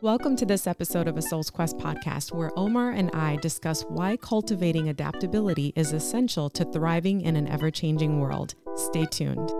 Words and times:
Welcome 0.00 0.36
to 0.36 0.46
this 0.46 0.66
episode 0.66 1.08
of 1.08 1.16
a 1.16 1.22
Soul's 1.22 1.50
Quest 1.50 1.76
podcast, 1.78 2.32
where 2.32 2.50
Omar 2.56 2.92
and 2.92 3.10
I 3.12 3.36
discuss 3.36 3.82
why 3.82 4.16
cultivating 4.16 4.88
adaptability 4.88 5.72
is 5.76 5.92
essential 5.92 6.48
to 6.50 6.64
thriving 6.66 7.20
in 7.22 7.34
an 7.36 7.48
ever 7.48 7.70
changing 7.70 8.20
world. 8.20 8.54
Stay 8.76 9.06
tuned. 9.06 9.50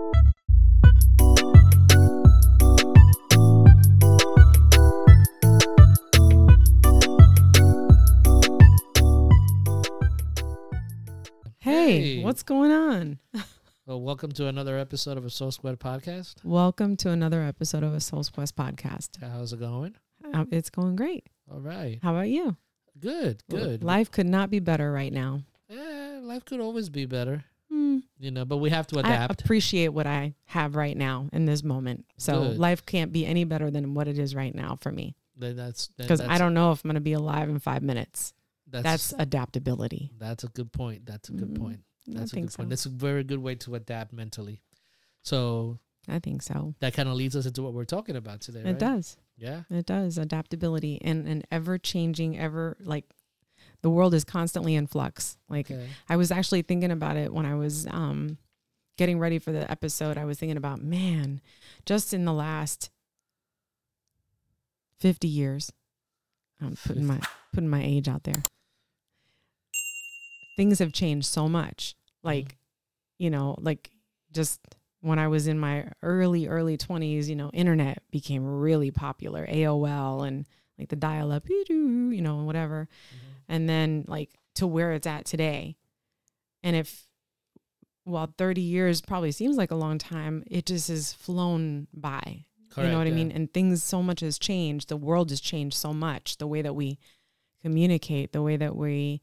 Hey, 11.59 12.01
Hey. 12.15 12.23
what's 12.23 12.43
going 12.43 12.71
on? 12.71 13.19
Welcome 13.97 14.31
to 14.33 14.45
another 14.47 14.77
episode 14.77 15.17
of 15.17 15.25
a 15.25 15.29
Soul's 15.31 15.57
Quest 15.57 15.79
podcast. 15.79 16.35
Welcome 16.43 16.95
to 16.97 17.09
another 17.09 17.41
episode 17.41 17.81
of 17.83 17.93
a 17.95 17.99
Soul 17.99 18.23
Quest 18.23 18.55
podcast. 18.55 19.09
How's 19.19 19.51
it 19.51 19.59
going? 19.59 19.95
Um, 20.31 20.47
it's 20.51 20.69
going 20.69 20.95
great. 20.95 21.25
All 21.51 21.59
right. 21.59 21.97
How 22.03 22.13
about 22.13 22.29
you? 22.29 22.55
Good, 22.99 23.41
good. 23.49 23.83
Life 23.83 24.11
could 24.11 24.27
not 24.27 24.51
be 24.51 24.59
better 24.59 24.91
right 24.91 25.11
now. 25.11 25.41
Eh, 25.71 26.19
life 26.21 26.45
could 26.45 26.59
always 26.59 26.89
be 26.89 27.05
better, 27.07 27.43
Hmm. 27.71 27.99
you 28.19 28.29
know, 28.29 28.45
but 28.45 28.57
we 28.57 28.69
have 28.69 28.85
to 28.87 28.97
I 28.97 28.99
adapt. 29.01 29.41
appreciate 29.41 29.87
what 29.89 30.05
I 30.05 30.35
have 30.45 30.75
right 30.75 30.95
now 30.95 31.27
in 31.33 31.45
this 31.45 31.63
moment. 31.63 32.05
So 32.17 32.43
Good. 32.49 32.59
life 32.59 32.85
can't 32.85 33.11
be 33.11 33.25
any 33.25 33.43
better 33.43 33.71
than 33.71 33.95
what 33.95 34.07
it 34.07 34.19
is 34.19 34.35
right 34.35 34.53
now 34.53 34.75
for 34.79 34.91
me 34.91 35.15
Then 35.35 35.55
that's 35.55 35.87
because 35.97 36.21
I 36.21 36.37
don't 36.37 36.53
know 36.53 36.71
if 36.73 36.83
I'm 36.83 36.89
going 36.89 36.95
to 36.95 37.01
be 37.01 37.13
alive 37.13 37.49
in 37.49 37.57
five 37.59 37.81
minutes. 37.81 38.33
That's 38.67 38.83
That's 38.83 39.13
adaptability. 39.13 40.11
that's 40.19 40.43
a 40.43 40.47
good 40.47 40.71
point. 40.71 41.07
That's 41.07 41.29
a 41.29 41.31
good 41.31 41.55
Mm, 41.55 41.59
point. 41.59 41.79
That's 42.15 42.31
I 42.31 42.33
a 42.33 42.35
think 42.35 42.45
good 42.47 42.53
so. 42.53 42.57
point. 42.57 42.69
That's 42.69 42.85
a 42.85 42.89
very 42.89 43.23
good 43.23 43.39
way 43.39 43.55
to 43.55 43.75
adapt 43.75 44.13
mentally. 44.13 44.61
So 45.23 45.79
I 46.07 46.19
think 46.19 46.41
so. 46.41 46.73
that 46.79 46.93
kind 46.93 47.09
of 47.09 47.15
leads 47.15 47.35
us 47.35 47.45
into 47.45 47.61
what 47.61 47.73
we're 47.73 47.85
talking 47.85 48.15
about 48.15 48.41
today. 48.41 48.61
It 48.61 48.65
right? 48.65 48.79
does. 48.79 49.17
Yeah. 49.37 49.61
It 49.69 49.85
does. 49.85 50.17
Adaptability 50.17 50.99
and 51.03 51.27
an 51.27 51.43
ever 51.51 51.77
changing, 51.77 52.37
ever 52.37 52.77
like 52.79 53.05
the 53.81 53.89
world 53.89 54.13
is 54.13 54.23
constantly 54.23 54.75
in 54.75 54.87
flux. 54.87 55.37
Like 55.49 55.69
Okay. 55.71 55.87
I 56.09 56.15
was 56.17 56.31
actually 56.31 56.61
thinking 56.63 56.91
about 56.91 57.15
it 57.17 57.33
when 57.33 57.45
I 57.45 57.55
was 57.55 57.87
um, 57.87 58.37
getting 58.97 59.19
ready 59.19 59.39
for 59.39 59.51
the 59.51 59.69
episode. 59.71 60.17
I 60.17 60.25
was 60.25 60.37
thinking 60.39 60.57
about, 60.57 60.81
man, 60.81 61.41
just 61.85 62.13
in 62.13 62.25
the 62.25 62.33
last 62.33 62.89
50 64.99 65.27
years, 65.27 65.71
I'm 66.61 66.75
putting 66.85 67.05
my 67.05 67.19
putting 67.53 67.69
my 67.69 67.81
age 67.83 68.07
out 68.09 68.23
there. 68.23 68.43
Things 70.57 70.79
have 70.79 70.91
changed 70.91 71.27
so 71.27 71.47
much. 71.47 71.95
Like, 72.23 72.57
you 73.17 73.29
know, 73.29 73.55
like 73.59 73.91
just 74.31 74.59
when 75.01 75.19
I 75.19 75.27
was 75.27 75.47
in 75.47 75.57
my 75.59 75.89
early 76.01 76.47
early 76.47 76.77
20s, 76.77 77.29
you 77.29 77.35
know, 77.35 77.49
internet 77.53 78.03
became 78.11 78.45
really 78.45 78.91
popular, 78.91 79.45
AOL 79.47 80.27
and 80.27 80.45
like 80.77 80.89
the 80.89 80.95
dial 80.95 81.31
up, 81.31 81.47
you 81.49 82.21
know, 82.21 82.43
whatever 82.43 82.87
Mhm. 83.13 83.17
and 83.47 83.69
then 83.69 84.05
like 84.07 84.29
to 84.55 84.67
where 84.67 84.91
it's 84.93 85.07
at 85.07 85.25
today. 85.25 85.75
And 86.63 86.75
if 86.75 87.07
while 88.03 88.33
30 88.37 88.61
years 88.61 89.01
probably 89.01 89.31
seems 89.31 89.55
like 89.57 89.71
a 89.71 89.75
long 89.75 89.97
time, 89.97 90.43
it 90.47 90.65
just 90.65 90.87
has 90.89 91.13
flown 91.13 91.87
by. 91.93 92.21
you 92.77 92.83
know 92.83 92.89
Correct, 92.89 92.97
what 92.99 93.07
I 93.07 93.11
mean? 93.11 93.31
And 93.31 93.51
things 93.53 93.83
so 93.83 94.03
much 94.03 94.19
has 94.19 94.37
changed. 94.37 94.89
The 94.89 94.97
world 94.97 95.31
has 95.31 95.41
changed 95.41 95.75
so 95.75 95.91
much. 95.93 96.37
The 96.37 96.47
way 96.47 96.61
that 96.61 96.75
we 96.75 96.99
communicate, 97.61 98.31
the 98.31 98.41
way 98.41 98.57
that 98.57 98.75
we 98.75 99.21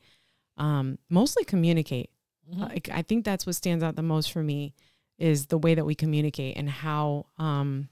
um, 0.57 0.99
mostly 1.09 1.45
communicate. 1.45 2.11
Mhm. 2.53 2.61
Like, 2.61 2.89
I 2.93 3.03
think 3.03 3.25
that's 3.25 3.47
what 3.47 3.55
stands 3.55 3.83
out 3.83 3.97
the 3.97 4.03
most 4.03 4.33
for 4.33 4.43
me 4.43 4.75
is 5.19 5.47
the 5.47 5.59
way 5.59 5.75
that 5.75 5.85
we 5.85 5.95
communicate 5.95 6.57
and 6.57 6.69
how 6.69 7.27
um, 7.39 7.89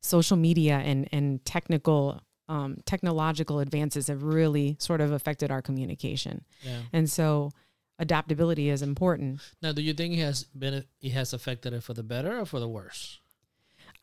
social 0.00 0.36
media 0.36 0.78
and 0.78 1.08
and 1.12 1.44
technical 1.44 2.20
um, 2.48 2.78
technological 2.84 3.60
advances 3.60 4.08
have 4.08 4.22
really 4.22 4.76
sort 4.78 5.00
of 5.00 5.12
affected 5.12 5.50
our 5.50 5.62
communication. 5.62 6.44
yeah. 6.62 6.80
And 6.92 7.08
so 7.10 7.50
adaptability 7.98 8.68
is 8.68 8.82
important. 8.82 9.40
Now, 9.62 9.72
do 9.72 9.80
you 9.80 9.94
think 9.94 10.14
it 10.14 10.20
has 10.20 10.44
been 10.44 10.84
it 11.00 11.12
has 11.12 11.32
affected 11.32 11.72
it 11.72 11.82
for 11.82 11.94
the 11.94 12.02
better 12.02 12.38
or 12.38 12.46
for 12.46 12.60
the 12.60 12.68
worse? 12.68 13.20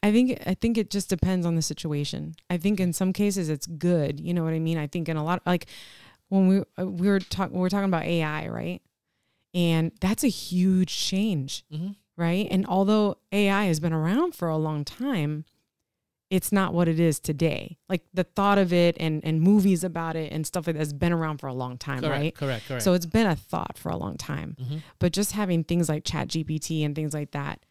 I 0.02 0.12
think 0.12 0.42
I 0.46 0.54
think 0.54 0.78
it 0.78 0.90
just 0.90 1.10
depends 1.10 1.46
on 1.46 1.56
the 1.56 1.62
situation. 1.62 2.36
I 2.50 2.58
think 2.58 2.80
in 2.80 2.94
some 2.94 3.14
cases 3.14 3.50
it's 3.50 3.68
good. 3.68 4.20
You 4.20 4.34
know 4.34 4.44
what 4.44 4.54
I 4.54 4.60
mean? 4.60 4.78
I 4.78 4.88
think 4.88 5.10
in 5.10 5.18
a 5.18 5.24
lot 5.24 5.42
like 5.46 5.68
when 6.30 6.48
we 6.48 6.60
uh, 6.82 6.88
we 6.88 7.08
were 7.08 7.20
talking 7.20 7.56
we 7.56 7.62
were 7.62 7.70
talking 7.70 7.90
about 7.90 8.04
AI, 8.04 8.48
right? 8.48 8.82
And 9.54 9.92
that's 10.00 10.24
a 10.24 10.28
huge 10.30 10.96
change, 10.96 11.64
Mm-hmm. 11.74 11.92
right? 12.18 12.48
And 12.52 12.66
although 12.68 13.18
AI 13.32 13.66
has 13.66 13.80
been 13.80 13.94
around 13.94 14.36
for 14.36 14.48
a 14.48 14.58
long 14.58 14.86
time, 14.86 15.46
it's 16.30 16.52
not 16.52 16.74
what 16.76 16.88
it 16.88 17.00
is 17.00 17.20
today. 17.20 17.78
Like 17.90 18.04
the 18.14 18.24
thought 18.24 18.60
of 18.60 18.72
it 18.72 18.96
and 19.00 19.26
and 19.26 19.42
movies 19.42 19.84
about 19.84 20.16
it 20.16 20.32
and 20.32 20.46
stuff 20.46 20.68
like 20.68 20.76
that 20.76 20.80
has 20.80 20.94
been 20.94 21.12
around 21.12 21.40
for 21.40 21.48
a 21.48 21.54
long 21.54 21.78
time, 21.80 22.02
Correct, 22.02 22.20
right? 22.22 22.36
correct, 22.36 22.68
correct. 22.68 22.84
So 22.84 22.94
it's 22.94 23.08
been 23.08 23.26
a 23.26 23.36
thought 23.36 23.78
for 23.80 23.90
a 23.90 23.98
long 23.98 24.16
time. 24.18 24.56
hmm 24.60 24.78
But 25.00 25.12
just 25.14 25.32
having 25.32 25.64
things 25.64 25.90
like 25.90 26.04
Chat 26.04 26.28
GPT 26.28 26.86
and 26.86 26.94
things 26.96 27.16
like 27.16 27.32
that, 27.32 27.66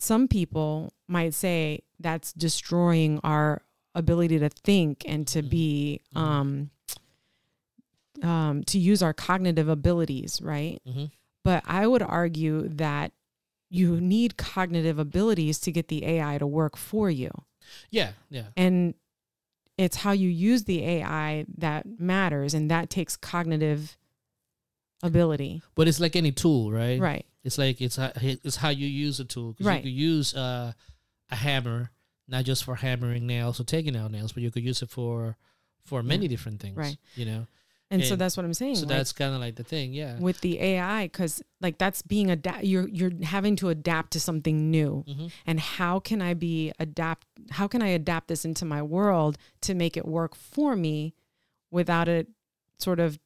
some 0.00 0.26
people 0.26 0.92
might 1.06 1.34
say 1.34 1.82
that's 2.00 2.32
destroying 2.32 3.20
our 3.22 3.62
ability 3.94 4.40
to 4.40 4.48
think 4.48 5.04
and 5.06 5.24
to 5.28 5.40
Mhm. 5.44 5.48
be 5.50 6.00
Mhm. 6.16 6.20
um 6.20 6.70
um 8.22 8.62
to 8.64 8.78
use 8.78 9.02
our 9.02 9.12
cognitive 9.12 9.68
abilities, 9.68 10.40
right? 10.42 10.80
hmm 10.86 11.06
But 11.42 11.62
I 11.66 11.86
would 11.86 12.02
argue 12.02 12.68
that 12.68 13.12
you 13.70 14.00
need 14.00 14.36
cognitive 14.36 14.98
abilities 14.98 15.58
to 15.60 15.72
get 15.72 15.88
the 15.88 16.04
AI 16.04 16.38
to 16.38 16.46
work 16.46 16.76
for 16.76 17.10
you. 17.10 17.30
Yeah, 17.90 18.12
yeah. 18.30 18.46
And 18.56 18.94
it's 19.76 19.96
how 19.96 20.12
you 20.12 20.28
use 20.28 20.64
the 20.64 20.84
AI 20.84 21.46
that 21.58 21.98
matters 21.98 22.54
and 22.54 22.70
that 22.70 22.88
takes 22.88 23.16
cognitive 23.16 23.96
ability. 25.02 25.62
But 25.74 25.88
it's 25.88 26.00
like 26.00 26.16
any 26.16 26.32
tool, 26.32 26.70
right? 26.70 27.00
Right. 27.00 27.26
It's 27.42 27.58
like 27.58 27.80
it's 27.80 27.96
how, 27.96 28.12
it's 28.16 28.56
how 28.56 28.70
you 28.70 28.86
use 28.86 29.20
a 29.20 29.24
tool. 29.24 29.56
Right. 29.60 29.76
You 29.76 29.82
could 29.82 29.98
use 29.98 30.34
uh, 30.34 30.72
a 31.30 31.36
hammer 31.36 31.90
not 32.26 32.44
just 32.44 32.64
for 32.64 32.74
hammering 32.74 33.26
nails 33.26 33.60
or 33.60 33.64
taking 33.64 33.96
out 33.96 34.10
nails, 34.10 34.32
but 34.32 34.42
you 34.42 34.50
could 34.50 34.62
use 34.64 34.80
it 34.82 34.88
for 34.90 35.36
for 35.84 36.02
many 36.02 36.28
different 36.28 36.60
things. 36.60 36.76
Right. 36.76 36.96
You 37.16 37.26
know. 37.26 37.46
And, 37.90 38.04
so 38.04 38.16
that's 38.16 38.36
what 38.36 38.44
I'm 38.44 38.54
saying. 38.54 38.76
So 38.76 38.80
like, 38.82 38.88
that's 38.88 39.12
kind 39.12 39.34
of 39.34 39.40
like 39.40 39.54
the 39.56 39.62
thing. 39.62 39.92
Yeah. 39.92 40.18
with 40.18 40.40
the 40.40 40.58
AI 40.60 41.04
because 41.04 41.42
like 41.60 41.78
that's 41.78 42.02
being 42.02 42.30
adapt 42.30 42.64
you're 42.64 42.88
you're 42.88 43.12
having 43.22 43.56
to 43.56 43.68
adapt 43.68 44.12
to 44.12 44.20
something 44.20 44.70
new 44.70 45.04
hmm 45.06 45.26
and 45.46 45.60
how 45.60 46.00
can 46.00 46.20
I 46.22 46.34
be 46.34 46.72
adapt 46.80 47.26
how 47.50 47.68
can 47.68 47.82
I 47.82 47.88
adapt 47.88 48.28
this 48.28 48.44
into 48.44 48.64
my 48.64 48.82
world 48.82 49.38
to 49.62 49.74
make 49.74 49.96
it 49.96 50.06
work 50.06 50.34
for 50.34 50.74
me 50.76 51.14
without 51.70 52.08
it 52.08 52.28
sort 52.78 53.00
of 53.00 53.18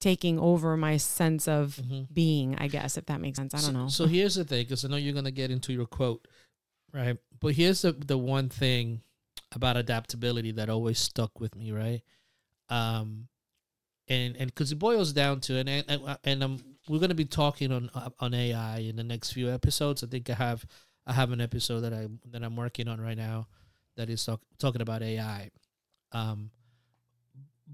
taking 0.00 0.38
over 0.40 0.76
my 0.76 0.96
sense 0.96 1.46
of 1.46 1.76
hmm 1.76 2.02
being 2.12 2.56
I 2.56 2.66
guess 2.68 2.96
if 2.96 3.06
that 3.06 3.20
makes 3.20 3.38
sense 3.38 3.54
I 3.54 3.58
don't 3.58 3.66
so, 3.66 3.72
know 3.72 3.88
So 3.88 4.06
here's 4.06 4.34
the 4.34 4.44
thing, 4.44 4.64
because 4.64 4.84
I 4.84 4.88
know 4.88 4.96
you're 4.96 5.14
gonna 5.14 5.30
get 5.30 5.50
into 5.50 5.72
your 5.72 5.86
quote, 5.86 6.26
right? 6.92 7.16
But 7.38 7.54
here's 7.54 7.82
the 7.82 7.92
the 7.92 8.18
one 8.18 8.48
thing 8.48 9.02
about 9.52 9.76
adaptability 9.76 10.52
that 10.52 10.68
always 10.70 10.98
stuck 10.98 11.38
with 11.38 11.54
me, 11.54 11.70
right? 11.72 12.02
Um, 12.68 13.28
and 14.10 14.36
and 14.36 14.48
because 14.48 14.72
it 14.72 14.78
boils 14.78 15.12
down 15.12 15.40
to 15.40 15.56
and 15.56 15.68
and 15.68 15.84
and, 15.88 16.18
and 16.24 16.44
um, 16.44 16.58
we're 16.88 16.98
gonna 16.98 17.14
be 17.14 17.24
talking 17.24 17.72
on 17.72 17.88
uh, 17.94 18.10
on 18.18 18.34
AI 18.34 18.78
in 18.78 18.96
the 18.96 19.04
next 19.04 19.32
few 19.32 19.48
episodes. 19.50 20.02
I 20.02 20.08
think 20.08 20.28
I 20.28 20.34
have 20.34 20.66
I 21.06 21.12
have 21.14 21.30
an 21.30 21.40
episode 21.40 21.80
that 21.82 21.94
I 21.94 22.08
that 22.32 22.42
I'm 22.42 22.56
working 22.56 22.88
on 22.88 23.00
right 23.00 23.16
now 23.16 23.46
that 23.96 24.10
is 24.10 24.24
talk, 24.24 24.40
talking 24.58 24.82
about 24.82 25.02
AI. 25.02 25.50
Um, 26.12 26.50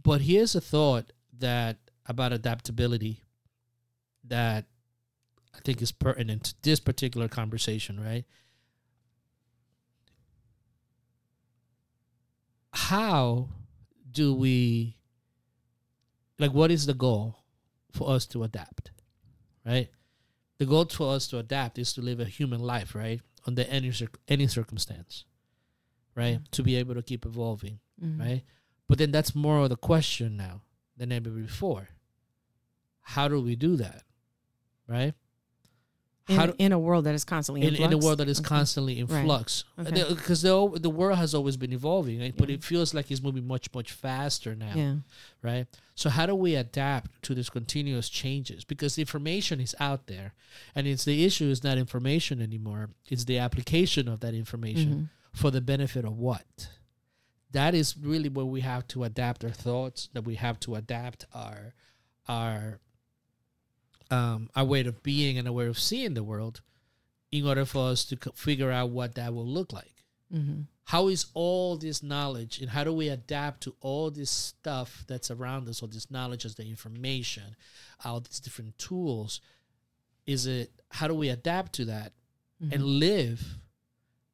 but 0.03 0.21
here's 0.21 0.55
a 0.55 0.61
thought 0.61 1.11
that 1.39 1.79
about 2.07 2.33
adaptability 2.33 3.23
that 4.25 4.67
I 5.55 5.59
think 5.65 5.81
is 5.81 5.91
pertinent 5.91 6.45
to 6.45 6.55
this 6.63 6.81
particular 6.81 7.29
conversation, 7.29 7.99
right? 7.99 8.25
How 12.73 13.49
do 14.13 14.35
we 14.35 14.97
like 16.39 16.53
what 16.53 16.71
is 16.71 16.87
the 16.87 16.95
goal 16.95 17.37
for 17.93 18.11
us 18.11 18.27
to 18.27 18.43
adapt? 18.43 18.91
Right? 19.65 19.89
The 20.59 20.67
goal 20.67 20.87
for 20.87 21.15
us 21.15 21.27
to 21.29 21.39
adapt 21.39 21.79
is 21.79 21.93
to 21.95 22.01
live 22.03 22.21
a 22.21 22.25
human 22.25 22.61
life, 22.61 22.95
right? 22.95 23.21
Under 23.47 23.63
any 23.63 23.93
circ- 23.93 24.21
any 24.29 24.47
circumstance. 24.47 25.25
Right? 26.15 26.41
To 26.53 26.63
be 26.63 26.77
able 26.77 26.95
to 26.95 27.03
keep 27.03 27.27
evolving 27.27 27.79
Mhm. 28.03 28.19
right? 28.21 28.43
But 28.89 28.99
then 28.99 29.11
that's 29.11 29.35
more 29.35 29.61
of 29.61 29.69
the 29.71 29.77
question 29.77 30.37
now 30.37 30.63
than 30.97 31.13
ever 31.13 31.31
before. 31.31 31.89
How 33.01 33.29
do 33.29 33.41
we 33.41 33.57
do 33.57 33.77
that? 33.77 34.05
Right? 34.87 35.15
In, 36.29 36.41
do- 36.47 36.55
in 36.59 36.73
a 36.73 36.79
world 36.79 37.05
that 37.05 37.15
is 37.15 37.25
constantly 37.25 37.63
in, 37.67 37.77
in 37.77 37.93
a 37.93 37.99
world 37.99 38.19
that 38.19 38.29
is 38.29 38.41
Okay. 38.41 38.49
constantly 38.49 38.99
in 38.99 39.07
flux 39.07 39.65
Okay. 39.79 40.05
because 40.09 40.43
the, 40.43 40.71
the 40.81 40.91
world 40.91 41.19
has 41.19 41.35
always 41.35 41.57
been 41.57 41.73
evolving 41.73 42.21
right? 42.21 42.37
but 42.37 42.51
it 42.51 42.65
feels 42.65 42.93
like 42.95 43.11
it's 43.11 43.23
moving 43.23 43.47
much 43.47 43.73
much 43.75 43.93
faster 43.93 44.55
now 44.57 44.73
Yeah. 44.75 44.95
right 45.43 45.67
so 45.95 46.11
how 46.11 46.27
do 46.27 46.35
we 46.35 46.55
adapt 46.57 47.23
to 47.23 47.35
this 47.35 47.49
continuous 47.49 48.09
changes 48.09 48.65
because 48.65 48.97
the 48.97 49.03
information 49.03 49.61
is 49.61 49.75
out 49.79 50.09
there 50.09 50.33
and 50.75 50.87
it's 50.87 51.05
the 51.05 51.25
issue 51.25 51.47
is 51.47 51.63
not 51.63 51.79
information 51.79 52.43
anymore 52.43 52.91
it's 53.09 53.25
the 53.25 53.39
application 53.39 54.09
of 54.09 54.19
that 54.21 54.35
information 54.35 54.89
Mhm. 54.95 55.09
for 55.33 55.51
the 55.53 55.61
benefit 55.61 56.05
of 56.05 56.19
what 56.19 56.71
that 57.53 57.73
is 57.75 57.97
really 57.97 58.29
where 58.29 58.45
we 58.45 58.63
have 58.63 58.87
to 58.89 59.05
adapt 59.05 59.45
our 59.45 59.51
thoughts 59.51 60.09
that 60.13 60.23
we 60.25 60.35
have 60.35 60.59
to 60.61 60.75
adapt 60.75 61.25
our 61.33 61.73
our 62.29 62.81
um 64.11 64.49
our 64.55 64.65
way 64.65 64.81
of 64.85 65.03
being 65.03 65.39
and 65.39 65.47
our 65.49 65.55
way 65.55 65.67
of 65.67 65.79
seeing 65.79 66.15
the 66.15 66.23
world 66.25 66.61
in 67.33 67.47
order 67.47 67.65
for 67.65 67.91
us 67.91 68.05
to 68.05 68.17
figure 68.35 68.71
out 68.71 68.91
what 68.91 69.15
that 69.17 69.35
will 69.35 69.47
look 69.47 69.73
like 69.73 70.05
Mhm. 70.33 70.67
how 70.85 71.09
is 71.09 71.27
all 71.35 71.77
this 71.77 72.03
knowledge 72.03 72.61
and 72.61 72.71
how 72.71 72.85
do 72.85 72.93
we 72.93 73.09
adapt 73.09 73.63
to 73.63 73.75
all 73.81 74.11
this 74.11 74.31
stuff 74.31 75.05
that's 75.07 75.31
around 75.31 75.69
us 75.69 75.83
all 75.83 75.89
this 75.89 76.11
knowledge 76.11 76.45
as 76.45 76.55
the 76.55 76.65
information 76.69 77.57
all 78.05 78.21
these 78.21 78.41
different 78.41 78.77
tools 78.79 79.41
is 80.27 80.47
it 80.47 80.71
how 80.91 81.07
do 81.09 81.15
we 81.15 81.29
adapt 81.29 81.73
to 81.75 81.85
that 81.85 82.13
and 82.61 82.83
Mhm. 82.83 82.99
live 83.01 83.59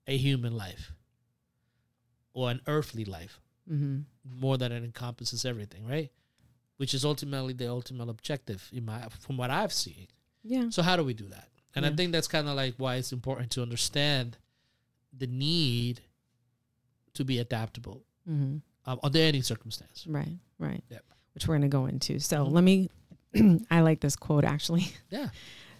a 0.06 0.16
human 0.16 0.54
life 0.56 0.92
or 2.34 2.50
an 2.50 2.60
earthly 2.66 3.04
life 3.04 3.40
Mhm. 3.70 4.04
more 4.24 4.56
than 4.58 4.72
it 4.72 4.82
encompasses 4.84 5.44
everything 5.44 5.84
right 5.86 6.10
which 6.82 6.94
is 6.98 7.04
ultimately 7.04 7.52
the 7.62 7.68
ultimate 7.78 8.08
objective 8.16 8.60
in 8.72 8.84
my 8.90 8.98
from 9.24 9.36
what 9.40 9.50
i've 9.58 9.72
seen 9.72 10.06
Yeah. 10.42 10.66
so 10.70 10.80
how 10.82 10.96
do 10.96 11.04
we 11.10 11.14
do 11.24 11.28
that 11.36 11.48
and 11.76 11.86
i 11.86 11.90
think 11.90 12.08
that's 12.12 12.26
kind 12.36 12.48
of 12.50 12.54
like 12.62 12.74
why 12.82 12.92
it's 13.00 13.12
important 13.12 13.48
to 13.52 13.62
understand 13.62 14.36
the 15.22 15.28
need 15.28 16.00
to 17.14 17.24
be 17.24 17.38
adaptable 17.38 18.02
hmm 18.26 18.56
um, 18.84 18.98
under 19.04 19.20
any 19.20 19.42
circumstance 19.42 19.98
Right. 20.08 20.36
Right. 20.58 20.82
Yep. 20.90 21.04
Which 21.34 21.46
we're 21.46 21.54
going 21.58 21.70
to 21.70 21.76
go 21.80 21.86
into. 21.86 22.18
So 22.18 22.36
Mhm. 22.44 22.52
let 22.56 22.64
me. 22.64 22.90
I 23.70 23.80
like 23.88 24.00
this 24.00 24.16
quote 24.16 24.44
actually. 24.44 24.86
yeah 25.10 25.28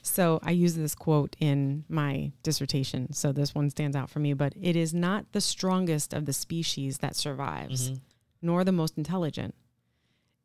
So 0.03 0.39
I 0.45 0.53
use 0.53 0.75
this 0.77 0.95
quote 0.95 1.35
in 1.41 1.85
my 1.89 2.31
dissertation. 2.45 3.13
So 3.13 3.33
this 3.33 3.57
one 3.57 3.71
stands 3.71 3.97
out 3.97 4.09
for 4.09 4.21
me. 4.21 4.35
But 4.35 4.53
it 4.71 4.77
is 4.77 4.95
not 4.95 5.21
the 5.33 5.41
strongest 5.41 6.15
of 6.15 6.27
the 6.27 6.33
species 6.33 6.99
that 6.99 7.17
survives, 7.17 7.91
Mhm. 7.91 8.01
nor 8.41 8.63
the 8.63 8.73
most 8.83 8.97
intelligent. 8.97 9.55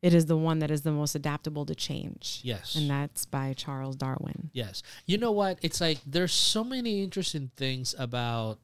It 0.01 0.13
is 0.13 0.27
the 0.27 0.38
one 0.38 0.59
that 0.59 0.69
is 0.69 0.83
the 0.83 0.91
most 0.91 1.15
adaptable 1.15 1.65
to 1.65 1.73
change. 1.75 2.41
yes 2.44 2.75
And 2.75 2.89
that's 2.89 3.25
by 3.25 3.53
Charles 3.53 3.95
Darwin. 3.95 4.51
Yes. 4.53 4.83
You 5.07 5.17
know 5.17 5.31
what? 5.31 5.57
It's 5.61 5.81
like 5.81 5.97
there's 6.05 6.31
so 6.33 6.63
many 6.63 7.01
interesting 7.03 7.49
things 7.57 7.95
about 7.97 8.59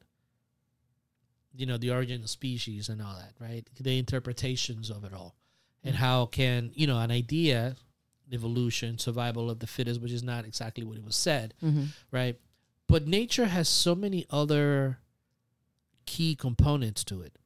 you 1.56 1.66
know 1.66 1.76
the 1.76 1.90
origin 1.90 2.22
of 2.22 2.30
species 2.30 2.88
and 2.88 3.00
all 3.02 3.14
that, 3.16 3.32
right? 3.40 3.64
The 3.80 3.98
interpretations 3.98 4.90
of 4.90 5.04
it 5.04 5.12
all. 5.12 5.34
And 5.86 5.96
how 5.96 6.26
can, 6.26 6.70
you 6.74 6.86
know, 6.86 6.98
an 6.98 7.10
idea, 7.10 7.76
evolution, 8.32 8.96
survival 8.98 9.50
of 9.50 9.58
the 9.58 9.66
fittest, 9.66 10.00
which 10.00 10.12
is 10.12 10.22
not 10.22 10.46
exactly 10.46 10.82
what 10.82 10.96
it 10.96 11.04
was 11.04 11.14
said, 11.14 11.52
Mm-hmm. 11.62 11.84
right? 12.10 12.38
But 12.88 13.06
nature 13.06 13.46
has 13.46 13.68
so 13.68 13.94
many 13.94 14.24
other 14.30 14.98
key 16.06 16.34
components 16.36 17.04
to 17.04 17.20
it, 17.22 17.36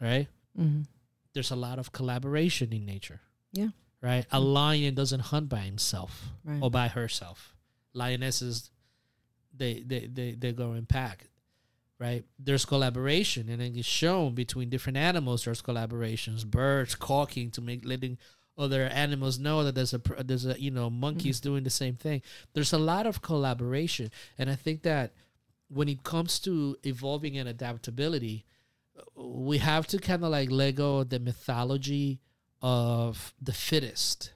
right? 0.00 0.28
Mm-hmm. 0.58 0.82
There's 1.34 1.50
a 1.50 1.56
lot 1.56 1.78
of 1.78 1.92
collaboration 1.92 2.72
in 2.72 2.84
nature. 2.84 3.20
Yeah. 3.52 3.68
Right? 4.00 4.26
A 4.30 4.38
mm. 4.38 4.52
lion 4.52 4.94
doesn't 4.94 5.20
hunt 5.20 5.48
by 5.48 5.60
himself 5.60 6.28
Right. 6.44 6.62
or 6.62 6.70
by 6.70 6.88
herself. 6.88 7.54
Lionesses, 7.94 8.70
they 9.56 9.82
they 9.84 10.06
they 10.06 10.32
they 10.32 10.52
go 10.52 10.74
in 10.74 10.86
pack, 10.86 11.26
right? 11.98 12.24
There's 12.38 12.64
collaboration, 12.64 13.48
and 13.48 13.60
then 13.60 13.74
it's 13.74 13.88
shown 13.88 14.34
between 14.34 14.68
different 14.68 14.98
animals. 14.98 15.44
There's 15.44 15.62
collaborations, 15.62 16.46
birds 16.46 16.94
caulking 16.94 17.50
to 17.52 17.60
make 17.60 17.84
letting 17.84 18.18
other 18.56 18.84
animals 18.84 19.38
know 19.38 19.64
that 19.64 19.74
there's 19.74 19.94
a 19.94 20.00
there's 20.24 20.46
a 20.46 20.60
you 20.60 20.70
know 20.70 20.90
monkeys 20.90 21.40
mm. 21.40 21.44
doing 21.44 21.64
the 21.64 21.70
same 21.70 21.96
thing. 21.96 22.22
There's 22.52 22.72
a 22.72 22.78
lot 22.78 23.06
of 23.06 23.22
collaboration, 23.22 24.10
and 24.36 24.50
I 24.50 24.54
think 24.54 24.82
that 24.82 25.12
when 25.68 25.88
it 25.88 26.02
comes 26.02 26.38
to 26.40 26.76
evolving 26.84 27.36
and 27.36 27.48
adaptability, 27.48 28.44
uh, 28.98 29.22
we 29.22 29.58
have 29.58 29.86
to 29.88 29.98
kind 29.98 30.24
of 30.24 30.30
like 30.30 30.50
let 30.50 30.76
go 30.76 30.98
of 30.98 31.10
the 31.10 31.18
mythology 31.20 32.20
of 32.62 33.34
the 33.40 33.52
fittest 33.52 34.32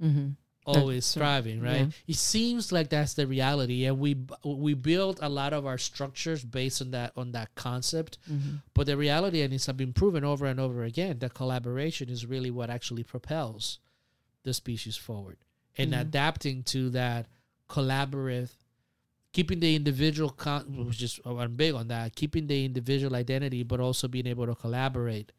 Mm-hmm. 0.00 0.28
always 0.64 1.12
thriving, 1.12 1.60
right? 1.60 1.86
yeah. 1.86 1.90
It 2.06 2.14
seems 2.14 2.70
like 2.70 2.88
that's 2.88 3.14
the 3.14 3.26
reality, 3.26 3.84
and 3.86 3.98
we 3.98 4.14
we 4.44 4.74
build 4.74 5.18
a 5.20 5.28
lot 5.28 5.52
of 5.52 5.66
our 5.66 5.76
structures 5.78 6.44
based 6.44 6.80
on 6.80 6.92
that 6.92 7.12
on 7.16 7.32
that 7.32 7.52
concept. 7.56 8.18
Mm-hmm. 8.30 8.56
But 8.74 8.86
the 8.86 8.96
reality, 8.96 9.42
and 9.42 9.52
it's 9.52 9.66
been 9.72 9.92
proven 9.92 10.22
over 10.22 10.46
and 10.46 10.60
over 10.60 10.84
again, 10.84 11.18
that 11.18 11.34
collaboration 11.34 12.08
is 12.08 12.26
really 12.26 12.50
what 12.52 12.70
actually 12.70 13.02
propels 13.02 13.80
the 14.44 14.54
species 14.54 14.96
forward, 14.96 15.38
and 15.76 15.92
Mhm. 15.92 16.00
adapting 16.00 16.62
to 16.64 16.90
that 16.90 17.26
collaborative, 17.68 18.50
keeping 19.32 19.58
the 19.60 19.74
individual, 19.74 20.30
con- 20.30 20.86
which 20.86 21.02
is 21.02 21.18
I'm 21.24 21.56
big 21.56 21.74
on 21.74 21.88
that, 21.88 22.14
keeping 22.14 22.46
the 22.46 22.64
individual 22.64 23.16
identity, 23.16 23.62
but 23.64 23.80
also 23.80 24.06
being 24.06 24.26
able 24.28 24.46
to 24.46 24.54
collaborate. 24.54 25.32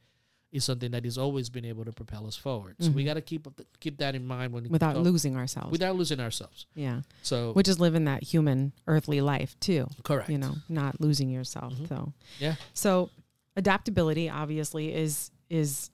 Is 0.52 0.66
something 0.66 0.90
that 0.92 1.06
has 1.06 1.16
always 1.18 1.48
been 1.48 1.64
able 1.64 1.86
to 1.86 1.92
propel 1.92 2.26
us 2.26 2.36
forward. 2.36 2.76
So 2.80 2.90
we 2.90 3.04
Mhm. 3.04 3.06
got 3.06 3.14
to 3.16 3.22
keep 3.22 3.46
up- 3.46 3.62
keep 3.80 3.98
that 4.00 4.16
in 4.16 4.26
mind 4.26 4.52
when 4.52 4.68
Without 4.70 4.96
go- 4.96 5.02
losing 5.02 5.36
ourselves. 5.38 5.70
without 5.72 5.96
losing 5.96 6.20
ourselves. 6.20 6.66
yeah. 6.74 7.02
So 7.22 7.54
Which 7.54 7.68
is 7.68 7.80
living 7.80 8.06
that 8.06 8.24
human 8.24 8.74
earthly 8.88 9.22
life 9.22 9.56
too. 9.60 9.88
correct. 10.04 10.30
you 10.30 10.40
know 10.40 10.56
not 10.68 11.00
losing 11.00 11.30
yourself 11.30 11.74
Mhm. 11.76 11.88
so 11.88 12.14
Yeah. 12.40 12.56
so 12.74 13.12
adaptability 13.56 14.30
obviously 14.30 14.94
is 14.94 15.32
is 15.50 15.92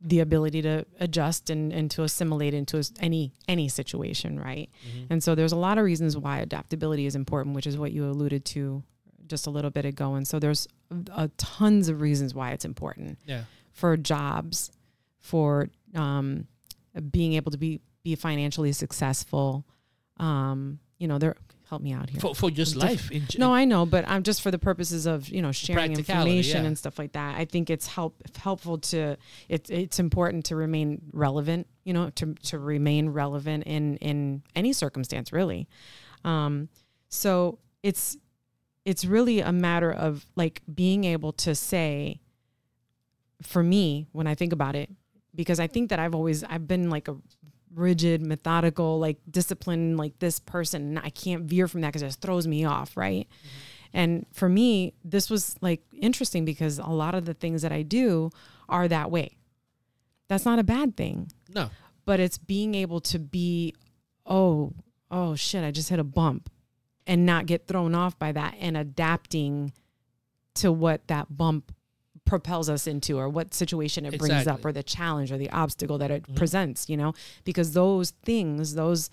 the 0.00 0.20
ability 0.20 0.60
to 0.60 0.84
adjust 1.00 1.48
and, 1.48 1.72
and 1.72 1.90
to 1.92 2.02
assimilate 2.02 2.52
into 2.52 2.82
any 3.00 3.32
any 3.48 3.68
situation 3.68 4.38
right 4.38 4.68
Mhm. 4.86 5.06
and 5.10 5.22
so 5.24 5.34
there's 5.34 5.52
a 5.52 5.56
lot 5.56 5.78
of 5.78 5.84
reasons 5.84 6.14
why 6.16 6.40
adaptability 6.40 7.06
is 7.06 7.14
important 7.14 7.54
which 7.54 7.66
is 7.66 7.78
what 7.78 7.92
you 7.92 8.04
alluded 8.04 8.44
to 8.44 8.82
just 9.28 9.46
a 9.46 9.50
little 9.50 9.70
bit 9.70 9.86
ago 9.86 10.14
and 10.14 10.28
so 10.28 10.38
there's 10.38 10.68
a, 11.16 11.28
tons 11.38 11.88
of 11.88 12.02
reasons 12.02 12.34
why 12.34 12.52
it's 12.52 12.64
important 12.66 13.18
Yeah. 13.26 13.44
For 13.74 13.96
jobs 13.96 14.70
for 15.20 15.68
um, 15.94 16.46
being 17.10 17.34
able 17.34 17.50
to 17.50 17.58
be 17.58 17.80
be 18.02 18.14
financially 18.14 18.72
successful 18.72 19.66
um, 20.18 20.78
you 20.98 21.06
know 21.06 21.18
there 21.18 21.36
help 21.74 21.82
me 21.82 21.92
out 21.92 22.08
here 22.08 22.20
For, 22.20 22.34
for 22.34 22.50
just 22.50 22.76
life. 22.76 23.10
In, 23.10 23.26
no, 23.38 23.52
I 23.52 23.64
know, 23.64 23.86
but 23.86 24.08
I'm 24.08 24.22
just 24.22 24.42
for 24.42 24.50
the 24.50 24.58
purposes 24.58 25.06
of 25.06 25.28
you 25.28 25.42
know 25.42 25.52
sharing 25.52 25.92
information 25.92 26.62
yeah. 26.62 26.68
and 26.68 26.78
stuff 26.78 26.98
like 26.98 27.12
that. 27.12 27.36
I 27.36 27.44
think 27.44 27.70
it's 27.70 27.86
help 27.86 28.16
helpful 28.36 28.78
to 28.78 29.16
it's 29.48 29.70
it's 29.70 29.98
important 29.98 30.46
to 30.46 30.56
remain 30.56 31.02
relevant. 31.12 31.66
You 31.84 31.92
know, 31.92 32.10
to 32.10 32.34
to 32.44 32.58
remain 32.58 33.10
relevant 33.10 33.64
in 33.64 33.96
in 33.96 34.42
any 34.54 34.72
circumstance, 34.72 35.32
really. 35.32 35.68
Um, 36.24 36.68
so 37.08 37.58
it's 37.82 38.16
it's 38.84 39.04
really 39.04 39.40
a 39.40 39.52
matter 39.52 39.90
of 39.90 40.26
like 40.36 40.62
being 40.72 41.04
able 41.04 41.32
to 41.32 41.54
say, 41.54 42.20
for 43.46 43.62
me, 43.62 44.06
when 44.12 44.26
I 44.26 44.34
think 44.34 44.52
about 44.52 44.76
it, 44.76 44.90
because 45.34 45.60
I 45.60 45.66
think 45.66 45.90
that 45.90 45.98
I've 45.98 46.14
always 46.14 46.44
I've 46.44 46.68
been 46.68 46.90
like 46.90 47.08
a 47.08 47.16
rigid, 47.74 48.22
methodical, 48.22 48.98
like 48.98 49.18
disciplined, 49.30 49.96
like 49.96 50.18
this 50.18 50.38
person. 50.38 50.82
And 50.82 50.98
I 50.98 51.10
can't 51.10 51.44
veer 51.44 51.68
from 51.68 51.80
that 51.82 51.88
because 51.88 52.02
it 52.02 52.06
just 52.06 52.20
throws 52.20 52.46
me 52.46 52.64
off, 52.64 52.96
right? 52.96 53.28
Mm-hmm. 53.28 53.48
And 53.96 54.26
for 54.32 54.48
me, 54.48 54.94
this 55.04 55.30
was 55.30 55.56
like 55.60 55.82
interesting 55.92 56.44
because 56.44 56.78
a 56.78 56.86
lot 56.86 57.14
of 57.14 57.26
the 57.26 57.34
things 57.34 57.62
that 57.62 57.72
I 57.72 57.82
do 57.82 58.30
are 58.68 58.88
that 58.88 59.10
way. 59.10 59.36
That's 60.28 60.44
not 60.44 60.58
a 60.58 60.64
bad 60.64 60.96
thing, 60.96 61.30
no. 61.54 61.70
but 62.04 62.18
it's 62.18 62.38
being 62.38 62.74
able 62.74 63.00
to 63.02 63.18
be, 63.18 63.74
oh, 64.26 64.72
oh 65.10 65.36
shit, 65.36 65.62
I 65.62 65.70
just 65.70 65.90
hit 65.90 65.98
a 65.98 66.04
bump 66.04 66.50
and 67.06 67.26
not 67.26 67.46
get 67.46 67.68
thrown 67.68 67.94
off 67.94 68.18
by 68.18 68.32
that 68.32 68.56
and 68.58 68.76
adapting 68.76 69.72
to 70.54 70.72
what 70.72 71.06
that 71.08 71.36
bump 71.36 71.72
propels 72.24 72.70
us 72.70 72.86
into 72.86 73.18
or 73.18 73.28
what 73.28 73.52
situation 73.52 74.06
it 74.06 74.18
brings 74.18 74.46
up 74.46 74.64
or 74.64 74.72
the 74.72 74.82
challenge 74.82 75.30
or 75.30 75.36
the 75.38 75.50
obstacle 75.50 75.98
that 75.98 76.10
it 76.10 76.22
Mhm. 76.26 76.36
presents, 76.36 76.88
you 76.88 76.96
know, 76.96 77.12
because 77.44 77.72
those 77.72 78.10
things, 78.24 78.74
those 78.74 79.10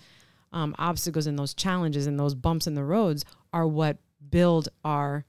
um, 0.52 0.74
obstacles 0.78 1.26
and 1.26 1.38
those 1.38 1.54
challenges 1.54 2.06
and 2.06 2.18
those 2.20 2.34
bumps 2.34 2.66
in 2.66 2.74
the 2.74 2.84
roads 2.84 3.24
are 3.52 3.66
what 3.66 3.96
build 4.30 4.68
our 4.84 5.24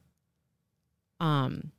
um 1.20 1.72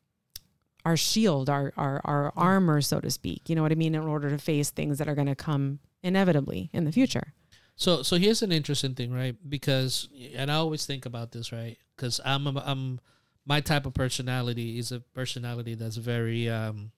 our 0.87 0.97
shield, 0.97 1.49
our 1.49 1.73
our 1.77 2.01
our 2.05 2.33
armor, 2.37 2.81
so 2.83 3.01
to 3.01 3.11
speak. 3.11 3.49
You 3.49 3.57
know 3.57 3.63
what 3.63 3.73
I 3.73 3.75
mean? 3.75 3.95
In 3.95 4.03
order 4.03 4.29
to 4.31 4.39
face 4.39 4.71
things 4.71 4.99
that 4.99 5.09
are 5.09 5.15
going 5.15 5.27
to 5.29 5.35
come 5.35 5.79
inevitably 6.03 6.69
in 6.73 6.85
the 6.85 6.93
future. 6.93 7.33
So 7.77 8.03
so 8.03 8.17
here's 8.17 8.43
an 8.43 8.53
interesting 8.53 8.95
thing, 8.95 9.13
right? 9.13 9.35
Because 9.49 10.09
and 10.35 10.51
I 10.51 10.55
always 10.57 10.85
think 10.87 11.07
about 11.07 11.33
this, 11.33 11.53
right? 11.53 11.77
Because 11.97 12.21
I'm 12.25 12.47
I'm 12.47 13.01
my 13.47 13.61
type 13.61 13.87
of 13.87 13.95
personality 13.95 14.79
is 14.79 14.93
a 14.93 15.01
personality 15.01 15.75
that's 15.75 15.97
very 15.97 16.49
um 16.49 16.91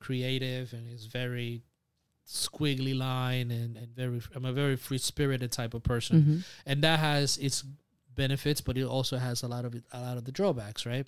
creative 0.00 0.72
and 0.72 0.92
is 0.92 1.06
very 1.06 1.62
squiggly 2.26 2.96
line 2.96 3.50
and, 3.50 3.76
and 3.76 3.88
very 3.94 4.20
I'm 4.34 4.44
a 4.44 4.52
very 4.52 4.76
free 4.76 4.98
spirited 4.98 5.52
type 5.52 5.74
of 5.74 5.82
person. 5.82 6.20
Mm-hmm. 6.20 6.38
and 6.66 6.82
that 6.82 6.98
has 6.98 7.36
its 7.38 7.64
benefits, 8.14 8.60
but 8.60 8.78
it 8.78 8.84
also 8.84 9.16
has 9.18 9.42
a 9.42 9.48
lot 9.48 9.64
of 9.64 9.74
a 9.92 10.00
lot 10.00 10.16
of 10.16 10.24
the 10.24 10.32
drawbacks, 10.32 10.86
right? 10.86 11.06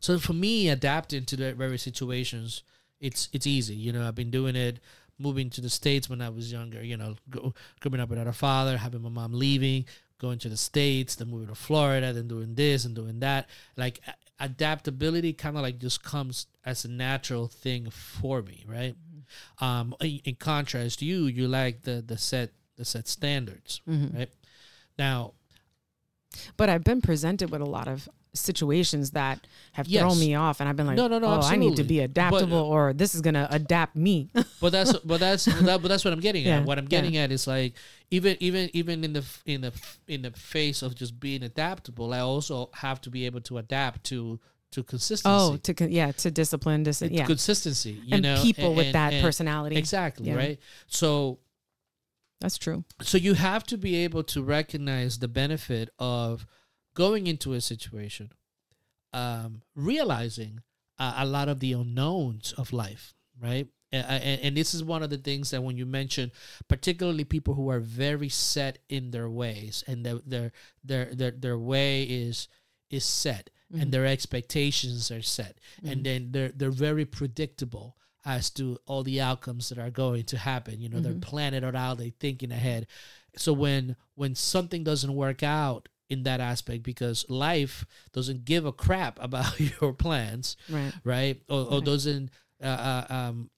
So 0.00 0.18
for 0.18 0.32
me, 0.32 0.68
adapting 0.68 1.24
to 1.26 1.36
the 1.36 1.52
various 1.54 1.82
situations, 1.82 2.62
it's 3.00 3.28
it's 3.32 3.46
easy. 3.46 3.74
You 3.74 3.92
know, 3.92 4.06
I've 4.06 4.14
been 4.14 4.30
doing 4.30 4.56
it, 4.56 4.80
moving 5.18 5.50
to 5.50 5.60
the 5.60 5.70
states 5.70 6.08
when 6.08 6.20
I 6.20 6.28
was 6.28 6.50
younger. 6.52 6.82
You 6.82 6.96
know, 6.96 7.16
go, 7.30 7.54
growing 7.80 8.00
up 8.00 8.08
without 8.08 8.26
a 8.26 8.32
father, 8.32 8.76
having 8.78 9.02
my 9.02 9.08
mom 9.08 9.32
leaving, 9.32 9.84
going 10.18 10.38
to 10.40 10.48
the 10.48 10.56
states, 10.56 11.16
then 11.16 11.28
moving 11.28 11.48
to 11.48 11.54
Florida, 11.54 12.12
then 12.12 12.28
doing 12.28 12.54
this 12.54 12.84
and 12.84 12.94
doing 12.94 13.20
that. 13.20 13.48
Like 13.76 14.00
adaptability, 14.40 15.32
kind 15.32 15.56
of 15.56 15.62
like 15.62 15.78
just 15.78 16.02
comes 16.02 16.46
as 16.64 16.84
a 16.84 16.88
natural 16.88 17.48
thing 17.48 17.90
for 17.90 18.42
me, 18.42 18.64
right? 18.66 18.94
Um, 19.60 19.94
in, 20.00 20.20
in 20.24 20.34
contrast, 20.36 21.02
you 21.02 21.26
you 21.26 21.48
like 21.48 21.82
the 21.82 22.02
the 22.06 22.16
set 22.18 22.50
the 22.76 22.84
set 22.84 23.08
standards, 23.08 23.80
Mhm. 23.88 24.14
right? 24.14 24.30
Now, 24.98 25.32
But 26.58 26.68
I've 26.68 26.84
been 26.84 27.00
presented 27.00 27.50
with 27.50 27.62
a 27.62 27.66
lot 27.66 27.88
of 27.88 28.08
situations 28.36 29.10
that 29.12 29.46
have 29.72 29.86
thrown 29.88 30.18
me 30.18 30.34
off, 30.34 30.60
and 30.60 30.68
I've 30.68 30.76
been 30.76 30.86
like, 30.86 30.96
No, 30.96 31.08
no, 31.08 31.18
no, 31.18 31.26
oh, 31.26 31.40
I 31.42 31.56
need 31.56 31.76
to 31.76 31.84
be 31.84 32.00
adaptable, 32.00 32.62
But- 32.62 32.68
or 32.68 32.92
this 32.92 33.14
is 33.14 33.20
gonna 33.20 33.48
adapt 33.50 33.96
me. 33.96 34.30
but 34.60 34.70
that's 34.70 34.92
but 34.98 35.18
that's 35.20 35.44
that, 35.46 35.82
but 35.82 35.88
that's 35.88 36.04
what 36.04 36.12
I'm 36.14 36.20
getting 36.20 36.44
Yeah, 36.46 36.58
at. 36.58 36.64
What 36.64 36.78
I'm 36.78 36.84
yeah. 36.84 36.88
getting 36.88 37.16
at 37.16 37.32
is 37.32 37.46
like 37.46 37.74
even 38.10 38.36
even 38.40 38.70
even 38.72 39.02
in 39.04 39.12
the 39.14 39.24
in 39.46 39.60
the 39.62 39.72
in 40.06 40.22
the 40.22 40.30
face 40.30 40.82
of 40.82 40.94
just 40.94 41.18
being 41.18 41.42
adaptable, 41.42 42.12
I 42.14 42.20
also 42.20 42.70
have 42.74 43.00
to 43.02 43.10
be 43.10 43.26
able 43.26 43.40
to 43.42 43.58
adapt 43.58 44.04
to 44.04 44.38
to 44.72 44.82
consistency. 44.82 45.32
oh, 45.32 45.56
to 45.56 45.74
con- 45.74 45.90
yeah, 45.92 46.12
to 46.12 46.30
discipline, 46.30 46.82
dis- 46.82 47.00
yeah, 47.02 47.24
consistency. 47.26 48.00
You 48.04 48.14
and 48.14 48.22
know, 48.22 48.42
people 48.42 48.74
with 48.74 48.86
and- 48.86 48.94
that 48.94 49.12
and- 49.14 49.22
personality. 49.24 49.76
Exactly 49.76 50.26
Yeah. 50.26 50.34
right. 50.34 50.58
So 50.86 51.38
That's 52.40 52.58
true. 52.58 52.84
so 53.00 53.16
you 53.16 53.34
have 53.34 53.64
to 53.64 53.78
be 53.78 53.96
able 53.96 54.22
to 54.24 54.42
recognize 54.42 55.18
the 55.20 55.28
benefit 55.28 55.88
of 55.98 56.46
going 56.96 57.26
into 57.28 57.52
a 57.52 57.60
situation, 57.60 58.32
um, 59.12 59.62
realizing 59.76 60.62
uh, 60.98 61.14
a 61.18 61.26
lot 61.26 61.48
of 61.48 61.60
the 61.60 61.72
unknowns 61.74 62.52
of 62.54 62.72
life, 62.72 63.14
right? 63.40 63.68
And, 63.92 64.40
and, 64.42 64.56
this 64.56 64.74
is 64.74 64.82
one 64.82 65.02
of 65.04 65.10
the 65.10 65.16
things 65.16 65.50
that 65.50 65.62
when 65.62 65.76
you 65.76 65.86
mention, 65.86 66.32
particularly 66.68 67.24
people 67.24 67.54
who 67.54 67.70
are 67.70 67.78
very 67.78 68.28
set 68.28 68.78
in 68.88 69.12
their 69.12 69.30
ways 69.30 69.84
and 69.86 70.04
their 70.04 70.18
their 70.26 70.52
their 70.82 71.14
their, 71.14 71.30
their 71.30 71.58
way 71.58 72.02
is 72.02 72.48
is 72.90 73.04
set 73.04 73.48
Mhm. 73.72 73.82
and 73.82 73.92
their 73.92 74.06
expectations 74.06 75.10
are 75.10 75.22
set 75.22 75.58
Mhm. 75.82 75.90
and 75.92 76.04
then 76.04 76.32
they're 76.32 76.52
they're 76.58 76.70
very 76.70 77.04
predictable 77.04 77.96
as 78.24 78.50
to 78.50 78.78
all 78.86 79.02
the 79.02 79.20
outcomes 79.20 79.68
that 79.68 79.78
are 79.78 79.90
going 79.90 80.24
to 80.24 80.38
happen 80.38 80.80
you 80.80 80.88
know 80.88 81.00
they're 81.00 81.14
Mhm. 81.14 81.20
planning 81.30 81.64
it 81.64 81.74
out 81.74 81.98
they're 81.98 82.10
thinking 82.20 82.52
ahead 82.52 82.86
so 83.36 83.52
when 83.52 83.96
when 84.14 84.34
something 84.36 84.84
doesn't 84.84 85.14
work 85.14 85.42
out 85.42 85.88
in 86.08 86.22
that 86.22 86.40
aspect 86.40 86.82
because 86.82 87.24
life 87.28 87.84
doesn't 88.12 88.44
give 88.44 88.64
a 88.64 88.72
crap 88.72 89.18
about 89.28 89.58
your 89.80 89.92
plans 89.92 90.56
right. 90.70 90.92
right 91.04 91.42
or, 91.48 91.60
or 91.66 91.70
Right. 91.78 91.84
doesn't 91.84 92.30
uh, 92.62 92.66
uh, 92.66 93.06
um 93.10 93.50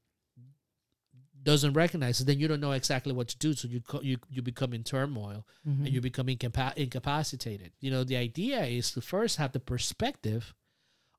doesn't 1.40 1.72
recognize 1.74 2.20
it 2.20 2.24
then 2.26 2.38
you 2.38 2.48
don't 2.48 2.60
know 2.60 2.72
exactly 2.72 3.12
what 3.12 3.28
to 3.28 3.38
do 3.38 3.54
so 3.54 3.68
you 3.68 3.80
co- 3.80 4.02
you 4.02 4.18
you 4.28 4.42
become 4.42 4.72
in 4.74 4.82
turmoil 4.82 5.46
Mhm. 5.66 5.84
and 5.84 5.88
you 5.88 6.00
become 6.00 6.26
incapa- 6.26 6.74
incapacitated. 6.76 7.72
You 7.80 7.90
know, 7.90 8.04
the 8.04 8.16
idea 8.16 8.64
is 8.64 8.90
to 8.92 9.00
first 9.00 9.36
have 9.36 9.52
the 9.52 9.60
perspective 9.60 10.54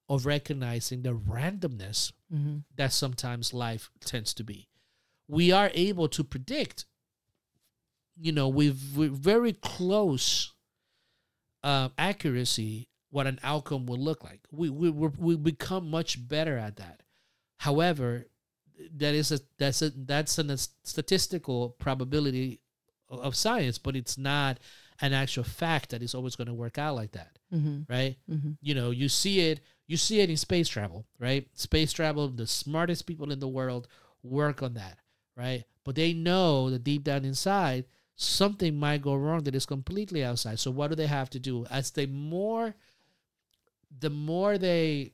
of 0.09 0.25
recognizing 0.25 1.03
the 1.03 1.13
randomness 1.15 2.12
Mhm. 2.31 2.63
that 2.75 2.91
sometimes 2.93 3.53
life 3.53 3.89
tends 4.01 4.33
to 4.36 4.43
be. 4.43 4.67
We 5.27 5.51
are 5.51 5.71
able 5.74 6.09
to 6.09 6.24
predict, 6.24 6.86
you 8.19 8.31
know, 8.31 8.48
we've, 8.50 8.98
we're 8.98 9.09
very 9.09 9.53
close 9.53 10.53
uh, 11.63 11.89
accuracy 11.98 12.88
what 13.12 13.25
an 13.28 13.39
outcome 13.44 13.86
will 13.88 13.98
look 13.98 14.24
like. 14.24 14.42
We 14.51 14.70
we 14.70 14.89
we're, 14.89 15.38
become 15.38 15.89
much 15.89 16.28
better 16.28 16.58
at 16.58 16.75
that. 16.78 17.01
However, 17.58 18.28
that 18.98 19.13
is 19.16 19.32
a 19.32 19.39
that's 19.58 19.82
a 19.82 19.89
that's 19.89 20.38
a 20.38 20.58
statistical 20.84 21.70
probability 21.80 22.62
of 23.10 23.36
science, 23.36 23.78
but 23.80 23.96
it's 23.96 24.18
not 24.18 24.60
an 25.01 25.13
actual 25.13 25.44
fact 25.44 25.89
that 25.89 26.04
is 26.04 26.13
always 26.13 26.36
going 26.36 26.48
to 26.48 26.54
work 26.54 26.78
out 26.78 26.94
like 26.96 27.13
that, 27.13 27.39
Mhm. 27.54 27.89
right? 27.89 28.18
Mhm. 28.30 28.58
you 28.62 28.75
know 28.75 28.92
you 28.92 29.08
see 29.10 29.39
it 29.39 29.62
you 29.88 29.98
see 29.98 30.20
it 30.20 30.30
in 30.30 30.38
space 30.38 30.68
travel 30.68 31.06
right 31.18 31.48
space 31.58 31.92
travel 31.94 32.28
the 32.28 32.46
smartest 32.46 33.06
people 33.08 33.32
in 33.32 33.39
the 33.39 33.48
world 33.48 33.88
work 34.24 34.62
on 34.62 34.74
that 34.74 35.00
right 35.36 35.63
but 35.86 35.96
they 35.96 36.13
know 36.13 36.70
that 36.70 36.84
deep 36.84 37.04
down 37.06 37.24
inside 37.25 37.86
something 38.21 38.75
might 38.75 39.01
go 39.01 39.15
wrong 39.15 39.43
that 39.43 39.55
is 39.55 39.65
completely 39.65 40.23
outside 40.25 40.59
so 40.59 40.69
what 40.69 40.89
do 40.89 40.95
they 40.95 41.07
have 41.07 41.29
to 41.29 41.39
do 41.39 41.65
as 41.71 41.91
they 41.91 42.05
more 42.05 42.75
the 43.99 44.09
more 44.09 44.57
they 44.57 45.13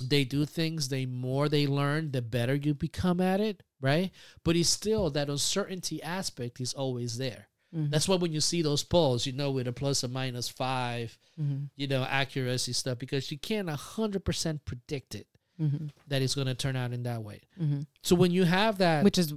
they 0.00 0.24
do 0.24 0.44
things 0.44 0.88
the 0.88 1.04
more 1.06 1.48
they 1.48 1.66
learn 1.66 2.12
the 2.12 2.22
better 2.22 2.54
you 2.54 2.74
become 2.74 3.20
at 3.20 3.40
it 3.40 3.62
right 3.80 4.12
but 4.44 4.54
it's 4.54 4.68
still 4.68 5.10
that 5.10 5.28
uncertainty 5.28 6.00
aspect 6.02 6.60
is 6.60 6.72
always 6.74 7.18
there 7.18 7.48
Mhm. 7.74 7.90
that's 7.90 8.06
why 8.08 8.14
when 8.16 8.32
you 8.32 8.40
see 8.40 8.62
those 8.62 8.84
polls 8.84 9.26
you 9.26 9.32
know 9.32 9.50
with 9.50 9.66
a 9.66 9.72
plus 9.72 10.04
or 10.04 10.08
minus 10.08 10.48
five 10.48 11.18
Mhm. 11.40 11.70
you 11.76 11.86
know, 11.88 12.04
accuracy 12.04 12.72
stuff 12.74 12.98
because 12.98 13.32
you 13.32 13.38
can't 13.38 13.68
hundred 13.68 14.24
percent 14.24 14.64
predict 14.64 15.14
it 15.16 15.26
Mhm. 15.60 15.90
that 16.06 16.22
it's 16.22 16.34
going 16.34 16.46
to 16.46 16.54
turn 16.54 16.76
out 16.76 16.92
in 16.92 17.02
that 17.04 17.22
way. 17.24 17.40
Mhm. 17.60 17.86
So 18.02 18.14
when 18.14 18.30
you 18.30 18.44
have 18.44 18.76
that, 18.78 19.02
Which 19.02 19.16
is 19.18 19.32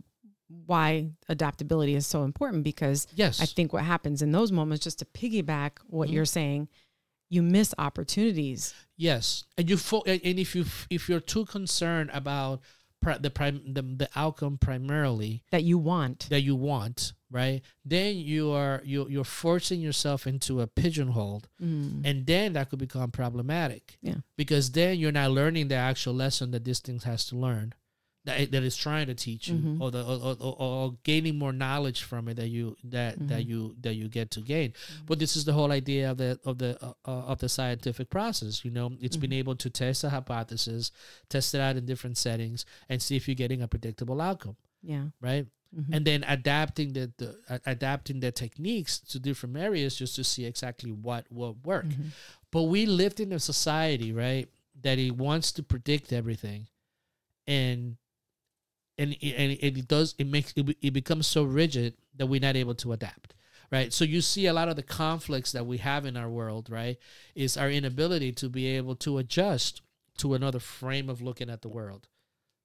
why 0.66 1.10
adaptability 1.30 1.96
is 1.96 2.08
so 2.08 2.24
important 2.24 2.64
because 2.64 3.08
yes, 3.16 3.42
I 3.42 3.46
think 3.46 3.74
what 3.74 3.84
happens 3.84 4.22
in 4.22 4.32
those 4.32 4.52
moments, 4.52 4.84
just 4.84 5.00
to 5.00 5.06
piggyback 5.06 5.72
what 5.88 6.10
Mhm. 6.10 6.14
you're 6.14 6.26
saying, 6.26 6.68
you 7.30 7.42
miss 7.42 7.74
opportunities. 7.78 8.74
yes, 8.98 9.44
and 9.58 9.70
you 9.70 9.78
fo- 9.78 10.04
and 10.06 10.22
and 10.24 10.40
if 10.40 10.56
you 10.56 10.66
if 10.90 11.10
you're 11.10 11.20
too 11.20 11.46
concerned 11.46 12.10
about 12.14 12.62
pri- 13.02 13.18
the 13.18 13.30
prime 13.30 13.74
the, 13.74 13.82
the 13.82 14.10
outcome 14.16 14.58
primarily 14.58 15.44
that 15.52 15.64
you 15.64 15.78
want. 15.78 16.28
that 16.30 16.42
you 16.42 16.56
want, 16.56 17.14
right? 17.32 17.62
Then 17.84 18.16
you 18.18 18.52
are 18.52 18.82
you 18.86 19.08
you're 19.10 19.24
forcing 19.24 19.82
yourself 19.82 20.26
into 20.28 20.62
a 20.62 20.68
pigeonhole, 20.68 21.44
Mm. 21.62 22.02
and 22.06 22.26
then 22.26 22.54
that 22.54 22.70
could 22.70 22.80
become 22.80 23.12
problematic. 23.12 23.98
Yeah. 24.02 24.20
because 24.38 24.72
then 24.72 24.98
you're 25.00 25.12
not 25.12 25.32
learning 25.32 25.68
the 25.70 25.76
actual 25.76 26.14
lesson 26.14 26.52
that 26.52 26.64
this 26.64 26.80
thing 26.80 27.00
has 27.02 27.26
to 27.28 27.36
learn. 27.36 27.74
That, 28.26 28.52
that 28.54 28.64
is 28.64 28.76
trying 28.76 29.06
to 29.08 29.14
teach 29.14 29.48
you, 29.50 29.56
Mhm. 29.58 29.80
or, 29.82 29.92
the, 29.92 30.04
or, 30.04 30.36
or, 30.40 30.56
or, 30.60 30.92
gaining 31.04 31.38
more 31.38 31.54
knowledge 31.54 32.02
from 32.02 32.28
it 32.28 32.34
that 32.38 32.48
you 32.50 32.76
that 32.86 33.14
that 33.28 33.44
Mhm. 33.44 33.48
you 33.50 33.76
that 33.82 33.94
you 33.94 34.08
get 34.10 34.32
to 34.32 34.42
gain. 34.42 34.74
But 35.06 35.20
this 35.20 35.36
is 35.38 35.46
the 35.46 35.54
whole 35.54 35.72
idea 35.72 36.10
of 36.12 36.18
the 36.18 36.40
of 36.44 36.58
the 36.58 36.72
uh, 36.84 36.94
uh, 37.06 37.32
of 37.32 37.38
the 37.40 37.48
scientific 37.50 38.10
process. 38.10 38.66
You 38.66 38.72
know, 38.72 38.98
it's 39.00 39.16
been 39.16 39.30
Mhm. 39.30 39.38
able 39.44 39.56
to 39.58 39.70
test 39.70 40.04
a 40.04 40.10
hypothesis, 40.10 40.92
test 41.30 41.54
it 41.54 41.62
out 41.62 41.78
in 41.78 41.86
different 41.86 42.18
settings, 42.18 42.66
and 42.90 43.00
see 43.00 43.16
if 43.16 43.28
you're 43.28 43.36
getting 43.36 43.62
a 43.62 43.68
predictable 43.68 44.20
outcome, 44.20 44.58
Yeah. 44.82 45.10
right? 45.22 45.46
Mhm. 45.76 45.94
And 45.96 46.06
then 46.08 46.24
adapting 46.28 46.94
the, 46.94 47.12
the 47.18 47.38
uh, 47.48 47.60
adapting 47.68 48.22
the 48.22 48.32
techniques 48.32 48.98
to 49.12 49.20
different 49.20 49.56
areas 49.58 49.96
just 49.96 50.16
to 50.16 50.24
see 50.24 50.46
exactly 50.46 50.92
what 50.92 51.32
will 51.32 51.58
work. 51.64 51.86
Mhm. 51.86 52.10
But 52.50 52.64
we 52.64 52.88
lived 52.88 53.20
in 53.20 53.32
a 53.34 53.40
society, 53.40 54.12
right, 54.12 54.50
that 54.82 54.98
it 54.98 55.12
wants 55.16 55.52
to 55.52 55.62
predict 55.64 56.12
everything, 56.12 56.68
and 57.46 57.98
and 58.98 59.14
it- 59.22 59.34
and 59.36 59.52
it 59.78 59.88
does 59.88 60.16
it 60.18 60.28
makes 60.28 60.54
it, 60.56 60.78
it 60.82 60.92
becomes 60.92 61.28
so 61.28 61.44
rigid 61.44 61.96
that 62.16 62.28
we're 62.28 62.40
not 62.40 62.56
able 62.56 62.76
to 62.76 62.94
adapt, 62.94 63.34
right? 63.72 63.92
So 63.94 64.06
you 64.06 64.22
see 64.22 64.46
a 64.46 64.54
lot 64.54 64.70
of 64.70 64.76
the 64.76 64.84
conflicts 64.84 65.52
that 65.52 65.66
we 65.66 65.78
have 65.80 66.06
in 66.06 66.16
our 66.16 66.30
world, 66.30 66.70
right, 66.70 66.98
is 67.36 67.58
our 67.58 67.70
inability 67.70 68.32
to 68.34 68.50
be 68.50 68.68
able 68.68 68.96
to 68.98 69.18
adjust 69.18 69.82
to 70.18 70.34
another 70.34 70.60
frame 70.60 71.10
of 71.10 71.22
looking 71.22 71.50
at 71.50 71.62
the 71.62 71.68
world, 71.70 72.08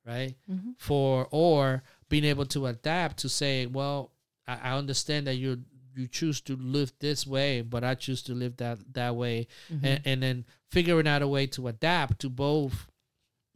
right? 0.07 0.37
Mhm. 0.49 0.75
For 0.79 1.27
or 1.31 1.83
being 2.09 2.25
able 2.25 2.47
to 2.47 2.67
adapt 2.67 3.17
to 3.19 3.29
say, 3.29 3.67
well, 3.67 4.13
I, 4.47 4.55
I 4.71 4.79
understand 4.79 5.27
that 5.27 5.37
you 5.37 5.65
you 5.97 6.07
choose 6.07 6.41
to 6.43 6.55
live 6.55 6.93
this 7.01 7.27
way, 7.27 7.63
but 7.63 7.83
I 7.83 7.97
choose 7.97 8.23
to 8.23 8.33
live 8.35 8.57
that 8.59 8.79
that 8.95 9.17
way 9.17 9.49
Mhm. 9.69 9.85
and, 9.85 10.01
and 10.05 10.23
then 10.23 10.45
figuring 10.71 11.09
out 11.09 11.21
a 11.23 11.27
way 11.29 11.49
to 11.49 11.67
adapt 11.67 12.21
to 12.21 12.31
both 12.31 12.87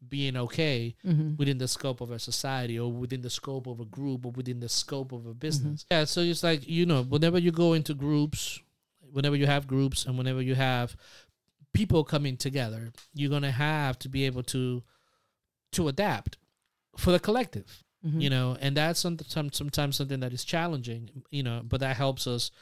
being 0.09 0.37
okay 0.37 0.95
Mhm. 1.05 1.37
within 1.39 1.59
the 1.59 1.69
scope 1.69 2.01
of 2.01 2.11
a 2.11 2.19
society 2.19 2.79
or 2.79 2.93
within 2.93 3.23
the 3.23 3.31
scope 3.31 3.67
of 3.67 3.81
a 3.81 3.85
group 3.85 4.25
or 4.27 4.33
within 4.33 4.61
the 4.61 4.69
scope 4.69 5.13
of 5.13 5.27
a 5.27 5.35
business. 5.35 5.87
Yeah, 5.91 6.05
so 6.05 6.21
it's 6.21 6.43
like, 6.43 6.69
you 6.69 6.87
know, 6.87 7.03
whenever 7.03 7.39
you 7.39 7.51
go 7.53 7.73
into 7.73 7.95
groups, 7.95 8.61
whenever 9.13 9.37
you 9.37 9.47
have 9.47 9.67
groups 9.67 10.05
and 10.07 10.17
whenever 10.19 10.43
you 10.43 10.55
have 10.55 10.97
people 11.73 12.05
coming 12.05 12.37
together, 12.37 12.93
you're 13.15 13.31
going 13.31 13.43
to 13.43 13.51
have 13.51 13.99
to 14.01 14.09
be 14.09 14.25
able 14.27 14.43
to 14.45 14.83
to 15.73 15.89
adapt 15.89 16.39
for 16.97 17.11
the 17.11 17.19
collective 17.19 17.83
Mhm. 18.07 18.23
you 18.23 18.31
know 18.31 18.57
and 18.61 18.77
that's 18.77 19.01
some, 19.01 19.19
some, 19.27 19.51
sometimes 19.53 19.97
something 19.97 20.21
that 20.21 20.33
is 20.33 20.45
challenging 20.45 21.25
you 21.33 21.43
know 21.43 21.63
but 21.65 21.81
that 21.81 21.97
helps 21.97 22.27
us 22.29 22.53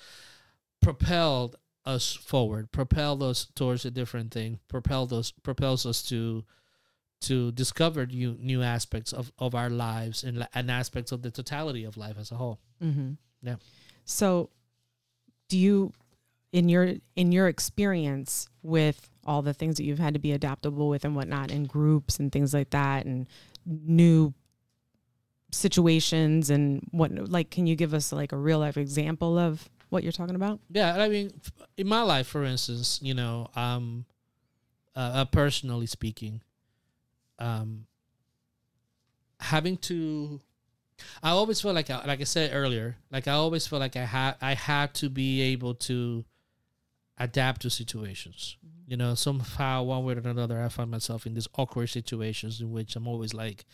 propel 0.81 1.55
us 1.85 2.15
forward 2.15 2.71
propel 2.73 3.23
us 3.23 3.49
towards 3.55 3.85
a 3.85 3.91
different 3.91 4.33
thing 4.33 4.61
propel 4.69 5.13
us 5.13 5.33
propels 5.43 5.85
us 5.85 6.03
to 6.03 6.45
to 7.23 7.53
discover 7.53 8.07
new 8.07 8.37
new 8.41 8.63
aspects 8.63 9.13
of, 9.13 9.33
of 9.39 9.55
our 9.55 9.71
lives 9.71 10.25
and, 10.25 10.47
and 10.55 10.71
aspects 10.71 11.13
of 11.13 11.23
the 11.23 11.31
totality 11.31 11.85
of 11.85 11.97
life 11.97 12.17
as 12.19 12.31
a 12.31 12.37
whole 12.37 12.61
Mm-hmm. 12.83 13.13
Yeah. 13.43 13.57
So, 14.05 14.51
do 15.49 15.57
you, 15.59 15.93
in 16.53 16.69
your 16.69 16.95
in 17.17 17.33
your 17.33 17.49
experience 17.49 18.49
with 18.63 19.09
all 19.25 19.43
the 19.43 19.55
things 19.55 19.77
that 19.77 19.85
you've 19.85 19.99
had 19.99 20.15
to 20.15 20.21
be 20.21 20.33
adaptable 20.33 20.89
with 20.89 21.05
and 21.05 21.15
whatnot 21.15 21.51
in 21.51 21.65
groups 21.65 22.19
and 22.19 22.33
things 22.33 22.53
like 22.53 22.71
that 22.71 23.07
and 23.07 23.29
new 23.65 24.35
situations 25.53 26.51
and 26.51 26.83
what 26.91 27.13
like 27.31 27.51
can 27.51 27.67
you 27.67 27.77
give 27.77 27.95
us 27.95 28.13
like 28.13 28.33
a 28.33 28.37
real 28.37 28.59
life 28.59 28.77
example 28.77 29.39
of 29.39 29.69
what 29.91 30.03
you're 30.03 30.13
talking 30.13 30.35
about 30.35 30.59
Yeah, 30.71 30.97
I 30.97 31.09
mean, 31.09 31.31
in 31.77 31.87
my 31.87 32.03
life, 32.03 32.27
for 32.27 32.45
instance, 32.45 32.99
you 33.03 33.15
know, 33.15 33.49
um, 33.55 34.07
uh, 34.97 34.99
uh, 34.99 35.25
personally 35.27 35.87
speaking, 35.87 36.41
um, 37.39 37.87
having 39.41 39.77
to, 39.79 40.41
I 41.23 41.31
always 41.31 41.61
feel 41.61 41.73
like, 41.73 41.91
I, 41.91 42.05
like 42.05 42.21
I 42.21 42.25
said 42.25 42.51
earlier, 42.53 42.97
like 43.11 43.27
I 43.29 43.33
always 43.33 43.67
feel 43.67 43.79
like 43.79 43.97
I 43.97 44.05
had, 44.05 44.37
I 44.41 44.55
had 44.55 44.95
to 44.95 45.09
be 45.09 45.41
able 45.43 45.75
to 45.75 46.25
adapt 47.19 47.63
to 47.63 47.71
situations. 47.71 48.57
You 48.87 48.97
know, 48.97 49.15
somehow, 49.15 49.85
one 49.85 50.05
way 50.05 50.15
or 50.15 50.19
another, 50.19 50.63
I 50.63 50.69
find 50.69 50.91
myself 50.91 51.25
in 51.25 51.35
these 51.35 51.49
awkward 51.57 51.89
situations 51.89 52.61
in 52.61 52.73
which 52.73 52.95
I'm 52.95 53.09
always 53.09 53.33
like 53.33 53.65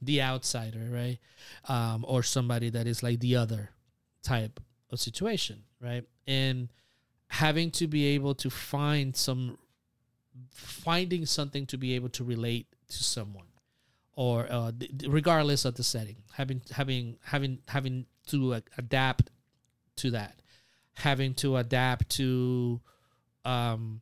the 0.00 0.22
outsider, 0.22 0.86
right? 0.90 1.18
Um, 1.68 2.04
or 2.06 2.22
somebody 2.22 2.70
that 2.70 2.86
is 2.86 3.02
like 3.02 3.20
the 3.20 3.36
other 3.36 3.70
type 4.22 4.60
of 4.90 5.00
situation, 5.00 5.64
right? 5.80 6.04
And 6.26 6.68
having 7.28 7.70
to 7.72 7.86
be 7.86 8.06
able 8.06 8.34
to 8.36 8.50
find 8.50 9.16
some, 9.16 9.58
finding 10.52 11.26
something 11.26 11.66
to 11.66 11.76
be 11.76 11.94
able 11.94 12.10
to 12.10 12.24
relate 12.24 12.66
to 12.88 13.04
someone, 13.04 13.46
or 14.14 14.46
uh, 14.50 14.72
regardless 15.06 15.64
of 15.64 15.74
the 15.74 15.82
setting, 15.82 16.16
having 16.32 16.62
having 16.72 17.16
having 17.22 17.58
having 17.68 18.06
to 18.28 18.54
uh, 18.54 18.60
adapt 18.76 19.30
to 19.96 20.10
that, 20.10 20.40
having 20.94 21.34
to 21.34 21.56
adapt 21.56 22.10
to, 22.10 22.80
um, 23.44 24.00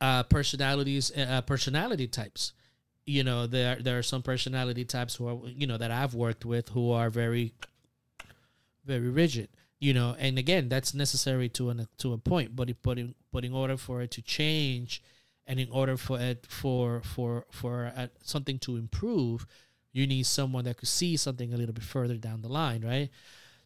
uh, 0.00 0.22
personalities, 0.24 1.10
uh, 1.16 1.42
personality 1.42 2.06
types. 2.06 2.52
You 3.06 3.24
know, 3.24 3.46
there 3.46 3.76
there 3.76 3.98
are 3.98 4.02
some 4.02 4.22
personality 4.22 4.84
types 4.84 5.16
who 5.16 5.26
are 5.26 5.48
you 5.48 5.66
know 5.66 5.78
that 5.78 5.90
I've 5.90 6.14
worked 6.14 6.44
with 6.44 6.68
who 6.70 6.92
are 6.92 7.10
very 7.10 7.54
very 8.84 9.08
rigid 9.08 9.48
you 9.78 9.94
know 9.94 10.14
and 10.18 10.38
again 10.38 10.68
that's 10.68 10.94
necessary 10.94 11.48
to 11.48 11.70
an 11.70 11.86
to 11.98 12.12
a 12.12 12.18
point 12.18 12.54
but 12.54 12.70
it, 12.70 12.76
but 12.82 12.98
in, 12.98 13.14
but 13.32 13.44
in 13.44 13.52
order 13.52 13.76
for 13.76 14.02
it 14.02 14.10
to 14.10 14.22
change 14.22 15.02
and 15.50 15.58
in 15.58 15.68
order 15.70 15.96
for 15.96 16.18
it 16.20 16.46
for 16.48 17.02
for 17.02 17.44
for 17.50 17.92
uh, 17.96 18.06
something 18.22 18.58
to 18.58 18.76
improve 18.76 19.46
you 19.92 20.06
need 20.06 20.24
someone 20.24 20.64
that 20.64 20.76
could 20.76 20.88
see 20.88 21.16
something 21.16 21.52
a 21.52 21.56
little 21.56 21.74
bit 21.74 21.84
further 21.84 22.16
down 22.16 22.42
the 22.42 22.48
line 22.48 22.84
right 22.84 23.10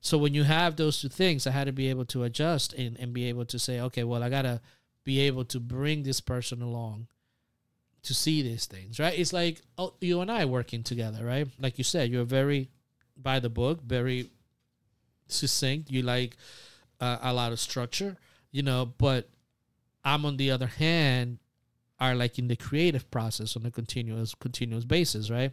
so 0.01 0.19
when 0.19 0.35
you 0.35 0.45
have 0.45 0.77
those 0.77 1.01
two 1.01 1.09
things 1.09 1.47
i 1.47 1.51
had 1.51 1.67
to 1.67 1.73
be 1.73 1.89
able 1.89 2.05
to 2.05 2.25
adjust 2.25 2.73
and, 2.73 2.99
and 2.99 3.13
be 3.13 3.25
able 3.25 3.45
to 3.45 3.59
say 3.59 3.81
okay 3.81 4.05
well 4.05 4.23
i 4.23 4.29
gotta 4.29 4.61
be 5.05 5.21
able 5.21 5.45
to 5.45 5.61
bring 5.61 6.03
this 6.03 6.21
person 6.21 6.63
along 6.63 7.07
to 8.03 8.15
see 8.15 8.43
these 8.43 8.67
things 8.67 8.99
right 8.99 9.19
it's 9.19 9.33
like 9.33 9.61
oh, 9.79 9.95
you 10.01 10.21
and 10.21 10.31
i 10.31 10.45
working 10.45 10.83
together 10.83 11.25
right 11.25 11.49
like 11.61 11.79
you 11.79 11.85
said 11.85 12.11
you're 12.11 12.25
very 12.25 12.69
by 13.17 13.39
the 13.39 13.51
book 13.51 13.83
very 13.83 14.31
succinct. 15.29 15.91
You 15.91 16.03
like 16.03 16.37
uh, 17.01 17.19
a 17.23 17.33
lot 17.33 17.53
of 17.53 17.61
structure, 17.61 18.17
you 18.51 18.63
know. 18.63 18.87
But 18.87 19.29
I'm 20.05 20.25
on 20.25 20.37
the 20.37 20.51
other 20.51 20.67
hand 20.67 21.39
are 22.01 22.15
like 22.15 22.39
in 22.39 22.49
the 22.49 22.57
creative 22.57 23.11
process 23.11 23.57
on 23.57 23.65
a 23.67 23.71
continuous 23.71 24.35
continuous 24.35 24.85
basis, 24.85 25.31
right? 25.31 25.53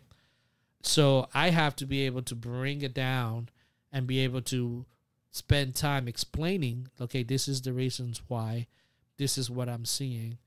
So 0.83 1.27
I 1.33 1.49
have 1.49 1.75
to 1.77 1.85
be 1.85 2.05
able 2.05 2.23
to 2.23 2.35
bring 2.35 2.81
it 2.81 2.93
down 2.93 3.49
and 3.91 4.07
be 4.07 4.19
able 4.19 4.41
to 4.43 4.85
spend 5.29 5.75
time 5.75 6.07
explaining, 6.07 6.87
okay, 6.99 7.23
this 7.23 7.47
is 7.47 7.61
the 7.61 7.73
reasons 7.73 8.21
why, 8.27 8.67
this 9.17 9.37
is 9.37 9.49
what 9.49 9.69
I'm 9.69 9.85
seeing, 9.85 10.37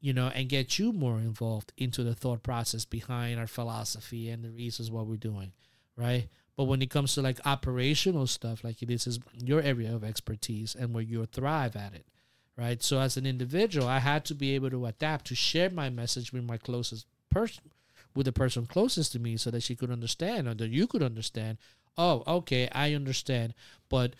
you 0.00 0.12
know, 0.12 0.28
and 0.34 0.48
get 0.48 0.78
you 0.78 0.92
more 0.92 1.18
involved 1.18 1.72
into 1.76 2.02
the 2.02 2.14
thought 2.14 2.42
process 2.42 2.84
behind 2.84 3.38
our 3.38 3.46
philosophy 3.46 4.30
and 4.30 4.42
the 4.42 4.50
reasons 4.50 4.90
why 4.90 5.02
we're 5.02 5.16
doing, 5.16 5.52
right? 5.96 6.28
But 6.56 6.64
when 6.64 6.82
it 6.82 6.90
comes 6.90 7.14
to 7.14 7.22
like 7.22 7.40
operational 7.44 8.26
stuff, 8.26 8.64
like 8.64 8.78
this 8.80 9.06
is 9.06 9.20
your 9.36 9.62
area 9.62 9.94
of 9.94 10.04
expertise 10.04 10.74
and 10.74 10.92
where 10.92 11.02
you 11.02 11.24
thrive 11.26 11.76
at 11.76 11.94
it, 11.94 12.06
right? 12.56 12.82
So 12.82 13.00
as 13.00 13.16
an 13.16 13.26
individual, 13.26 13.88
I 13.88 13.98
had 13.98 14.24
to 14.26 14.34
be 14.34 14.54
able 14.54 14.70
to 14.70 14.86
adapt 14.86 15.26
to 15.26 15.34
share 15.34 15.70
my 15.70 15.90
message 15.90 16.32
with 16.32 16.44
my 16.44 16.56
closest 16.56 17.06
person, 17.30 17.64
with 18.14 18.26
the 18.26 18.32
person 18.32 18.66
closest 18.66 19.12
to 19.12 19.18
me, 19.18 19.36
so 19.36 19.50
that 19.50 19.62
she 19.62 19.76
could 19.76 19.90
understand 19.90 20.48
or 20.48 20.54
that 20.54 20.70
you 20.70 20.86
could 20.86 21.02
understand. 21.02 21.58
Oh, 21.96 22.22
okay, 22.26 22.68
I 22.72 22.94
understand. 22.94 23.54
But 23.88 24.14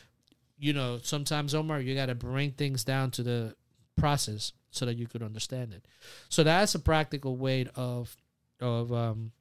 you 0.59 0.73
know, 0.73 1.01
sometimes 1.03 1.55
Omar, 1.55 1.81
you 1.81 1.95
got 1.95 2.07
to 2.07 2.15
bring 2.15 2.53
things 2.53 2.85
down 2.85 3.11
to 3.13 3.23
the 3.23 3.57
process 3.97 4.53
so 4.71 4.87
that 4.87 4.97
you 4.97 5.07
could 5.07 5.23
understand 5.23 5.73
it. 5.73 5.85
So 6.29 6.43
that's 6.43 6.75
a 6.75 6.79
practical 6.79 7.37
way 7.37 7.67
of 7.75 8.17
of 8.61 8.93
um 8.93 9.33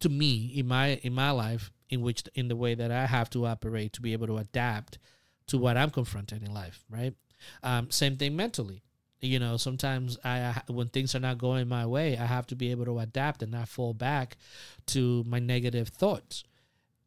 to 0.00 0.08
me 0.08 0.52
in 0.54 0.66
my 0.66 1.00
in 1.02 1.12
my 1.12 1.30
life 1.30 1.70
in 1.88 2.00
which 2.02 2.24
in 2.34 2.48
the 2.48 2.56
way 2.56 2.74
that 2.74 2.90
I 2.90 3.06
have 3.06 3.30
to 3.30 3.46
operate 3.46 3.92
to 3.94 4.00
be 4.02 4.12
able 4.12 4.26
to 4.26 4.38
adapt 4.38 4.98
to 5.48 5.58
what 5.58 5.76
I'm 5.76 5.90
confronted 5.90 6.42
in 6.42 6.52
life, 6.52 6.84
right? 6.90 7.14
Um, 7.62 7.90
same 7.90 8.16
thing 8.16 8.36
mentally. 8.36 8.82
You 9.20 9.38
know, 9.38 9.56
sometimes 9.56 10.18
I 10.24 10.60
when 10.68 10.88
things 10.88 11.14
are 11.14 11.20
not 11.20 11.38
going 11.38 11.68
my 11.68 11.86
way, 11.86 12.16
I 12.16 12.26
have 12.26 12.46
to 12.48 12.56
be 12.56 12.70
able 12.70 12.84
to 12.84 12.98
adapt 12.98 13.42
and 13.42 13.52
not 13.52 13.68
fall 13.68 13.94
back 13.94 14.36
to 14.86 15.24
my 15.26 15.38
negative 15.38 15.88
thoughts. 15.88 16.44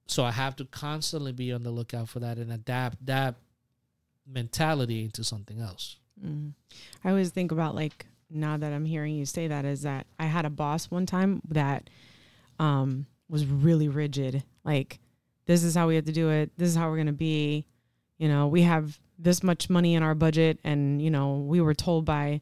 So 0.08 0.24
I 0.24 0.32
have 0.32 0.56
to 0.58 0.65
constantly 0.65 1.32
be 1.32 1.54
on 1.54 1.63
the 1.63 1.70
lookout 1.70 2.10
for 2.10 2.20
that 2.20 2.38
and 2.38 2.52
adapt 2.52 3.06
that 3.06 3.36
mentality 4.28 5.04
into 5.04 5.24
something 5.24 5.60
else. 5.60 5.98
Mm. 6.24 6.54
I 7.04 7.10
always 7.10 7.30
think 7.30 7.52
about 7.52 7.76
like 7.76 8.08
now 8.30 8.58
that 8.58 8.74
I'm 8.74 8.86
hearing 8.86 9.15
you 9.15 9.26
say 9.26 9.48
that 9.48 9.65
is 9.65 9.84
that 9.84 10.08
I 10.20 10.26
had 10.26 10.46
a 10.46 10.50
boss 10.50 10.89
one 10.92 11.06
time 11.06 11.42
that 11.50 11.89
um, 12.60 13.06
was 13.28 13.46
really 13.46 13.88
rigid. 13.88 14.44
Like, 14.63 15.00
this 15.46 15.63
is 15.63 15.76
how 15.76 15.88
we 15.88 15.96
have 15.96 16.06
to 16.06 16.12
do 16.12 16.30
it. 16.30 16.52
This 16.58 16.70
is 16.70 16.76
how 16.76 16.89
we're 16.89 17.04
to 17.04 17.13
be. 17.13 17.65
You 18.18 18.28
know, 18.28 18.48
we 18.48 18.63
have 18.63 19.00
this 19.19 19.43
much 19.43 19.69
money 19.69 19.93
in 19.95 20.01
our 20.03 20.15
budget, 20.15 20.60
and, 20.63 21.01
you 21.01 21.12
know, 21.12 21.36
we 21.36 21.60
were 21.60 21.73
told 21.73 22.05
by 22.05 22.41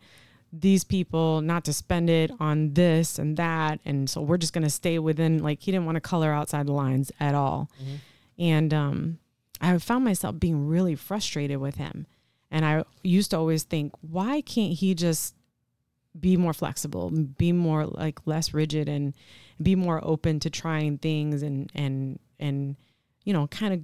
these 0.54 0.84
people 0.84 1.42
not 1.42 1.66
to 1.66 1.74
spend 1.74 2.10
it 2.10 2.32
on 2.40 2.74
this 2.74 3.20
and 3.20 3.36
that. 3.36 3.80
And 3.84 4.10
so 4.10 4.22
we're 4.22 4.38
just 4.38 4.54
going 4.54 4.64
to 4.64 4.70
stay 4.70 5.00
within, 5.00 5.44
like, 5.44 5.62
he 5.62 5.72
didn't 5.72 5.86
want 5.86 5.98
to 5.98 6.02
color 6.02 6.32
outside 6.32 6.68
the 6.68 6.74
lines 6.74 7.12
at 7.20 7.36
all. 7.36 7.70
Mm-hmm. 7.82 7.96
And 8.40 8.74
um, 8.74 9.18
I 9.60 9.78
found 9.80 10.06
myself 10.06 10.40
being 10.40 10.68
really 10.68 10.96
frustrated 10.96 11.58
with 11.58 11.76
him. 11.76 12.06
And 12.50 12.64
I 12.64 12.84
used 13.04 13.32
to 13.32 13.38
always 13.38 13.64
think, 13.64 13.94
why 14.02 14.42
can't 14.42 14.74
he 14.74 14.94
just 14.94 15.36
be 16.18 16.38
more 16.38 16.54
flexible, 16.54 17.10
be 17.12 17.52
more 17.52 17.86
like 17.86 18.26
less 18.26 18.54
rigid 18.54 18.88
and 18.88 19.14
be 19.62 19.76
more 19.76 20.00
open 20.04 20.40
to 20.40 20.50
trying 20.50 20.98
things 20.98 21.44
and 21.44 21.70
and 21.76 22.20
and 22.40 22.76
you 23.24 23.34
know, 23.34 23.48
kind 23.48 23.74
of 23.74 23.82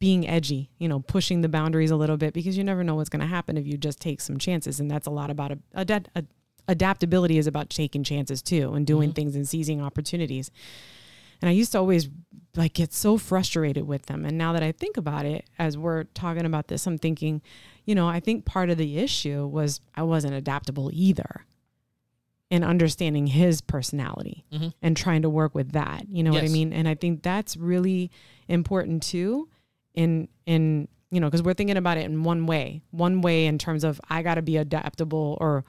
being 0.00 0.28
edgy, 0.28 0.70
you 0.78 0.88
know, 0.88 1.00
pushing 1.00 1.40
the 1.40 1.48
boundaries 1.48 1.90
a 1.90 1.96
little 1.96 2.16
bit 2.16 2.34
because 2.34 2.56
you 2.58 2.64
never 2.64 2.84
know 2.84 2.94
what's 2.94 3.08
going 3.08 3.20
to 3.20 3.26
happen 3.26 3.56
if 3.56 3.66
you 3.66 3.76
just 3.76 4.00
take 4.00 4.20
some 4.20 4.38
chances 4.38 4.80
and 4.80 4.90
that's 4.90 5.06
a 5.06 5.10
lot 5.10 5.30
about 5.30 5.52
a, 5.52 5.58
a, 5.74 5.86
a 6.16 6.24
adaptability 6.68 7.38
is 7.38 7.46
about 7.46 7.70
taking 7.70 8.04
chances 8.04 8.42
too 8.42 8.74
and 8.74 8.86
doing 8.86 9.10
Mhm. 9.10 9.14
things 9.14 9.34
and 9.36 9.48
seizing 9.48 9.80
opportunities. 9.80 10.50
And 11.40 11.48
I 11.48 11.52
used 11.52 11.72
to 11.72 11.78
always 11.78 12.10
like 12.56 12.74
get 12.74 12.92
so 12.92 13.16
frustrated 13.16 13.86
with 13.86 14.06
them. 14.06 14.24
And 14.26 14.36
now 14.36 14.52
that 14.52 14.62
I 14.62 14.72
think 14.72 14.96
about 14.96 15.24
it, 15.24 15.48
as 15.58 15.78
we're 15.78 16.04
talking 16.04 16.44
about 16.44 16.68
this, 16.68 16.86
I'm 16.86 16.98
thinking, 16.98 17.40
you 17.86 17.94
know, 17.94 18.06
I 18.08 18.20
think 18.20 18.44
part 18.44 18.68
of 18.70 18.76
the 18.76 18.98
issue 18.98 19.46
was 19.46 19.80
I 19.94 20.02
wasn't 20.02 20.34
adaptable 20.34 20.90
either 20.92 21.46
in 22.50 22.64
understanding 22.64 23.26
his 23.28 23.60
personality 23.60 24.44
Mhm. 24.52 24.72
and 24.82 24.96
trying 24.96 25.22
to 25.22 25.30
work 25.30 25.54
with 25.54 25.72
that. 25.72 26.06
You 26.10 26.22
know 26.22 26.32
what 26.32 26.42
I 26.44 26.48
mean? 26.48 26.72
And 26.72 26.88
I 26.88 26.94
think 26.94 27.22
that's 27.22 27.56
really 27.56 28.10
important 28.48 29.02
too 29.02 29.48
in 29.94 30.28
in 30.46 30.88
you 31.10 31.20
know, 31.20 31.26
because 31.26 31.42
we're 31.42 31.54
thinking 31.54 31.78
about 31.78 31.96
it 31.96 32.04
in 32.04 32.22
one 32.22 32.44
way. 32.46 32.82
One 32.90 33.22
way 33.22 33.46
in 33.46 33.56
terms 33.56 33.82
of 33.82 33.98
I 34.10 34.22
gotta 34.22 34.42
be 34.42 34.56
adaptable 34.58 35.38
or 35.40 35.64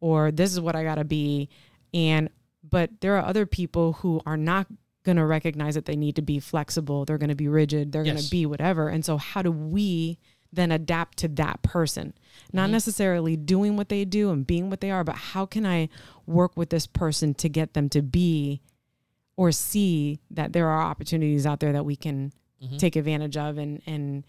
or 0.00 0.30
this 0.30 0.52
is 0.52 0.60
what 0.60 0.76
I 0.76 0.84
gotta 0.84 1.04
be. 1.04 1.48
And 1.94 2.28
but 2.68 2.90
there 3.00 3.16
are 3.16 3.24
other 3.24 3.46
people 3.46 3.94
who 3.94 4.20
are 4.26 4.36
not 4.36 4.66
gonna 5.04 5.24
recognize 5.26 5.74
that 5.74 5.84
they 5.86 5.96
need 5.96 6.16
to 6.16 6.22
be 6.22 6.38
flexible. 6.38 7.04
They're 7.04 7.18
gonna 7.18 7.34
be 7.34 7.48
rigid. 7.48 7.92
They're 7.92 8.04
Yes. 8.04 8.16
gonna 8.16 8.30
be 8.30 8.46
whatever. 8.46 8.88
And 8.88 9.04
so 9.04 9.16
how 9.16 9.42
do 9.42 9.50
we 9.52 10.18
then 10.52 10.70
adapt 10.70 11.18
to 11.18 11.28
that 11.28 11.62
person? 11.62 12.12
Not 12.52 12.68
Mhm. 12.68 12.72
necessarily 12.72 13.36
doing 13.36 13.76
what 13.76 13.88
they 13.88 14.04
do 14.04 14.30
and 14.30 14.46
being 14.46 14.70
what 14.70 14.80
they 14.80 14.90
are, 14.90 15.02
but 15.04 15.16
how 15.16 15.46
can 15.46 15.66
I 15.66 15.88
work 16.26 16.56
with 16.56 16.70
this 16.70 16.86
person 16.86 17.34
to 17.34 17.48
get 17.48 17.74
them 17.74 17.88
to 17.90 18.02
be 18.02 18.60
or 19.36 19.50
see 19.50 20.20
that 20.30 20.52
there 20.52 20.68
are 20.68 20.82
opportunities 20.82 21.44
out 21.46 21.60
there 21.60 21.72
that 21.72 21.84
we 21.84 21.96
can 21.96 22.32
Mhm. 22.62 22.78
take 22.78 22.96
advantage 22.96 23.36
of 23.36 23.58
and 23.58 23.80
and 23.86 24.24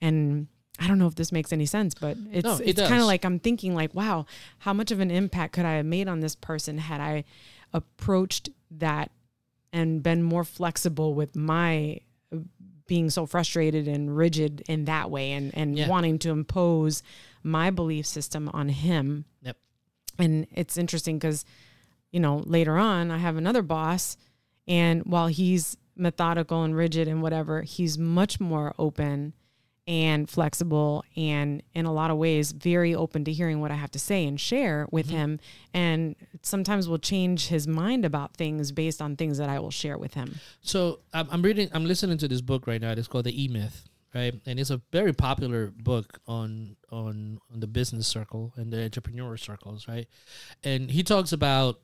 and 0.00 0.46
I 0.78 0.86
don't 0.88 0.98
know 0.98 1.06
if 1.06 1.14
this 1.14 1.30
makes 1.30 1.52
any 1.52 1.66
sense, 1.66 1.94
but 1.94 2.16
it's 2.32 2.44
No, 2.44 2.54
it 2.56 2.68
it's 2.70 2.80
kind 2.80 3.00
of 3.00 3.06
like 3.06 3.24
I'm 3.24 3.38
thinking 3.38 3.74
like, 3.74 3.94
wow, 3.94 4.24
how 4.60 4.72
much 4.72 4.90
of 4.90 5.00
an 5.00 5.10
impact 5.10 5.52
could 5.52 5.64
I 5.66 5.74
have 5.74 5.86
made 5.86 6.08
on 6.08 6.20
this 6.20 6.34
person 6.34 6.78
had 6.78 7.00
I 7.00 7.24
approached 7.72 8.48
that 8.70 9.10
and 9.72 10.02
been 10.02 10.22
more 10.22 10.42
flexible 10.44 11.14
with 11.14 11.36
my 11.36 12.00
being 12.86 13.08
so 13.10 13.24
frustrated 13.26 13.86
and 13.86 14.16
rigid 14.16 14.62
in 14.68 14.84
that 14.86 15.10
way 15.10 15.32
and 15.32 15.54
and 15.54 15.76
Yeah. 15.78 15.86
wanting 15.88 16.18
to 16.20 16.30
impose 16.30 17.02
my 17.42 17.70
belief 17.70 18.06
system 18.06 18.48
on 18.52 18.68
him. 18.70 19.26
Yep. 19.42 19.56
And 20.18 20.46
it's 20.52 20.76
interesting 20.76 21.18
because, 21.18 21.44
you 22.10 22.20
know, 22.20 22.38
later 22.38 22.76
on 22.76 23.10
I 23.10 23.18
have 23.18 23.36
another 23.36 23.62
boss 23.62 24.16
and 24.66 25.04
while 25.04 25.28
he's 25.28 25.76
methodical 26.00 26.62
and 26.64 26.74
rigid 26.74 27.06
and 27.08 27.22
whatever, 27.22 27.62
he's 27.62 27.98
much 27.98 28.40
more 28.40 28.74
open 28.78 29.34
and 29.86 30.28
flexible 30.30 31.02
and 31.16 31.62
in 31.74 31.84
a 31.84 31.92
lot 31.92 32.10
of 32.10 32.16
ways 32.16 32.52
very 32.52 32.94
open 32.94 33.24
to 33.24 33.32
hearing 33.32 33.60
what 33.60 33.70
I 33.72 33.74
have 33.74 33.90
to 33.92 33.98
say 33.98 34.24
and 34.26 34.38
share 34.40 34.86
with 34.92 35.06
Mm-hmm. 35.08 35.16
him 35.16 35.40
and 35.74 36.16
sometimes 36.42 36.88
will 36.88 36.98
change 36.98 37.48
his 37.48 37.66
mind 37.66 38.04
about 38.04 38.36
things 38.36 38.70
based 38.72 39.02
on 39.02 39.16
things 39.16 39.38
that 39.38 39.48
I 39.48 39.58
will 39.58 39.70
share 39.72 39.98
with 39.98 40.14
him. 40.14 40.36
So 40.60 41.00
I'm, 41.12 41.26
I'm 41.30 41.42
reading, 41.42 41.68
I'm 41.72 41.86
listening 41.86 42.18
to 42.18 42.28
this 42.28 42.40
book 42.40 42.66
right 42.66 42.80
now. 42.80 42.92
It's 42.92 43.08
called 43.08 43.24
The 43.24 43.42
E 43.44 43.48
Myth, 43.48 43.88
right? 44.14 44.34
And 44.46 44.60
it's 44.60 44.70
a 44.70 44.80
very 44.92 45.12
popular 45.12 45.72
book 45.76 46.20
on 46.26 46.76
on 46.90 47.38
on 47.52 47.58
the 47.60 47.66
business 47.66 48.06
circle 48.06 48.52
and 48.56 48.72
the 48.72 48.84
entrepreneur 48.84 49.36
circles, 49.36 49.88
right? 49.88 50.06
And 50.62 50.90
he 50.90 51.02
talks 51.02 51.32
about 51.32 51.80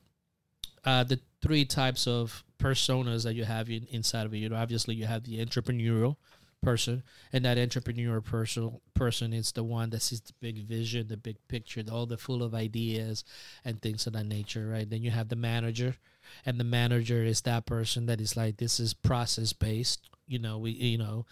uh, 0.87 1.03
the 1.03 1.19
three 1.41 1.65
types 1.65 2.07
of 2.07 2.45
personas 2.57 3.25
that 3.25 3.35
you 3.35 3.43
have 3.43 3.69
in, 3.69 3.85
inside 3.91 4.25
of 4.25 4.33
you. 4.33 4.39
You 4.39 4.49
know, 4.49 4.55
obviously, 4.55 4.95
you 4.95 5.05
have 5.05 5.25
the 5.25 5.45
entrepreneurial 5.45 6.15
person, 6.63 7.03
and 7.33 7.43
that 7.43 7.57
entrepreneur 7.57 8.21
person 8.21 8.79
person 8.93 9.33
is 9.33 9.51
the 9.51 9.65
one 9.65 9.89
that 9.89 10.01
sees 10.01 10.21
the 10.21 10.31
big 10.39 10.65
vision, 10.65 11.09
the 11.09 11.17
big 11.17 11.35
picture, 11.49 11.83
all 11.91 12.05
the 12.05 12.17
full 12.17 12.41
of 12.41 12.55
ideas 12.55 13.25
and 13.65 13.81
things 13.81 14.07
of 14.07 14.13
that 14.13 14.25
nature, 14.25 14.69
right? 14.69 14.89
Then 14.89 15.03
you 15.03 15.11
have 15.11 15.27
the 15.27 15.35
manager, 15.35 15.97
and 16.45 16.57
the 16.57 16.63
manager 16.63 17.21
is 17.21 17.41
that 17.41 17.65
person 17.65 18.05
that 18.05 18.21
is 18.21 18.37
like 18.37 18.55
this 18.55 18.79
is 18.79 18.93
process 18.93 19.51
based 19.51 20.09
you 20.27 20.39
know 20.39 20.57
we 20.57 20.71
you 20.71 20.97
know 20.97 21.25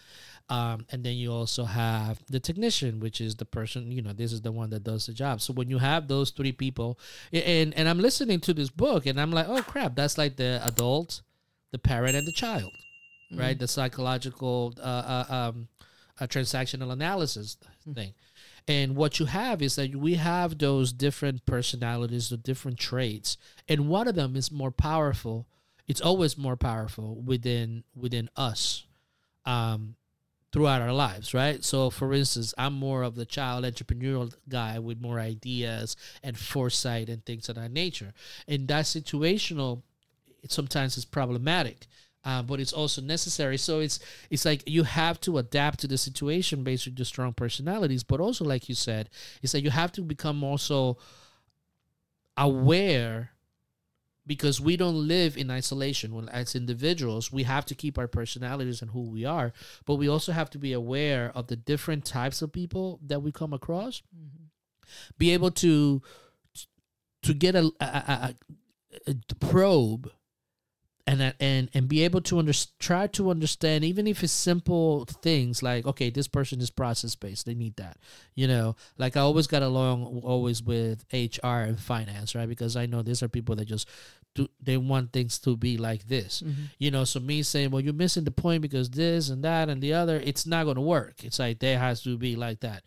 um, 0.48 0.86
and 0.90 1.04
then 1.04 1.14
you 1.14 1.32
also 1.32 1.64
have 1.64 2.22
the 2.28 2.40
technician 2.40 3.00
which 3.00 3.20
is 3.20 3.36
the 3.36 3.44
person 3.44 3.90
you 3.90 4.02
know 4.02 4.12
this 4.12 4.32
is 4.32 4.42
the 4.42 4.52
one 4.52 4.70
that 4.70 4.84
does 4.84 5.06
the 5.06 5.12
job. 5.12 5.40
So 5.40 5.52
when 5.52 5.70
you 5.70 5.78
have 5.78 6.08
those 6.08 6.30
three 6.30 6.52
people 6.52 6.98
and 7.32 7.74
and 7.74 7.88
i'm 7.88 7.98
listening 7.98 8.40
to 8.40 8.54
this 8.54 8.70
book 8.70 9.06
and 9.06 9.20
i'm 9.20 9.32
like 9.32 9.48
oh 9.48 9.62
crap 9.62 9.94
that's 9.94 10.18
like 10.18 10.36
the 10.36 10.60
adult 10.64 11.22
the 11.72 11.78
parent 11.78 12.16
and 12.16 12.26
the 12.26 12.32
child 12.32 12.72
right? 13.34 13.58
The 13.58 13.68
psychological 13.68 14.74
uh, 14.78 14.82
uh, 14.82 15.24
um, 15.28 15.68
uh, 16.20 16.26
transactional 16.26 16.92
analysis 16.92 17.56
thing. 17.94 18.14
And 18.68 18.96
what 18.96 19.20
you 19.20 19.26
have 19.26 19.62
is 19.62 19.76
that 19.76 19.94
we 19.94 20.14
have 20.14 20.58
those 20.58 20.92
different 20.92 21.46
personalities, 21.46 22.30
the 22.30 22.36
different 22.36 22.78
traits, 22.78 23.36
and 23.68 23.88
one 23.88 24.08
of 24.08 24.14
them 24.14 24.34
is 24.36 24.50
more 24.50 24.72
powerful. 24.72 25.46
It's 25.86 26.00
always 26.00 26.36
more 26.36 26.56
powerful 26.56 27.16
within 27.16 27.84
within 27.94 28.28
us, 28.36 28.84
um, 29.44 29.96
throughout 30.52 30.82
our 30.82 30.92
lives, 30.92 31.34
right? 31.34 31.64
So, 31.64 31.90
for 31.90 32.12
instance, 32.12 32.54
I'm 32.58 32.72
more 32.72 33.02
of 33.02 33.14
the 33.14 33.26
child 33.26 33.64
entrepreneurial 33.64 34.34
guy 34.48 34.78
with 34.78 35.00
more 35.00 35.20
ideas 35.20 35.96
and 36.22 36.36
foresight 36.36 37.08
and 37.08 37.24
things 37.24 37.48
of 37.48 37.56
that 37.56 37.70
nature. 37.70 38.12
And 38.48 38.66
that 38.68 38.84
situational, 38.86 39.82
it 40.42 40.52
sometimes 40.52 40.96
is 40.96 41.04
problematic 41.04 41.86
uh, 42.26 42.42
but 42.42 42.58
it's 42.58 42.72
also 42.72 43.00
necessary. 43.00 43.56
So 43.56 43.78
it's 43.78 44.00
it's 44.30 44.44
like 44.44 44.64
you 44.66 44.82
have 44.82 45.20
to 45.20 45.38
adapt 45.38 45.78
to 45.80 45.86
the 45.86 45.96
situation 45.96 46.64
based 46.64 46.88
on 46.88 46.96
your 46.96 47.04
strong 47.04 47.32
personalities, 47.32 48.02
but 48.02 48.20
also 48.20 48.44
like 48.44 48.68
you 48.68 48.74
said, 48.74 49.08
it's 49.42 49.52
that 49.52 49.62
you 49.62 49.70
have 49.70 49.92
to 49.92 50.02
become 50.02 50.42
also 50.42 50.98
aware 52.36 53.30
because 54.26 54.60
we 54.60 54.76
don't 54.76 55.06
live 55.06 55.36
in 55.36 55.50
isolation. 55.50 56.14
Well, 56.14 56.28
as 56.32 56.54
individuals, 56.54 57.30
we 57.30 57.44
have 57.44 57.64
to 57.66 57.74
keep 57.74 57.98
our 57.98 58.08
personalities 58.08 58.82
and 58.82 58.90
who 58.90 59.02
we 59.02 59.24
are, 59.24 59.52
but 59.84 59.94
we 59.94 60.08
also 60.08 60.32
have 60.32 60.50
to 60.50 60.58
be 60.58 60.72
aware 60.72 61.30
of 61.34 61.46
the 61.46 61.56
different 61.56 62.04
types 62.04 62.42
of 62.42 62.52
people 62.52 62.98
that 63.06 63.22
we 63.22 63.32
come 63.32 63.52
across. 63.52 64.02
Mm-hmm. 64.14 64.44
Be 65.18 65.32
able 65.32 65.50
to 65.52 66.02
to 67.22 67.34
get 67.34 67.56
a, 67.56 67.72
a, 67.80 67.84
a, 67.84 68.34
a 69.08 69.14
probe 69.40 70.10
and 71.16 71.20
that- 71.20 71.36
and 71.40 71.70
and 71.72 71.88
be 71.88 72.04
able 72.04 72.20
to 72.20 72.38
under, 72.38 72.52
try 72.78 73.06
to 73.06 73.30
understand 73.30 73.84
even 73.84 74.06
if 74.06 74.22
it's 74.22 74.32
simple 74.32 75.04
things 75.22 75.62
like 75.62 75.86
okay 75.86 76.10
this 76.10 76.28
person 76.28 76.60
is 76.60 76.70
process 76.70 77.14
based 77.14 77.46
they 77.46 77.54
need 77.54 77.76
that 77.76 77.96
you 78.34 78.46
know? 78.46 78.76
Like 78.98 79.16
i 79.16 79.20
always 79.20 79.46
got 79.46 79.62
along 79.62 80.20
always 80.24 80.62
with 80.62 81.04
hr 81.12 81.46
and 81.46 81.80
finance 81.80 82.34
right? 82.34 82.48
Because 82.48 82.76
i 82.76 82.86
know 82.86 83.02
these 83.02 83.22
are 83.22 83.28
people 83.28 83.56
that 83.56 83.64
just 83.64 83.88
do 84.34 84.48
they 84.60 84.76
want 84.76 85.12
things 85.12 85.38
to 85.38 85.56
be 85.56 85.78
like 85.78 86.06
this 86.08 86.42
mm-hmm. 86.42 86.64
you 86.78 86.90
know? 86.90 87.04
So 87.04 87.20
me 87.20 87.42
saying 87.42 87.70
well 87.70 87.80
you're 87.80 87.94
missing 87.94 88.24
the 88.24 88.30
point 88.30 88.62
because 88.62 88.90
this 88.90 89.30
and 89.30 89.42
that 89.44 89.68
and 89.68 89.82
the 89.82 89.94
other 89.94 90.20
it's 90.22 90.46
not 90.46 90.64
going 90.64 90.76
to 90.76 90.82
work. 90.82 91.24
It's 91.24 91.38
like 91.38 91.60
there 91.60 91.78
has 91.78 92.02
to 92.02 92.18
be 92.18 92.36
like 92.36 92.60
that 92.60 92.82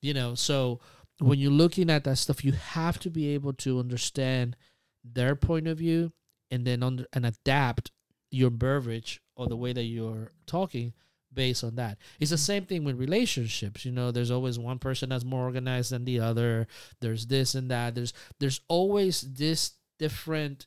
you 0.00 0.14
know? 0.14 0.34
So 0.34 0.80
when 1.18 1.38
you're 1.38 1.50
looking 1.50 1.90
at 1.90 2.04
that 2.04 2.16
stuff 2.16 2.44
you 2.44 2.52
have 2.52 2.98
to 3.00 3.10
be 3.10 3.28
able 3.34 3.52
to 3.52 3.78
understand 3.78 4.56
their 5.04 5.36
point 5.36 5.68
of 5.68 5.78
view 5.78 6.12
and 6.50 6.66
then 6.66 6.82
under 6.82 7.06
and 7.12 7.26
adapt 7.26 7.90
your 8.30 8.50
verbiage 8.50 9.20
or 9.36 9.46
the 9.46 9.56
way 9.56 9.72
that 9.72 9.84
you're 9.84 10.32
talking 10.46 10.92
based 11.32 11.64
on 11.64 11.76
that. 11.76 11.98
It's 12.20 12.30
the 12.30 12.38
same 12.38 12.64
thing 12.64 12.84
with 12.84 12.98
relationships. 12.98 13.84
You 13.84 13.92
know, 13.92 14.10
there's 14.10 14.30
always 14.30 14.58
one 14.58 14.78
person 14.78 15.08
that's 15.08 15.24
more 15.24 15.44
organized 15.44 15.92
than 15.92 16.04
the 16.04 16.20
other. 16.20 16.66
There's 17.00 17.26
this 17.26 17.54
and 17.54 17.70
that. 17.70 17.94
There's 17.94 18.12
there's 18.38 18.60
always 18.68 19.20
this 19.20 19.72
different 19.98 20.66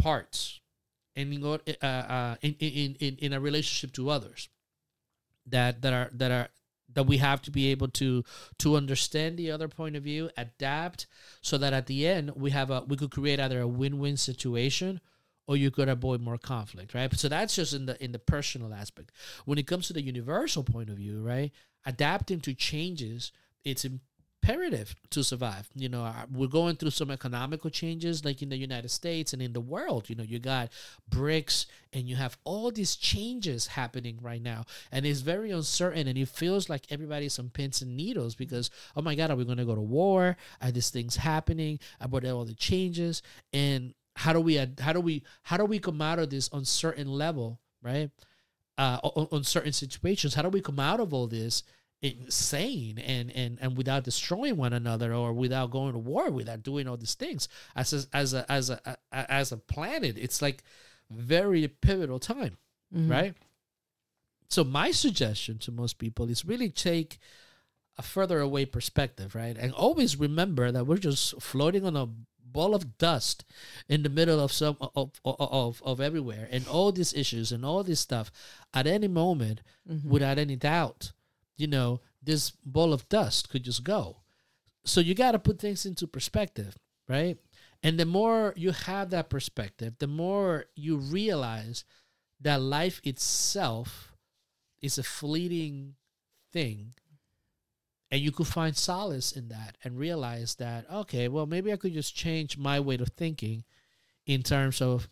parts 0.00 0.60
in, 1.16 1.44
uh, 1.44 1.86
uh, 1.86 2.36
in, 2.42 2.56
in, 2.58 2.96
in, 2.98 3.16
in 3.18 3.32
a 3.32 3.40
relationship 3.40 3.94
to 3.94 4.10
others 4.10 4.48
that 5.46 5.82
that 5.82 5.92
are 5.92 6.10
that 6.12 6.30
are 6.30 6.48
that 6.92 7.04
we 7.04 7.18
have 7.18 7.42
to 7.42 7.50
be 7.50 7.70
able 7.70 7.88
to 7.88 8.24
to 8.58 8.76
understand 8.76 9.36
the 9.36 9.50
other 9.50 9.68
point 9.68 9.96
of 9.96 10.02
view 10.02 10.30
adapt 10.36 11.06
so 11.40 11.58
that 11.58 11.72
at 11.72 11.86
the 11.86 12.06
end 12.06 12.32
we 12.36 12.50
have 12.50 12.70
a 12.70 12.84
we 12.86 12.96
could 12.96 13.10
create 13.10 13.40
either 13.40 13.60
a 13.60 13.68
win-win 13.68 14.16
situation 14.16 15.00
or 15.46 15.56
you 15.56 15.70
could 15.70 15.88
avoid 15.88 16.20
more 16.20 16.38
conflict 16.38 16.94
right? 16.94 17.12
So 17.14 17.28
that's 17.28 17.56
just 17.56 17.74
in 17.74 17.86
the 17.86 18.02
in 18.02 18.12
the 18.12 18.18
personal 18.18 18.72
aspect. 18.72 19.12
When 19.44 19.58
it 19.58 19.66
comes 19.66 19.86
to 19.88 19.92
the 19.92 20.02
universal 20.02 20.64
point 20.64 20.90
of 20.90 20.96
view 20.96 21.22
right 21.22 21.52
adapting 21.86 22.40
to 22.40 22.54
changes 22.54 23.32
it's 23.64 23.86
imperative 24.44 24.94
to 25.10 25.24
survive. 25.24 25.68
You 25.74 25.88
know 25.88 26.10
we're 26.32 26.48
going 26.48 26.76
through 26.76 26.90
some 26.90 27.10
economical 27.10 27.70
changes 27.70 28.24
like 28.24 28.42
in 28.42 28.50
the 28.50 28.56
united 28.56 28.90
states 28.90 29.32
and 29.32 29.40
in 29.40 29.52
the 29.52 29.60
world. 29.60 30.08
You 30.08 30.16
know 30.16 30.22
you 30.22 30.38
got 30.38 30.70
BRICS 31.10 31.66
and 31.92 32.08
you 32.08 32.16
have 32.16 32.36
all 32.44 32.70
these 32.70 32.96
changes 32.96 33.68
happening 33.68 34.18
right 34.20 34.42
now. 34.42 34.64
And 34.92 35.06
it's 35.06 35.20
very 35.20 35.50
uncertain 35.50 36.08
and 36.08 36.18
it 36.18 36.28
feels 36.28 36.68
like 36.68 36.86
everybody's 36.90 37.38
on 37.38 37.50
pins 37.50 37.80
and 37.82 37.96
needles 37.96 38.34
because 38.34 38.70
oh 38.96 39.02
my 39.02 39.14
god 39.14 39.30
are 39.30 39.36
we 39.36 39.44
going 39.44 39.58
to 39.58 39.64
go 39.64 39.74
to 39.74 39.80
war? 39.80 40.36
Are 40.60 40.70
these 40.70 40.90
things 40.90 41.16
happening? 41.16 41.78
About 42.00 42.24
all 42.26 42.44
the 42.44 42.54
changes? 42.54 43.22
And 43.52 43.94
how 44.16 44.32
do 44.32 44.40
we 44.40 44.56
how 44.78 44.92
do 44.92 45.00
we 45.00 45.22
how 45.42 45.56
do 45.56 45.64
we 45.64 45.78
come 45.78 46.02
out 46.02 46.18
of 46.18 46.30
this 46.30 46.50
uncertain 46.52 47.08
level 47.08 47.60
right? 47.82 48.10
Uh 48.76 48.98
certain 49.42 49.72
situations? 49.72 50.34
How 50.34 50.42
do 50.42 50.48
we 50.50 50.60
come 50.60 50.80
out 50.80 51.00
of 51.00 51.14
all 51.14 51.26
this 51.26 51.62
insane 52.04 52.98
and 52.98 53.30
and 53.34 53.58
and 53.62 53.78
without 53.78 54.04
destroying 54.04 54.58
one 54.58 54.74
another 54.74 55.14
or 55.14 55.32
without 55.32 55.70
going 55.70 55.94
to 55.94 55.98
war 55.98 56.30
without 56.30 56.62
doing 56.62 56.86
all 56.86 56.98
these 56.98 57.14
things 57.14 57.48
as 57.74 57.94
a, 57.94 58.04
as 58.12 58.34
a 58.34 58.52
as 58.52 58.68
a, 58.68 58.98
as 59.10 59.52
a 59.52 59.56
planet. 59.56 60.18
It's 60.18 60.42
like 60.42 60.62
very 61.10 61.66
pivotal 61.66 62.18
time 62.18 62.58
mm-hmm. 62.94 63.10
right? 63.10 63.34
So 64.50 64.64
my 64.64 64.90
suggestion 64.90 65.58
to 65.60 65.72
most 65.72 65.98
people 65.98 66.28
is 66.28 66.44
really 66.44 66.68
take 66.68 67.18
a 67.96 68.02
further 68.02 68.38
away 68.40 68.66
perspective 68.66 69.34
right? 69.34 69.56
And 69.58 69.72
always 69.72 70.18
remember 70.18 70.70
that 70.70 70.86
we're 70.86 70.98
just 70.98 71.40
floating 71.40 71.86
on 71.86 71.96
a 71.96 72.08
ball 72.38 72.74
of 72.74 72.98
dust 72.98 73.46
in 73.88 74.02
the 74.02 74.10
middle 74.10 74.40
of 74.40 74.52
some 74.52 74.76
of 74.78 74.90
of, 75.24 75.36
of, 75.40 75.82
of 75.82 76.00
everywhere. 76.02 76.48
And 76.50 76.68
all 76.68 76.92
these 76.92 77.14
issues 77.14 77.50
and 77.50 77.64
all 77.64 77.82
this 77.82 78.00
stuff 78.00 78.30
at 78.74 78.86
any 78.86 79.08
moment 79.08 79.62
mm-hmm. 79.90 80.06
without 80.06 80.38
any 80.38 80.56
doubt 80.56 81.12
you 81.56 81.66
know 81.66 82.00
this 82.22 82.50
ball 82.64 82.92
of 82.92 83.08
dust 83.08 83.48
could 83.48 83.62
just 83.62 83.84
go. 83.84 84.22
So 84.84 85.00
you 85.00 85.14
got 85.14 85.32
to 85.32 85.38
put 85.38 85.58
things 85.58 85.86
into 85.86 86.06
perspective 86.06 86.76
right? 87.08 87.38
And 87.82 87.98
the 87.98 88.06
more 88.06 88.54
you 88.56 88.72
have 88.72 89.10
that 89.10 89.30
perspective 89.30 89.94
the 89.98 90.06
more 90.06 90.66
you 90.74 90.96
realize 90.96 91.84
that 92.40 92.60
life 92.60 93.00
itself 93.04 94.12
is 94.80 94.98
a 94.98 95.02
fleeting 95.02 95.94
thing. 96.52 96.94
And 98.10 98.20
you 98.20 98.30
could 98.30 98.46
find 98.46 98.76
solace 98.76 99.32
in 99.32 99.48
that 99.48 99.76
and 99.82 99.98
realize 99.98 100.54
that 100.56 100.86
okay 100.90 101.26
well 101.26 101.46
maybe 101.46 101.72
i 101.72 101.76
could 101.76 101.92
just 101.92 102.14
change 102.14 102.56
my 102.56 102.78
way 102.78 102.94
of 102.94 103.08
thinking 103.08 103.64
in 104.24 104.42
terms 104.44 104.80
of 104.80 105.08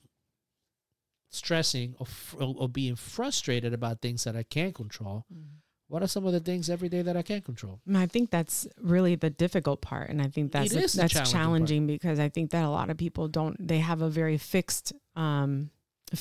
stressing 1.29 1.97
or, 1.99 2.07
or 2.39 2.69
being 2.69 2.95
frustrated 2.95 3.73
about 3.73 4.01
things 4.01 4.23
that 4.23 4.37
i 4.37 4.45
can't 4.45 4.77
control 4.77 5.27
mm-hmm. 5.33 5.62
What 5.93 6.03
are 6.03 6.09
some 6.09 6.25
of 6.29 6.33
the 6.33 6.41
things 6.41 6.71
every 6.71 6.89
day 6.89 7.03
that 7.03 7.17
i 7.17 7.23
can't 7.31 7.45
control 7.45 7.77
And 7.87 7.99
I 7.99 8.07
think 8.07 8.31
that's 8.31 8.67
really 8.81 9.15
the 9.25 9.29
difficult 9.45 9.79
part, 9.83 10.09
and 10.11 10.21
I 10.27 10.29
think 10.35 10.47
that's 10.53 10.73
the 10.73 10.81
that's 10.81 10.95
challenging 11.13 11.33
challenging, 11.33 11.83
because 11.87 12.19
I 12.27 12.29
think 12.35 12.51
that 12.55 12.65
a 12.65 12.73
lot 12.79 12.89
of 12.93 12.97
people 12.97 13.29
don't. 13.29 13.57
They 13.73 13.81
have 13.91 14.01
a 14.01 14.09
very 14.21 14.39
fixed, 14.39 14.87
um, 15.17 15.71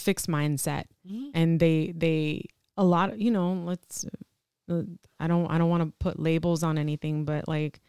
fixed 0.08 0.28
mindset, 0.28 0.86
Mhm. 1.08 1.32
and 1.34 1.50
they 1.64 1.94
they 2.04 2.46
a 2.76 2.84
lot 2.96 3.08
of 3.12 3.16
you 3.26 3.32
know 3.38 3.48
let's 3.72 4.06
uh, 4.72 4.84
i 5.24 5.26
don't 5.32 5.48
i 5.54 5.58
don't 5.60 5.70
want 5.74 5.84
to 5.84 5.92
put 6.06 6.16
labels 6.30 6.62
on 6.64 6.78
anything 6.78 7.26
but 7.32 7.42
like 7.48 7.80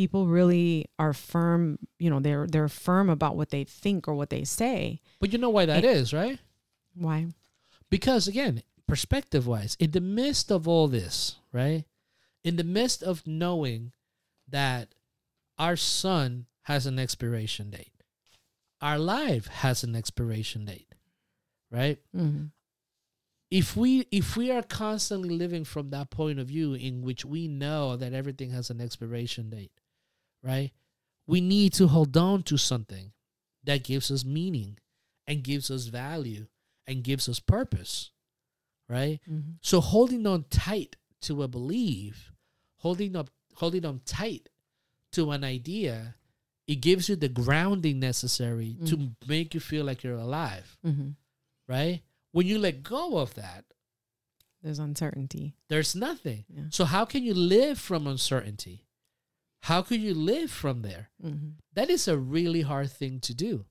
people 0.00 0.22
really 0.38 0.86
are 0.98 1.12
firm 1.12 1.78
you 1.98 2.08
know 2.12 2.20
they're 2.26 2.46
they're 2.52 2.68
firm 2.86 3.06
about 3.16 3.34
what 3.36 3.50
they 3.50 3.64
think 3.64 4.08
or 4.08 4.14
what 4.20 4.30
they 4.30 4.44
say 4.44 5.00
But 5.20 5.32
you 5.32 5.38
know 5.38 5.50
why 5.56 5.64
that 5.66 5.84
is, 5.84 6.12
right? 6.12 6.38
why 6.94 7.18
Because 7.90 8.28
again, 8.28 8.62
perspective 8.90 9.46
wise, 9.46 9.76
in 9.78 9.92
the 9.92 10.00
midst 10.00 10.50
of 10.50 10.66
all 10.66 10.88
this, 10.88 11.36
right? 11.52 11.84
In 12.42 12.56
the 12.56 12.64
midst 12.64 13.02
of 13.02 13.26
knowing 13.26 13.92
that 14.48 14.94
our 15.58 15.76
sun 15.76 16.46
has 16.62 16.86
an 16.86 16.98
expiration 16.98 17.70
date, 17.70 18.02
our 18.80 18.98
life 18.98 19.46
has 19.46 19.84
an 19.84 19.94
expiration 19.94 20.64
date, 20.64 20.94
right? 21.70 21.98
mm-hmm. 22.14 22.46
If 23.50 23.76
we 23.76 24.06
if 24.12 24.36
we 24.36 24.50
are 24.52 24.62
constantly 24.62 25.30
living 25.30 25.64
from 25.64 25.90
that 25.90 26.10
point 26.10 26.38
of 26.38 26.46
view 26.46 26.74
in 26.74 27.02
which 27.02 27.24
we 27.24 27.48
know 27.48 27.96
that 27.96 28.12
everything 28.12 28.50
has 28.50 28.70
an 28.70 28.80
expiration 28.80 29.50
date, 29.50 29.72
right? 30.42 30.70
We 31.26 31.40
need 31.40 31.72
to 31.74 31.88
hold 31.88 32.16
on 32.16 32.42
to 32.44 32.56
something 32.56 33.12
that 33.64 33.84
gives 33.84 34.10
us 34.10 34.24
meaning 34.24 34.78
and 35.26 35.42
gives 35.42 35.70
us 35.70 35.86
value 35.86 36.46
and 36.86 37.04
gives 37.04 37.28
us 37.28 37.40
purpose, 37.40 38.10
right? 38.90 39.20
Mm-hmm. 39.30 39.52
So 39.62 39.80
holding 39.80 40.26
on 40.26 40.44
tight 40.50 40.96
to 41.22 41.42
a 41.42 41.48
belief, 41.48 42.32
holding 42.78 43.14
up 43.16 43.30
holding 43.54 43.84
on 43.86 44.00
tight 44.04 44.48
to 45.12 45.30
an 45.30 45.44
idea, 45.44 46.14
it 46.66 46.76
gives 46.80 47.08
you 47.08 47.16
the 47.16 47.28
grounding 47.28 48.00
necessary 48.00 48.76
to 48.86 49.10
make 49.26 49.54
you 49.54 49.60
feel 49.60 49.84
like 49.84 50.02
you're 50.02 50.16
alive, 50.16 50.76
Mm-hmm. 50.84 51.10
right? 51.68 52.02
When 52.32 52.46
you 52.46 52.58
let 52.58 52.82
go 52.82 53.18
of 53.18 53.34
that, 53.34 53.64
there's 54.62 54.78
uncertainty 54.78 55.54
there's 55.68 55.94
nothing. 55.94 56.44
Yeah. 56.48 56.64
So 56.70 56.84
how 56.84 57.04
can 57.04 57.22
you 57.22 57.34
live 57.34 57.78
from 57.78 58.06
uncertainty? 58.06 58.84
How 59.62 59.82
can 59.82 60.00
you 60.00 60.14
live 60.14 60.50
from 60.50 60.82
there? 60.82 61.10
mm-hmm. 61.24 61.50
That 61.74 61.90
is 61.90 62.08
a 62.08 62.16
really 62.18 62.62
hard 62.62 62.90
thing 62.90 63.20
to 63.20 63.34
do, 63.34 63.66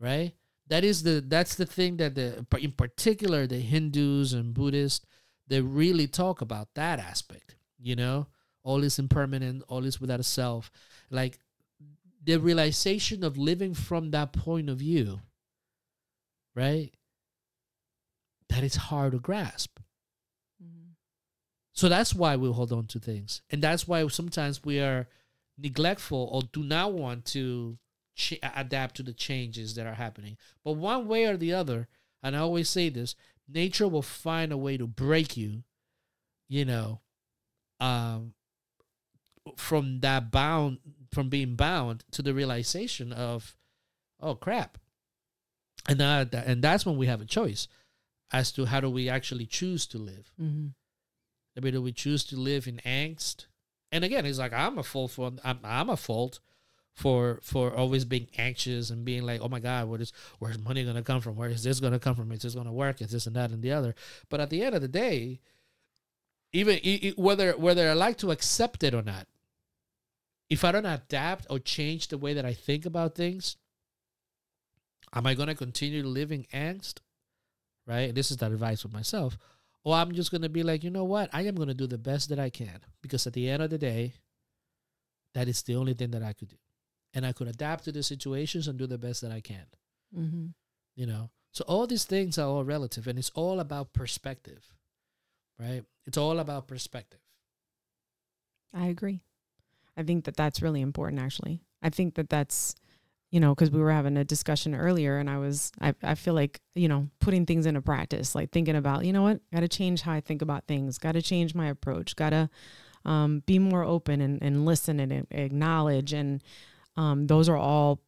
right? 0.00 0.32
That 0.68 0.84
is 0.84 1.02
the 1.02 1.22
that's 1.26 1.54
the 1.54 1.66
thing 1.66 1.96
that 1.98 2.14
the 2.14 2.44
in 2.60 2.72
particular 2.72 3.46
the 3.46 3.60
Hindus 3.60 4.32
and 4.32 4.52
Buddhists 4.52 5.06
they 5.48 5.60
really 5.60 6.06
talk 6.06 6.40
about 6.40 6.74
that 6.74 6.98
aspect. 6.98 7.56
You 7.78 7.94
know, 7.96 8.26
all 8.64 8.82
is 8.82 8.98
impermanent, 8.98 9.62
all 9.68 9.84
is 9.84 10.00
without 10.00 10.20
a 10.20 10.24
self. 10.24 10.70
Like 11.10 11.38
the 12.22 12.36
realization 12.38 13.22
of 13.22 13.38
living 13.38 13.74
from 13.74 14.10
that 14.10 14.32
point 14.32 14.68
of 14.68 14.78
view, 14.78 15.20
right? 16.54 16.90
That 18.48 18.64
is 18.64 18.74
hard 18.74 19.12
to 19.12 19.18
grasp. 19.20 19.78
Mm-hmm. 20.62 20.90
So 21.72 21.88
that's 21.88 22.14
why 22.14 22.34
we 22.34 22.50
hold 22.50 22.72
on 22.72 22.86
to 22.88 22.98
things. 22.98 23.42
And 23.50 23.62
that's 23.62 23.86
why 23.86 24.06
sometimes 24.08 24.64
we 24.64 24.80
are 24.80 25.06
neglectful 25.56 26.28
or 26.32 26.42
do 26.52 26.62
not 26.64 26.92
want 26.92 27.24
to 27.26 27.78
ch- 28.16 28.40
adapt 28.42 28.96
to 28.96 29.02
the 29.02 29.12
changes 29.12 29.74
that 29.74 29.86
are 29.86 29.94
happening. 29.94 30.36
But 30.64 30.72
one 30.72 31.06
way 31.06 31.26
or 31.26 31.36
the 31.36 31.52
other, 31.52 31.88
and 32.22 32.34
I 32.34 32.40
always 32.40 32.68
say 32.68 32.88
this, 32.88 33.14
nature 33.48 33.86
will 33.86 34.02
find 34.02 34.50
a 34.50 34.56
way 34.56 34.76
to 34.76 34.86
break 34.86 35.36
you, 35.36 35.62
you 36.48 36.64
know, 36.64 37.00
um, 37.78 38.32
from 39.56 40.00
that 40.00 40.32
bound, 40.32 40.78
from 41.12 41.28
being 41.28 41.54
bound 41.54 42.04
to 42.12 42.22
the 42.22 42.34
realization 42.34 43.12
of, 43.12 43.56
oh 44.20 44.34
crap. 44.34 44.78
And 45.88 46.00
that, 46.00 46.34
and 46.34 46.62
that's 46.62 46.84
when 46.84 46.96
we 46.96 47.06
have 47.06 47.20
a 47.20 47.26
choice 47.26 47.68
as 48.32 48.50
to 48.52 48.64
how 48.64 48.80
do 48.80 48.90
we 48.90 49.08
actually 49.08 49.46
choose 49.46 49.86
to 49.86 49.98
live. 49.98 50.32
Mm-hmm. 50.40 50.68
I 51.56 51.60
mean, 51.60 51.72
do 51.74 51.82
we 51.82 51.92
choose 51.92 52.24
to 52.24 52.36
live 52.36 52.66
in 52.66 52.78
angst? 52.78 53.46
And 53.92 54.04
again, 54.04 54.26
it's 54.26 54.38
like 54.38 54.52
I'm 54.52 54.78
a 54.78 54.82
fault 54.82 55.12
for 55.12 55.32
I'm 55.44 55.60
I'm 55.62 55.88
a 55.88 55.96
fault 55.96 56.40
for 56.96 57.40
for 57.42 57.74
always 57.74 58.06
being 58.06 58.26
anxious 58.38 58.88
and 58.88 59.04
being 59.04 59.22
like, 59.22 59.42
oh 59.42 59.48
my 59.48 59.60
God, 59.60 59.86
what 59.88 60.00
is 60.00 60.12
where's 60.38 60.58
money 60.58 60.82
gonna 60.82 61.02
come 61.02 61.20
from? 61.20 61.36
Where 61.36 61.50
is 61.50 61.62
this 61.62 61.78
gonna 61.78 61.98
come 61.98 62.16
from? 62.16 62.32
Is 62.32 62.40
this 62.40 62.54
gonna 62.54 62.72
work? 62.72 63.02
Is 63.02 63.10
this 63.10 63.26
and 63.26 63.36
that 63.36 63.50
and 63.50 63.62
the 63.62 63.72
other? 63.72 63.94
But 64.30 64.40
at 64.40 64.48
the 64.48 64.62
end 64.62 64.74
of 64.74 64.80
the 64.80 64.88
day, 64.88 65.40
even 66.52 66.80
whether 67.16 67.52
whether 67.52 67.90
I 67.90 67.92
like 67.92 68.16
to 68.18 68.30
accept 68.30 68.82
it 68.82 68.94
or 68.94 69.02
not, 69.02 69.26
if 70.48 70.64
I 70.64 70.72
don't 70.72 70.86
adapt 70.86 71.46
or 71.50 71.58
change 71.58 72.08
the 72.08 72.16
way 72.16 72.32
that 72.32 72.46
I 72.46 72.54
think 72.54 72.86
about 72.86 73.14
things, 73.14 73.56
am 75.12 75.26
I 75.26 75.34
gonna 75.34 75.54
continue 75.54 76.02
living 76.02 76.46
angst? 76.54 77.00
Right? 77.86 78.14
This 78.14 78.30
is 78.30 78.38
that 78.38 78.52
advice 78.52 78.80
for 78.80 78.88
myself. 78.88 79.36
Or 79.84 79.94
I'm 79.94 80.12
just 80.12 80.30
gonna 80.30 80.48
be 80.48 80.62
like, 80.62 80.82
you 80.82 80.90
know 80.90 81.04
what? 81.04 81.28
I 81.34 81.42
am 81.42 81.56
gonna 81.56 81.74
do 81.74 81.86
the 81.86 81.98
best 81.98 82.30
that 82.30 82.38
I 82.38 82.48
can 82.48 82.80
because 83.02 83.26
at 83.26 83.34
the 83.34 83.50
end 83.50 83.62
of 83.62 83.68
the 83.68 83.78
day, 83.78 84.14
that 85.34 85.46
is 85.46 85.62
the 85.62 85.76
only 85.76 85.92
thing 85.92 86.12
that 86.12 86.22
I 86.22 86.32
could 86.32 86.48
do, 86.48 86.56
and 87.14 87.26
I 87.26 87.32
could 87.32 87.48
adapt 87.48 87.84
to 87.84 87.92
the 87.92 88.02
situations 88.02 88.68
and 88.68 88.78
do 88.78 88.86
the 88.86 88.98
best 88.98 89.20
that 89.22 89.32
I 89.32 89.40
can. 89.40 89.66
Mm-hmm. 90.16 90.46
You 90.94 91.06
know, 91.06 91.30
so 91.52 91.64
all 91.66 91.86
these 91.86 92.04
things 92.04 92.38
are 92.38 92.46
all 92.48 92.64
relative, 92.64 93.06
and 93.06 93.18
it's 93.18 93.30
all 93.34 93.60
about 93.60 93.92
perspective, 93.92 94.74
right? 95.58 95.82
It's 96.06 96.18
all 96.18 96.38
about 96.38 96.68
perspective. 96.68 97.20
I 98.74 98.86
agree. 98.86 99.22
I 99.96 100.02
think 100.02 100.24
that 100.24 100.36
that's 100.36 100.60
really 100.60 100.80
important, 100.82 101.20
actually. 101.20 101.62
I 101.82 101.90
think 101.90 102.14
that 102.14 102.28
that's, 102.28 102.74
you 103.30 103.40
know, 103.40 103.54
because 103.54 103.70
we 103.70 103.80
were 103.80 103.92
having 103.92 104.16
a 104.16 104.24
discussion 104.24 104.74
earlier 104.74 105.18
and 105.18 105.30
I 105.30 105.38
was, 105.38 105.72
I, 105.80 105.94
I 106.02 106.14
feel 106.14 106.34
like, 106.34 106.60
you 106.74 106.88
know, 106.88 107.08
putting 107.20 107.46
things 107.46 107.66
into 107.66 107.80
practice, 107.80 108.34
like 108.34 108.50
thinking 108.50 108.76
about, 108.76 109.04
you 109.04 109.12
know 109.12 109.22
what, 109.22 109.40
got 109.52 109.60
to 109.60 109.68
change 109.68 110.02
how 110.02 110.12
I 110.12 110.20
think 110.20 110.42
about 110.42 110.66
things, 110.66 110.98
got 110.98 111.12
to 111.12 111.22
change 111.22 111.54
my 111.54 111.68
approach, 111.68 112.16
got 112.16 112.30
to 112.30 112.50
um, 113.04 113.42
be 113.46 113.58
more 113.58 113.82
open 113.82 114.20
and, 114.20 114.42
and 114.42 114.64
listen 114.64 115.00
and 115.00 115.26
acknowledge. 115.30 116.12
And 116.12 116.42
um, 116.96 117.26
those 117.26 117.48
are 117.48 117.56
all 117.56 118.00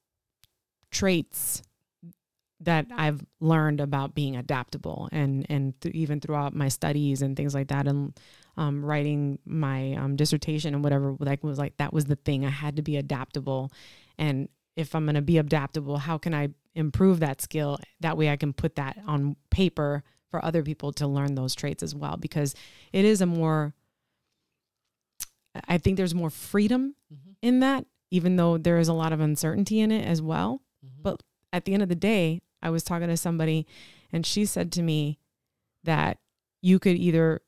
traits 0.90 1.62
that 2.61 2.87
I've 2.92 3.24
learned 3.40 3.81
about 3.81 4.14
being 4.14 4.37
adaptable 4.37 5.09
and, 5.12 5.46
and 5.48 5.81
th- 5.81 5.94
even 5.94 6.20
throughout 6.20 6.55
my 6.55 6.68
studies 6.68 7.22
and 7.22 7.37
things 7.37 7.55
like 7.55 7.68
that. 7.68 7.87
And 7.87 8.18
um, 8.57 8.85
writing 8.85 9.38
my 9.46 9.94
um, 9.94 10.16
dissertation 10.16 10.74
and 10.74 10.83
whatever 10.83 11.14
like 11.20 11.44
was 11.44 11.59
like 11.59 11.77
that 11.77 11.92
was 11.92 12.07
the 12.07 12.16
thing 12.16 12.44
i 12.44 12.51
had 12.51 12.74
to 12.74 12.83
be 12.83 12.96
adaptable 12.96 13.70
and 14.18 14.48
if 14.74 14.96
i'm 14.96 15.05
going 15.05 15.14
to 15.14 15.22
be 15.22 15.38
adaptable 15.38 15.96
how 15.96 16.18
can 16.18 16.35
i 16.35 16.48
improve 16.74 17.20
that 17.20 17.40
skill 17.40 17.79
that 18.01 18.16
way 18.18 18.29
i 18.31 18.35
can 18.37 18.53
put 18.53 18.74
that 18.74 18.98
on 19.07 19.37
paper 19.53 20.03
for 20.33 20.44
other 20.44 20.64
people 20.64 20.90
to 20.94 21.07
learn 21.07 21.37
those 21.37 21.55
traits 21.55 21.85
as 21.85 21.94
well 21.94 22.16
because 22.16 22.53
it 22.92 23.05
is 23.05 23.20
a 23.20 23.27
more 23.27 23.74
i 25.68 25.79
think 25.79 25.96
there's 25.96 26.14
more 26.14 26.31
freedom 26.31 26.96
Mhm. 27.14 27.37
in 27.42 27.61
that 27.61 27.87
even 28.11 28.37
though 28.37 28.57
there 28.59 28.79
is 28.79 28.88
a 28.88 28.92
lot 28.92 29.12
of 29.12 29.21
uncertainty 29.21 29.81
in 29.81 29.90
it 29.90 30.05
as 30.07 30.21
well 30.23 30.62
Mhm. 30.85 31.03
but 31.03 31.23
at 31.53 31.64
the 31.64 31.73
end 31.75 31.83
of 31.83 31.88
the 31.88 31.94
day, 31.94 32.40
I 32.62 32.71
was 32.71 32.83
talking 32.83 33.09
to 33.09 33.16
somebody 33.16 33.66
and 34.12 34.25
she 34.27 34.44
said 34.44 34.71
to 34.73 34.83
me 34.83 35.18
that 35.85 36.18
you 36.62 36.79
could 36.79 36.97
either 36.97 37.40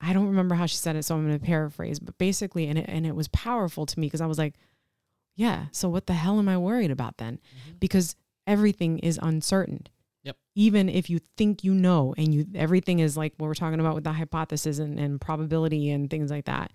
I 0.00 0.12
don't 0.12 0.26
remember 0.28 0.54
how 0.54 0.66
she 0.66 0.76
said 0.76 0.94
it, 0.96 1.02
so 1.04 1.16
I'm 1.16 1.26
going 1.26 1.38
to 1.38 1.44
paraphrase, 1.44 1.98
but 1.98 2.16
basically 2.18 2.66
and 2.68 2.78
it 2.78 2.86
and 2.88 3.06
it 3.06 3.16
was 3.16 3.28
powerful 3.28 3.84
to 3.86 3.98
me 4.00 4.06
because 4.06 4.20
I 4.20 4.26
was 4.26 4.38
like, 4.38 4.54
yeah, 5.34 5.66
so 5.72 5.88
what 5.88 6.06
the 6.06 6.14
hell 6.14 6.38
am 6.38 6.48
I 6.48 6.56
worried 6.58 6.90
about 6.90 7.18
then? 7.18 7.38
Mhm. 7.38 7.80
Because 7.80 8.14
everything 8.46 8.98
is 9.00 9.18
uncertain. 9.22 9.86
Yep. 10.24 10.36
Even 10.54 10.88
if 10.88 11.10
you 11.10 11.20
think 11.36 11.64
you 11.64 11.74
know 11.74 12.14
and 12.16 12.32
you 12.34 12.46
everything 12.54 12.98
is 13.00 13.16
like 13.16 13.34
what 13.38 13.46
we're 13.48 13.54
talking 13.54 13.80
about 13.80 13.94
with 13.94 14.04
the 14.04 14.12
hypothesis 14.12 14.78
and, 14.78 14.98
and 14.98 15.20
probability 15.20 15.90
and 15.90 16.08
things 16.10 16.30
like 16.30 16.44
that. 16.46 16.72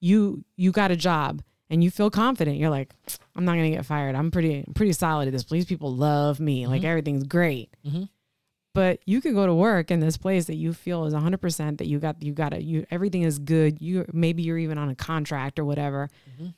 You 0.00 0.44
you 0.56 0.72
got 0.72 0.90
a 0.90 0.96
job 0.96 1.42
and 1.70 1.82
you 1.82 1.90
feel 1.90 2.10
confident. 2.10 2.58
You're 2.58 2.70
like, 2.70 2.94
I'm 3.34 3.44
not 3.44 3.52
gonna 3.56 3.70
get 3.70 3.86
fired. 3.86 4.14
I'm 4.14 4.30
pretty 4.30 4.64
pretty 4.74 4.92
solid 4.92 5.26
at 5.28 5.32
this 5.32 5.44
place. 5.44 5.64
People 5.64 5.94
love 5.94 6.38
me. 6.40 6.66
Like 6.66 6.82
Mhm. 6.82 6.86
everything's 6.86 7.24
great. 7.24 7.70
Mhm. 7.86 8.08
But 8.74 9.00
you 9.06 9.22
could 9.22 9.32
go 9.34 9.46
to 9.46 9.54
work 9.54 9.90
in 9.90 10.00
this 10.00 10.18
place 10.18 10.44
that 10.46 10.56
you 10.56 10.74
feel 10.74 11.06
is 11.06 11.14
100 11.14 11.38
percent 11.40 11.78
that 11.78 11.86
you 11.86 11.98
got 11.98 12.22
you 12.22 12.32
got 12.32 12.50
to 12.50 12.62
you 12.62 12.84
everything 12.90 13.22
is 13.22 13.38
good. 13.38 13.80
You 13.80 14.04
maybe 14.12 14.42
you're 14.42 14.58
even 14.58 14.76
on 14.78 14.90
a 14.90 14.94
contract 14.94 15.58
or 15.58 15.64
whatever. 15.64 16.10
Mhm. 16.38 16.54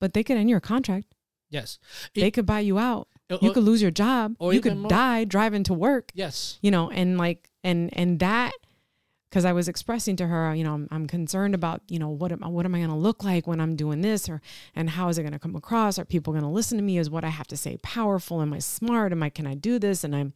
But 0.00 0.14
they 0.14 0.22
could 0.24 0.36
end 0.38 0.48
your 0.50 0.60
contract. 0.60 1.14
Yes. 1.50 1.78
they 2.14 2.22
It- 2.22 2.30
could 2.32 2.46
buy 2.46 2.60
you 2.60 2.78
out. 2.78 3.08
Or- 3.30 3.38
You 3.40 3.52
could 3.52 3.62
lose 3.64 3.80
your 3.80 3.90
job. 3.90 4.34
or 4.38 4.52
you 4.52 4.60
could 4.60 4.76
more- 4.76 4.88
die 4.90 5.24
driving 5.24 5.62
to 5.64 5.74
work. 5.74 6.10
yes. 6.14 6.58
You 6.62 6.70
know, 6.70 6.90
and 6.90 7.16
like 7.18 7.50
and 7.62 7.90
and 7.96 8.18
that 8.20 8.52
because 9.34 9.44
I 9.44 9.52
was 9.52 9.66
expressing 9.66 10.14
to 10.16 10.28
her, 10.28 10.54
you 10.54 10.62
know, 10.62 10.74
I'm, 10.74 10.88
I'm 10.92 11.06
concerned 11.08 11.56
about, 11.56 11.82
you 11.88 11.98
know, 11.98 12.08
what 12.08 12.30
am 12.30 12.44
I, 12.44 12.46
what 12.46 12.64
am 12.66 12.72
I 12.76 12.78
going 12.78 12.90
to 12.90 12.94
look 12.94 13.24
like 13.24 13.48
when 13.48 13.60
I'm 13.60 13.74
doing 13.74 14.00
this, 14.00 14.28
or 14.28 14.40
and 14.76 14.88
how 14.90 15.08
is 15.08 15.18
it 15.18 15.22
going 15.22 15.32
to 15.32 15.40
come 15.40 15.56
across? 15.56 15.98
Are 15.98 16.04
people 16.04 16.32
going 16.32 16.44
to 16.44 16.48
listen 16.48 16.78
to 16.78 16.84
me? 16.84 16.98
Is 16.98 17.10
what 17.10 17.24
I 17.24 17.30
have 17.30 17.48
to 17.48 17.56
say 17.56 17.76
powerful? 17.78 18.40
Am 18.40 18.52
I 18.52 18.60
smart? 18.60 19.10
Am 19.10 19.24
I 19.24 19.30
can 19.30 19.44
I 19.44 19.54
do 19.54 19.80
this? 19.80 20.04
And 20.04 20.14
I'm, 20.14 20.34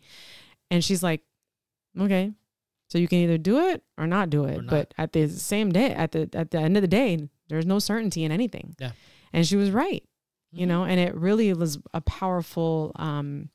and 0.68 0.84
she's 0.84 1.00
like, 1.00 1.22
okay, 1.96 2.32
so 2.88 2.98
you 2.98 3.06
can 3.06 3.18
either 3.18 3.38
do 3.38 3.68
it 3.68 3.84
or 3.96 4.08
not 4.08 4.30
do 4.30 4.46
it. 4.46 4.56
Not. 4.62 4.66
But 4.66 4.94
at 4.98 5.12
the 5.12 5.28
same 5.28 5.70
day, 5.70 5.92
at 5.92 6.10
the 6.10 6.28
at 6.32 6.50
the 6.50 6.58
end 6.58 6.76
of 6.76 6.80
the 6.82 6.88
day, 6.88 7.28
there's 7.48 7.66
no 7.66 7.78
certainty 7.78 8.24
in 8.24 8.32
anything. 8.32 8.74
Yeah. 8.80 8.90
And 9.32 9.46
she 9.46 9.54
was 9.56 9.70
right 9.70 10.02
you 10.50 10.64
Mhm. 10.64 10.68
know 10.70 10.84
and 10.84 10.98
it 10.98 11.14
really 11.14 11.52
was 11.52 11.78
a 11.92 12.00
powerful 12.00 12.92
um 12.96 13.50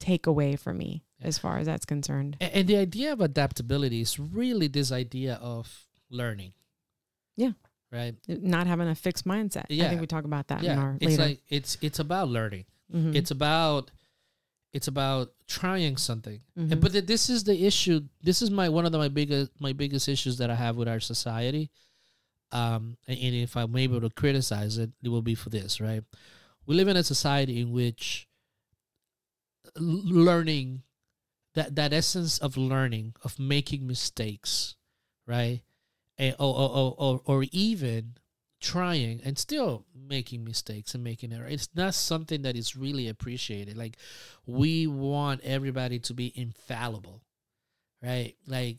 takeaway 0.00 0.56
for 0.56 0.72
me 0.72 1.02
as 1.22 1.38
far 1.38 1.58
as 1.58 1.66
that's 1.66 1.84
concerned. 1.84 2.36
And, 2.40 2.52
and 2.52 2.68
the 2.68 2.76
idea 2.76 3.12
of 3.12 3.20
adaptability 3.20 4.00
is 4.00 4.18
really 4.18 4.68
this 4.68 4.92
idea 4.92 5.34
of 5.42 5.86
learning. 6.10 6.52
Yeah. 7.36 7.52
Right. 7.90 8.14
Not 8.28 8.66
having 8.66 8.88
a 8.88 8.94
fixed 8.94 9.24
mindset. 9.26 9.66
Yeah. 9.68 9.86
I 9.86 9.88
think 9.88 10.00
we 10.00 10.06
talk 10.06 10.24
about 10.24 10.48
that 10.48 10.60
in 10.60 10.66
yeah. 10.66 10.78
our 10.78 10.96
It's 11.00 11.12
later. 11.12 11.22
like 11.22 11.40
it's 11.48 11.78
it's 11.80 11.98
about 11.98 12.28
learning. 12.28 12.66
Mhm. 12.94 13.14
It's 13.14 13.30
about 13.30 13.90
it's 14.74 14.86
about 14.88 15.32
trying 15.46 15.96
something. 15.96 16.40
And, 16.54 16.70
Mhm. 16.72 16.80
but 16.80 16.92
th- 16.92 17.06
this 17.06 17.30
is 17.30 17.44
the 17.44 17.64
issue. 17.66 18.02
This 18.22 18.42
is 18.42 18.50
my 18.50 18.68
one 18.68 18.84
of 18.84 18.92
the, 18.92 18.98
my 18.98 19.08
biggest 19.08 19.52
my 19.60 19.72
biggest 19.72 20.06
issues 20.08 20.36
that 20.38 20.50
I 20.50 20.54
have 20.54 20.76
with 20.76 20.86
our 20.88 21.00
society. 21.00 21.70
Um, 22.52 22.96
and, 23.06 23.18
and 23.18 23.34
if 23.34 23.56
I'm 23.56 23.74
able 23.76 24.00
to 24.02 24.10
criticize 24.10 24.76
it, 24.78 24.90
it 25.02 25.08
will 25.08 25.22
be 25.22 25.34
for 25.34 25.48
this, 25.50 25.80
right? 25.80 26.02
We 26.66 26.74
live 26.76 26.88
in 26.88 26.96
a 26.96 27.02
society 27.04 27.60
in 27.60 27.72
which 27.72 28.26
l- 29.76 29.82
learning 30.04 30.82
that 31.58 31.74
that 31.74 31.92
essence 31.92 32.38
of 32.38 32.56
learning 32.56 33.14
of 33.24 33.38
making 33.38 33.86
mistakes, 33.86 34.76
right? 35.26 35.62
And, 36.16 36.34
or, 36.38 36.54
or, 36.54 36.94
or, 36.98 37.20
or, 37.24 37.44
even 37.52 38.14
trying 38.60 39.20
and 39.24 39.38
still 39.38 39.84
making 39.94 40.42
mistakes 40.42 40.92
and 40.92 41.04
making 41.04 41.32
error. 41.32 41.46
It's 41.46 41.68
not 41.76 41.94
something 41.94 42.42
that 42.42 42.56
is 42.56 42.74
really 42.74 43.06
appreciated. 43.06 43.76
Like 43.76 43.98
we 44.46 44.88
want 44.88 45.42
everybody 45.44 46.00
to 46.00 46.14
be 46.14 46.32
infallible, 46.34 47.22
right? 48.02 48.34
Like 48.46 48.78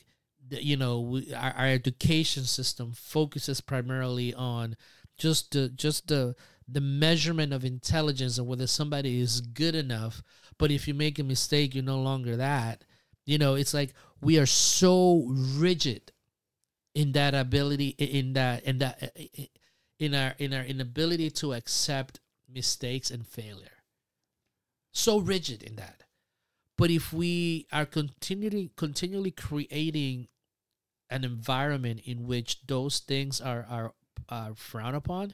you 0.49 0.77
know, 0.77 1.01
we, 1.01 1.33
our, 1.33 1.51
our 1.51 1.67
education 1.67 2.43
system 2.43 2.93
focuses 2.93 3.61
primarily 3.61 4.33
on 4.33 4.75
just 5.17 5.51
the 5.51 5.69
just 5.69 6.07
the 6.07 6.35
the 6.71 6.81
measurement 6.81 7.53
of 7.53 7.65
intelligence 7.65 8.37
and 8.37 8.47
whether 8.47 8.67
somebody 8.67 9.19
is 9.19 9.41
good 9.41 9.75
enough. 9.75 10.21
But 10.57 10.71
if 10.71 10.87
you 10.87 10.93
make 10.93 11.19
a 11.19 11.23
mistake, 11.23 11.73
you're 11.73 11.83
no 11.83 11.99
longer 11.99 12.35
that. 12.37 12.83
You 13.25 13.37
know, 13.37 13.55
it's 13.55 13.73
like 13.73 13.93
we 14.21 14.39
are 14.39 14.45
so 14.45 15.25
rigid 15.27 16.11
in 16.95 17.11
that 17.13 17.33
ability 17.33 17.89
in 17.97 18.33
that 18.33 18.63
in 18.63 18.79
that 18.79 19.15
in 19.99 20.15
our 20.15 20.35
in 20.37 20.53
our 20.53 20.63
inability 20.63 21.29
to 21.29 21.53
accept 21.53 22.19
mistakes 22.51 23.11
and 23.11 23.27
failure 23.27 23.83
so 24.91 25.19
rigid 25.19 25.61
in 25.61 25.75
that 25.75 26.03
but 26.77 26.89
if 26.89 27.13
we 27.13 27.67
are 27.71 27.85
continually 27.85 28.71
continually 28.75 29.31
creating 29.31 30.27
an 31.09 31.23
environment 31.23 32.01
in 32.05 32.25
which 32.25 32.65
those 32.65 32.99
things 32.99 33.39
are 33.39 33.65
are, 33.69 33.93
are 34.29 34.55
frowned 34.55 34.95
upon 34.95 35.33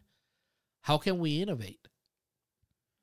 how 0.85 0.97
can 0.97 1.17
we 1.19 1.41
innovate 1.41 1.87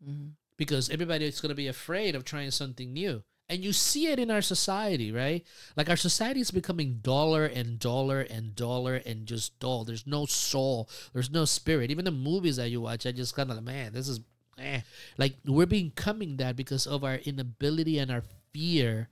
Mhm. 0.04 0.32
because 0.56 0.88
everybody 0.90 1.24
is 1.26 1.40
going 1.40 1.50
to 1.50 1.54
be 1.54 1.68
afraid 1.68 2.14
of 2.14 2.24
trying 2.24 2.50
something 2.50 2.92
new. 2.92 3.22
And 3.48 3.62
you 3.62 3.72
see 3.72 4.06
it 4.06 4.18
in 4.18 4.30
our 4.30 4.40
society, 4.40 5.12
right? 5.12 5.44
Like 5.76 5.90
our 5.90 5.96
society 5.96 6.40
is 6.40 6.50
becoming 6.50 7.00
duller 7.02 7.44
and 7.44 7.78
duller 7.78 8.20
and 8.22 8.54
duller 8.54 8.96
and 8.96 9.26
just 9.26 9.58
dull. 9.58 9.84
There's 9.84 10.06
no 10.06 10.26
soul. 10.26 10.88
There's 11.12 11.30
no 11.30 11.44
spirit. 11.44 11.90
Even 11.90 12.04
the 12.04 12.10
movies 12.12 12.56
that 12.56 12.70
you 12.70 12.80
watch, 12.80 13.04
I 13.04 13.12
just 13.12 13.34
kind 13.34 13.50
of 13.50 13.56
like, 13.56 13.64
man, 13.64 13.92
this 13.92 14.08
is 14.08 14.20
eh. 14.58 14.80
like 15.18 15.36
we're 15.44 15.66
becoming 15.66 16.36
that 16.38 16.56
because 16.56 16.86
of 16.86 17.04
our 17.04 17.16
inability 17.16 17.98
and 17.98 18.10
our 18.10 18.22
fear 18.52 19.08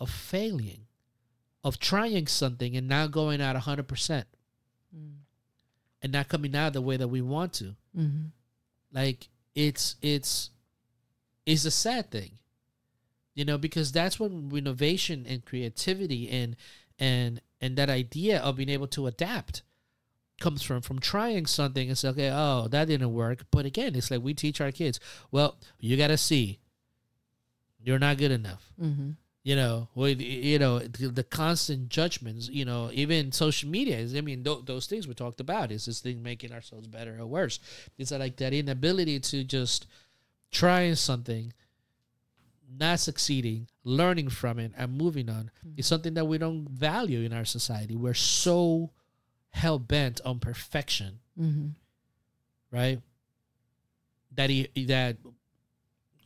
of 0.00 0.10
failing, 0.10 0.86
of 1.62 1.78
trying 1.78 2.26
something 2.26 2.76
and 2.76 2.88
not 2.88 3.12
going 3.12 3.40
out 3.40 3.54
hundred 3.56 3.86
percent. 3.86 4.26
And 6.02 6.12
not 6.12 6.28
coming 6.28 6.54
out 6.56 6.72
the 6.72 6.80
way 6.82 6.96
that 6.96 7.08
we 7.08 7.20
want 7.20 7.52
to 7.54 7.76
Mhm. 7.96 8.30
like 8.92 9.28
it's 9.54 9.96
it's 10.02 10.50
it's 11.46 11.64
a 11.64 11.70
sad 11.70 12.10
thing 12.10 12.38
you 13.34 13.44
know 13.44 13.58
because 13.58 13.92
that's 13.92 14.18
when 14.20 14.50
innovation 14.54 15.24
and 15.28 15.44
creativity 15.44 16.28
and 16.30 16.56
and 16.98 17.40
and 17.60 17.76
that 17.76 17.88
idea 17.90 18.40
of 18.40 18.56
being 18.56 18.68
able 18.68 18.88
to 18.88 19.06
adapt 19.06 19.62
comes 20.40 20.62
from 20.62 20.80
from 20.82 20.98
trying 20.98 21.46
something 21.46 21.88
and 21.88 21.96
say 21.96 22.08
okay 22.08 22.30
oh 22.32 22.66
that 22.68 22.86
didn't 22.88 23.12
work 23.12 23.44
but 23.50 23.64
again 23.64 23.94
it's 23.94 24.10
like 24.10 24.22
we 24.22 24.34
teach 24.34 24.60
our 24.60 24.72
kids 24.72 24.98
well 25.30 25.56
you 25.78 25.96
gotta 25.96 26.16
see 26.18 26.58
you're 27.84 27.98
not 27.98 28.16
good 28.18 28.30
enough 28.32 28.72
Mhm. 28.80 29.16
You 29.44 29.56
know 29.56 29.88
with 29.94 30.20
you 30.20 30.58
know 30.58 30.78
the, 30.78 31.24
constant 31.24 31.88
judgments 31.88 32.48
you 32.48 32.64
know 32.64 32.90
even 32.92 33.32
social 33.32 33.68
media 33.68 33.96
is 33.96 34.14
i 34.14 34.20
mean 34.20 34.44
th- 34.44 34.64
those 34.66 34.86
things 34.86 35.08
we 35.08 35.14
talked 35.14 35.40
about 35.40 35.72
is 35.72 35.86
this 35.86 36.00
thing 36.00 36.22
making 36.22 36.52
ourselves 36.52 36.86
better 36.86 37.16
or 37.18 37.26
worse. 37.26 37.58
It's 37.98 38.12
like 38.12 38.36
that 38.36 38.52
inability 38.52 39.18
to 39.20 39.42
just 39.44 39.86
trying 40.52 40.94
something 40.94 41.52
not 42.78 43.00
succeeding 43.00 43.66
learning 43.84 44.30
from 44.30 44.58
it 44.58 44.72
and 44.76 44.96
moving 44.96 45.28
on 45.28 45.50
is 45.76 45.86
something 45.86 46.14
that 46.14 46.24
we 46.24 46.38
don't 46.38 46.68
value 46.68 47.20
in 47.20 47.32
our 47.32 47.44
society. 47.44 47.94
We're 47.96 48.14
so 48.14 48.90
hell-bent 49.50 50.20
on 50.24 50.38
perfection. 50.38 51.18
Mhm. 51.38 51.72
right? 52.70 53.00
That 54.34 54.48
he 54.50 54.68
that 54.86 55.16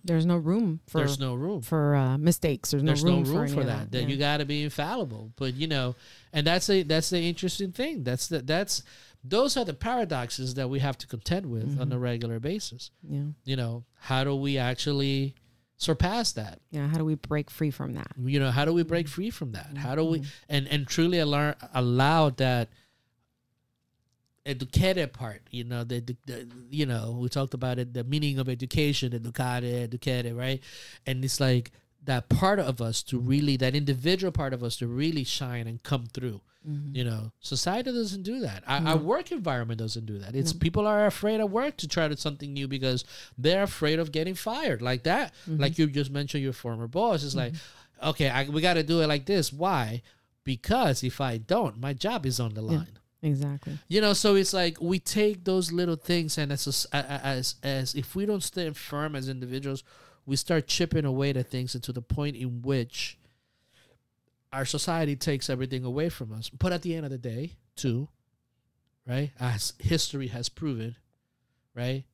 There's 0.07 0.25
no 0.27 0.37
room 0.37 0.81
for 0.87 0.99
there's 0.99 1.19
no 1.19 1.35
room 1.35 1.61
for 1.63 1.95
uh, 1.97 2.17
mistakes. 2.19 2.71
There's 2.71 2.83
no 2.83 2.93
room, 2.95 3.25
no 3.25 3.31
room 3.31 3.43
any 3.45 3.53
for 3.53 3.65
that. 3.65 3.91
That 3.93 4.03
Yeah. 4.03 4.09
you 4.09 4.17
got 4.17 4.39
to 4.39 4.45
be 4.45 4.63
infallible. 4.63 5.33
But 5.37 5.55
you 5.55 5.67
know, 5.67 5.97
and 6.33 6.47
that's 6.47 6.69
a 6.71 6.83
that's 6.83 7.11
the 7.11 7.21
interesting 7.29 7.73
thing. 7.73 8.05
That's 8.05 8.29
the 8.29 8.41
that's 8.41 8.83
those 9.25 9.57
are 9.57 9.65
the 9.65 9.75
paradoxes 9.75 10.55
that 10.55 10.71
we 10.71 10.79
have 10.79 10.97
to 10.99 11.07
contend 11.09 11.47
with 11.47 11.81
on 11.81 11.89
Mhm. 11.91 11.95
a 11.95 11.99
regular 11.99 12.39
basis. 12.39 12.91
yeah, 13.03 13.23
You 13.45 13.57
know, 13.57 13.85
how 13.99 14.23
do 14.23 14.37
we 14.37 14.57
actually 14.57 15.35
surpass 15.79 16.33
that? 16.33 16.61
yeah. 16.71 16.87
How 16.87 16.97
do 16.99 17.05
we 17.05 17.17
break 17.17 17.51
free 17.51 17.71
from 17.71 17.95
that? 17.95 18.13
You 18.23 18.39
know, 18.39 18.51
how 18.51 18.65
do 18.65 18.73
we 18.73 18.83
break 18.85 19.09
free 19.09 19.31
from 19.31 19.53
that? 19.53 19.77
How 19.77 19.95
do 19.97 20.05
we 20.05 20.21
Mhm. 20.21 20.27
and 20.49 20.69
and 20.69 20.87
truly 20.87 21.19
allow 21.19 21.55
allow 21.75 22.31
that 22.31 22.69
educated 24.47 25.13
part 25.13 25.43
you 25.51 25.65
know 25.65 25.83
the, 25.85 26.01
the, 26.27 26.47
you 26.71 26.87
know 26.87 27.17
we 27.21 27.29
talked 27.29 27.55
about 27.55 27.79
it 27.79 27.93
the 27.95 28.05
meaning 28.05 28.39
of 28.39 28.49
education 28.49 29.13
educate 29.13 29.65
educated 29.65 30.35
right 30.35 30.63
and 31.07 31.25
it's 31.25 31.41
like 31.41 31.73
that 32.05 32.29
part 32.29 32.61
of 32.61 32.81
us 32.81 33.03
to 33.03 33.19
really 33.19 33.57
that 33.57 33.75
individual 33.75 34.31
part 34.31 34.53
of 34.55 34.63
us 34.63 34.77
to 34.77 34.87
really 34.87 35.25
shine 35.25 35.67
and 35.67 35.83
come 35.83 36.07
through 36.07 36.41
Mhm. 36.69 36.97
you 36.97 37.05
know 37.05 37.31
society 37.41 37.93
doesn't 37.93 38.23
do 38.25 38.41
that 38.41 38.65
our, 38.67 38.81
No. 38.81 38.91
our 38.91 38.97
work 38.97 39.31
environment 39.31 39.79
doesn't 39.79 40.05
do 40.07 40.19
that 40.19 40.35
it's 40.35 40.53
No. 40.53 40.59
people 40.59 40.85
are 40.87 41.07
afraid 41.07 41.41
of 41.41 41.51
work 41.53 41.77
to 41.79 41.87
try 41.87 42.09
to 42.09 42.17
something 42.17 42.53
new 42.53 42.67
because 42.67 43.05
they're 43.39 43.63
afraid 43.63 43.99
of 44.01 44.11
getting 44.11 44.35
fired 44.35 44.83
like 44.83 45.03
that 45.05 45.33
Mhm. 45.49 45.61
like 45.61 45.79
you 45.79 45.87
just 45.87 46.11
mentioned 46.11 46.43
your 46.43 46.53
former 46.53 46.89
boss 46.89 47.23
is 47.23 47.37
like 47.37 47.55
okay 48.03 48.29
I, 48.29 48.49
we 48.49 48.61
got 48.63 48.75
to 48.75 48.83
do 48.83 49.01
it 49.01 49.07
like 49.07 49.27
this 49.27 49.53
why 49.53 50.03
because 50.45 51.05
if 51.05 51.21
i 51.21 51.39
don't 51.39 51.79
my 51.81 51.93
job 51.93 52.27
is 52.27 52.41
on 52.41 52.55
the 52.55 52.63
Yeah. 52.63 52.85
Exactly. 53.27 53.79
you 53.89 54.01
know 54.01 54.13
so 54.13 54.35
it's 54.37 54.53
like 54.53 54.79
we 54.81 54.99
take 54.99 55.45
those 55.45 55.73
little 55.73 55.97
things 55.97 56.39
and 56.39 56.53
as 56.53 56.67
a 56.67 56.71
s- 56.71 56.87
a- 56.93 56.97
a- 56.99 57.27
as 57.27 57.55
as 57.63 57.95
if 57.95 58.15
we 58.15 58.25
don't 58.27 58.43
stand 58.43 58.77
firm 58.77 59.15
as 59.17 59.29
individuals 59.29 59.83
we 60.25 60.37
start 60.37 60.67
chipping 60.67 61.05
away 61.05 61.31
at 61.31 61.49
things 61.51 61.75
and 61.75 61.85
to 61.85 61.93
the 61.93 62.03
point 62.03 62.37
in 62.37 62.63
which 62.63 63.19
our 64.53 64.65
society 64.65 65.17
takes 65.17 65.51
everything 65.51 65.85
away 65.85 66.09
from 66.09 66.33
us 66.33 66.49
but 66.51 66.73
at 66.73 66.83
the 66.83 66.95
end 66.95 67.05
of 67.05 67.11
the 67.11 67.19
day 67.19 67.53
too 67.75 68.09
right 69.07 69.31
as 69.41 69.73
history 69.79 70.29
has 70.29 70.49
proven 70.49 70.97
right 71.75 72.05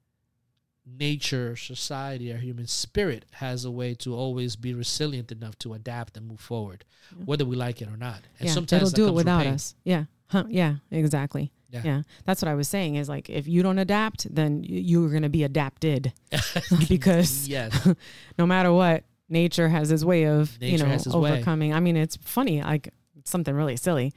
nature 0.85 1.55
society 1.55 2.33
our 2.33 2.39
human 2.39 2.67
spirit 2.67 3.25
has 3.33 3.65
a 3.65 3.71
way 3.71 3.95
to 3.95 4.15
always 4.15 4.57
be 4.57 4.75
resilient 4.75 5.31
enough 5.31 5.57
to 5.57 5.75
adapt 5.75 6.17
and 6.17 6.27
move 6.27 6.41
forward 6.41 6.85
Yeah. 7.17 7.25
whether 7.25 7.45
we 7.45 7.55
like 7.55 7.81
it 7.81 7.89
or 7.89 7.97
not 7.97 8.21
and 8.41 8.49
yeah, 8.49 8.55
sometimes 8.55 8.93
it'll 8.93 8.97
do 9.05 9.09
it 9.09 9.15
without 9.15 9.47
us. 9.47 9.75
Yeah. 9.85 10.05
Huh, 10.33 10.45
yeah. 10.49 10.77
Exactly. 10.91 11.53
Yeah. 11.71 11.83
Yeah. 11.85 12.03
That's 12.25 12.43
what 12.43 12.49
I 12.49 12.55
was 12.55 12.69
saying. 12.69 12.97
Is 12.97 13.09
like 13.09 13.31
if 13.31 13.47
you 13.47 13.63
don't 13.63 13.79
adapt, 13.79 14.35
then 14.35 14.65
you're 14.65 15.11
gonna 15.11 15.29
be 15.29 15.45
adapted 15.45 16.13
because 16.89 17.47
yes 17.49 17.89
no 18.39 18.47
matter 18.47 18.73
what, 18.73 19.05
nature 19.29 19.69
has 19.69 19.91
its 19.93 20.05
way 20.05 20.25
of 20.27 20.57
you 20.61 20.79
know 20.79 20.87
its 20.91 21.07
way. 21.07 21.33
overcoming. 21.33 21.73
I 21.75 21.81
mean, 21.81 21.97
it's 21.97 22.17
funny, 22.17 22.63
like 22.63 22.89
something 23.25 23.55
really 23.55 23.77
silly. 23.77 24.13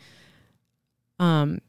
Um, 1.19 1.59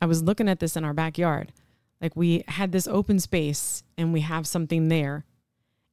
I 0.00 0.06
was 0.06 0.22
looking 0.22 0.48
at 0.48 0.60
this 0.60 0.76
in 0.76 0.84
our 0.84 0.94
backyard. 0.94 1.52
Like 2.00 2.16
we 2.16 2.42
had 2.48 2.72
this 2.72 2.88
open 2.88 3.18
space 3.20 3.82
and 3.98 4.12
we 4.12 4.20
have 4.22 4.46
something 4.46 4.88
there, 4.88 5.24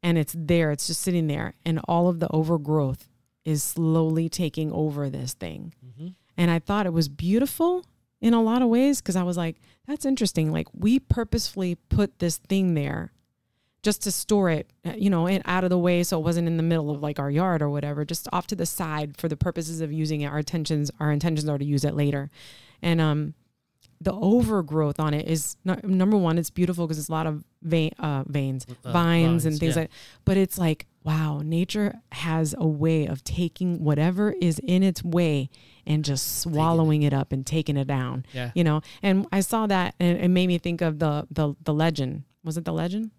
and 0.02 0.18
it's 0.18 0.34
there. 0.38 0.72
It's 0.72 0.88
just 0.88 1.02
sitting 1.02 1.28
there, 1.28 1.54
and 1.66 1.80
all 1.88 2.08
of 2.08 2.20
the 2.20 2.28
overgrowth 2.32 3.10
is 3.44 3.62
slowly 3.64 4.30
taking 4.30 4.72
over 4.72 5.10
this 5.10 5.34
thing. 5.34 5.74
Mhm. 5.86 6.16
And 6.38 6.52
I 6.52 6.60
thought 6.60 6.86
it 6.86 6.94
was 6.94 7.10
beautiful 7.10 7.86
in 8.22 8.34
a 8.34 8.42
lot 8.42 8.62
of 8.62 8.70
ways 8.70 9.02
because 9.02 9.16
I 9.16 9.24
was 9.24 9.38
like, 9.38 9.58
that's 9.88 10.06
interesting. 10.06 10.52
Like 10.52 10.68
we 10.74 11.00
purposefully 11.00 11.76
put 11.90 12.20
this 12.20 12.38
thing 12.38 12.74
there 12.74 13.12
just 13.84 14.02
to 14.04 14.12
store 14.12 14.50
it, 14.50 14.70
uh, 14.86 14.94
you 14.98 15.10
know, 15.10 15.28
it 15.28 15.42
out 15.46 15.64
of 15.64 15.70
the 15.70 15.78
way 15.78 16.04
so 16.04 16.20
it 16.20 16.24
wasn't 16.24 16.48
in 16.48 16.58
the 16.58 16.64
middle 16.64 16.92
of 16.92 17.02
like 17.02 17.20
our 17.20 17.32
yard 17.32 17.62
or 17.62 17.70
whatever, 17.70 18.04
just 18.04 18.28
off 18.34 18.48
to 18.48 18.56
the 18.56 18.66
side 18.66 19.18
for 19.18 19.28
the 19.28 19.38
purposes 19.38 19.82
of 19.82 19.92
using 19.92 20.22
it. 20.22 20.28
Our 20.28 20.40
intentions, 20.40 20.92
our 21.00 21.12
intentions 21.12 21.48
are 21.48 21.58
to 21.58 21.66
use 21.66 21.86
it 21.86 21.96
later. 21.96 22.30
And 22.82 23.00
um 23.02 23.34
the 24.00 24.14
overgrowth 24.14 25.00
on 25.00 25.16
it 25.16 25.28
is 25.28 25.58
not, 25.66 25.84
number 25.84 26.18
one, 26.18 26.38
it's 26.38 26.52
beautiful 26.52 26.86
because 26.86 27.00
it's 27.00 27.10
a 27.10 27.12
lot 27.12 27.26
of 27.26 27.44
vein, 27.64 27.92
uh, 27.98 28.24
veins, 28.28 28.68
Uh, 28.86 28.92
vines, 28.92 29.46
and 29.46 29.58
things 29.58 29.76
yeah. 29.76 29.84
like 29.84 29.92
but 30.26 30.38
it's 30.38 30.58
like 30.58 30.86
wow, 31.08 31.40
nature 31.44 31.96
has 32.12 32.54
a 32.58 32.68
way 32.68 33.06
of 33.06 33.24
taking 33.24 33.82
whatever 33.82 34.36
is 34.42 34.60
in 34.60 34.84
its 34.84 35.02
way 35.04 35.50
and 35.86 36.04
just 36.04 36.42
swallowing 36.42 37.02
it. 37.04 37.14
up 37.14 37.32
and 37.32 37.46
taking 37.46 37.78
it 37.78 37.88
down. 37.88 38.26
Yeah. 38.34 38.52
You 38.54 38.66
know, 38.66 38.82
and 39.02 39.26
I 39.32 39.40
saw 39.40 39.68
that 39.68 39.96
and 40.02 40.18
it 40.20 40.28
made 40.28 40.48
me 40.48 40.58
think 40.58 40.82
of 40.82 41.00
the 41.00 41.26
the 41.32 41.56
the 41.64 41.74
legend. 41.74 42.24
Was 42.44 42.58
it 42.58 42.66
the 42.66 42.74
legend? 42.74 43.12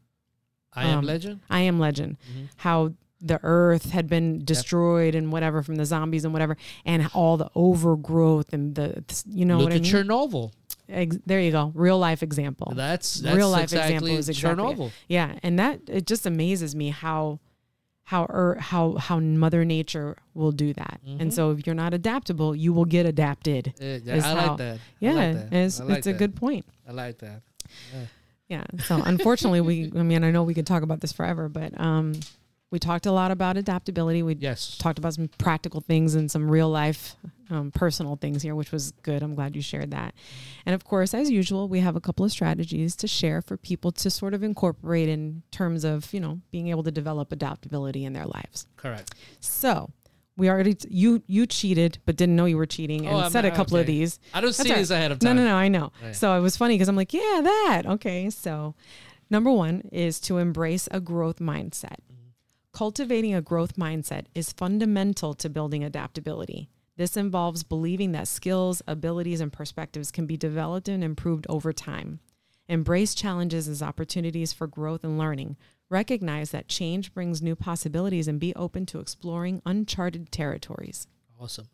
I 0.74 0.84
am 0.84 0.99
Um, 0.99 1.05
legend. 1.07 1.41
I 1.49 1.61
am 1.61 1.78
legend. 1.78 2.18
Mhm. 2.30 2.49
How 2.57 2.93
the 3.20 3.41
earth 3.43 3.91
had 3.91 4.07
been 4.07 4.45
destroyed 4.45 5.14
and 5.14 5.32
whatever 5.32 5.62
from 5.62 5.76
the 5.76 5.84
zombies 5.86 6.24
and 6.24 6.32
whatever, 6.34 6.57
and 6.84 7.09
all 7.14 7.36
the 7.39 7.49
overgrowth 7.55 8.53
and 8.53 8.74
the 8.74 9.03
you 9.26 9.45
know 9.47 9.57
Look 9.59 9.70
what 9.70 9.72
I 9.72 9.80
mean. 9.80 9.84
Chernobyl. 9.93 10.53
Ex- 10.91 11.18
there 11.26 11.41
you 11.41 11.51
go, 11.51 11.72
real 11.74 11.99
life 11.99 12.22
example. 12.22 12.72
That's 12.76 13.14
that's 13.20 13.36
Real 13.36 13.51
life 13.51 13.64
exactly 13.64 13.95
example 13.95 14.18
is 14.18 14.28
exactly 14.28 14.64
it. 14.72 14.76
Chernobyl. 14.76 14.91
Yeah, 15.09 15.39
and 15.43 15.59
that 15.59 15.80
it 15.89 16.07
just 16.07 16.26
amazes 16.26 16.74
me 16.76 16.91
how 16.91 17.41
how 18.09 18.25
er, 18.31 18.57
how 18.59 18.95
how 18.95 19.19
Mother 19.21 19.67
Nature 19.67 20.17
will 20.33 20.51
do 20.53 20.73
that. 20.73 20.99
Mhm. 21.07 21.21
And 21.21 21.35
so 21.35 21.51
if 21.51 21.67
you're 21.67 21.75
not 21.85 21.93
adaptable, 21.93 22.57
you 22.57 22.73
will 22.73 22.87
get 22.87 23.05
adapted. 23.05 23.75
Uh, 23.79 23.85
Is 23.85 24.25
I 24.25 24.29
how- 24.35 24.49
like 24.49 24.57
that. 24.59 24.77
I 24.77 24.81
Yeah, 24.99 25.13
like 25.13 25.35
that. 25.51 25.53
it's 25.53 25.79
like 25.81 25.99
it's 25.99 26.07
a 26.07 26.15
good 26.15 26.35
point. 26.35 26.65
I 26.89 26.93
like 26.93 27.19
that. 27.19 27.43
Yeah. 28.49 28.65
So 28.87 29.03
unfortunately, 29.05 29.61
we 29.61 29.93
I 29.97 30.03
mean 30.03 30.25
I 30.25 30.31
know 30.31 30.43
we 30.43 30.55
could 30.55 30.67
talk 30.67 30.83
about 30.83 31.01
this 31.03 31.13
forever, 31.13 31.51
but 31.51 31.79
um, 31.79 32.15
we 32.71 32.79
talked 32.79 33.07
a 33.07 33.12
lot 33.12 33.31
about 33.31 33.57
adaptability. 33.57 34.23
We 34.23 34.37
Yes. 34.39 34.77
talked 34.77 34.99
about 34.99 35.14
some 35.14 35.29
practical 35.39 35.81
things 35.81 36.14
and 36.14 36.31
some 36.31 36.51
real 36.51 36.69
life 36.69 37.16
um, 37.51 37.71
personal 37.71 38.16
things 38.16 38.43
here, 38.43 38.55
which 38.55 38.73
was 38.73 38.91
good. 39.03 39.23
I'm 39.23 39.35
glad 39.35 39.57
you 39.57 39.62
shared 39.62 39.91
that. 39.93 40.14
And 40.66 40.75
of 40.75 40.85
course, 40.85 41.14
as 41.14 41.31
usual, 41.31 41.66
we 41.66 41.81
have 41.81 41.97
a 41.97 42.01
couple 42.01 42.27
of 42.27 42.31
strategies 42.31 42.95
to 42.97 43.09
share 43.09 43.41
for 43.41 43.57
people 43.57 43.91
to 43.93 44.11
sort 44.11 44.35
of 44.35 44.43
incorporate 44.43 45.09
in 45.09 45.43
terms 45.51 45.83
of, 45.83 46.12
you 46.12 46.21
know, 46.21 46.41
being 46.51 46.69
able 46.69 46.83
to 46.83 46.91
develop 46.91 47.33
adaptability 47.33 48.05
in 48.05 48.12
their 48.12 48.27
lives. 48.27 48.66
Correct. 48.77 49.14
So 49.41 49.89
we 50.37 50.51
already, 50.51 50.77
you, 50.91 51.23
you 51.27 51.47
cheated, 51.47 51.99
but 52.05 52.16
didn't 52.16 52.37
know 52.37 52.45
you 52.45 52.59
were 52.59 52.66
cheating 52.66 53.07
and 53.07 53.16
Oh, 53.16 53.29
said 53.31 53.47
a 53.47 53.49
not- 53.49 53.57
couple 53.57 53.79
of 53.79 53.87
these. 53.87 54.21
I 54.35 54.43
don't 54.43 54.49
That's 54.55 54.62
see 54.69 54.71
all 54.71 54.77
this 54.79 54.91
ahead 54.91 55.11
of 55.11 55.21
time. 55.21 55.35
no, 55.37 55.43
no, 55.43 55.49
no, 55.49 55.57
I 55.57 55.69
know. 55.69 55.91
Right. 56.05 56.14
So 56.14 56.37
it 56.37 56.41
was 56.41 56.59
funny 56.59 56.75
because 56.75 56.89
I'm 56.91 56.97
like, 56.97 57.14
yeah, 57.14 57.41
that. 57.43 57.83
Okay. 57.87 58.29
So 58.29 58.75
number 59.31 59.51
one 59.51 59.89
is 59.91 60.21
to 60.21 60.37
embrace 60.37 60.87
a 60.91 61.01
growth 61.01 61.39
mindset. 61.39 61.97
Cultivating 62.73 63.35
a 63.35 63.43
growth 63.43 63.77
mindset 63.77 64.27
is 64.35 64.53
fundamental 64.53 65.35
to 65.35 65.49
building 65.49 65.83
adaptability. 65.83 66.69
This 66.97 67.16
involves 67.16 67.62
believing 67.62 68.12
that 68.12 68.29
skills, 68.29 68.83
abilities, 68.87 69.41
and 69.41 69.53
perspectives 69.53 70.11
can 70.11 70.27
be 70.27 70.37
developed 70.37 70.89
and 70.89 71.03
improved 71.03 71.47
over 71.49 71.73
time. 71.73 72.21
Embrace 72.69 73.14
challenges 73.14 73.69
as 73.69 73.83
opportunities 73.83 74.53
for 74.53 74.66
growth 74.66 75.03
and 75.03 75.19
learning. 75.19 75.57
Recognize 75.89 76.51
that 76.51 76.69
change 76.69 77.14
brings 77.14 77.41
new 77.41 77.57
possibilities 77.57 78.29
and 78.29 78.39
be 78.39 78.55
open 78.55 78.85
to 78.87 79.01
exploring 79.01 79.62
uncharted 79.64 80.31
territories. 80.31 81.07
Awesome. 81.41 81.69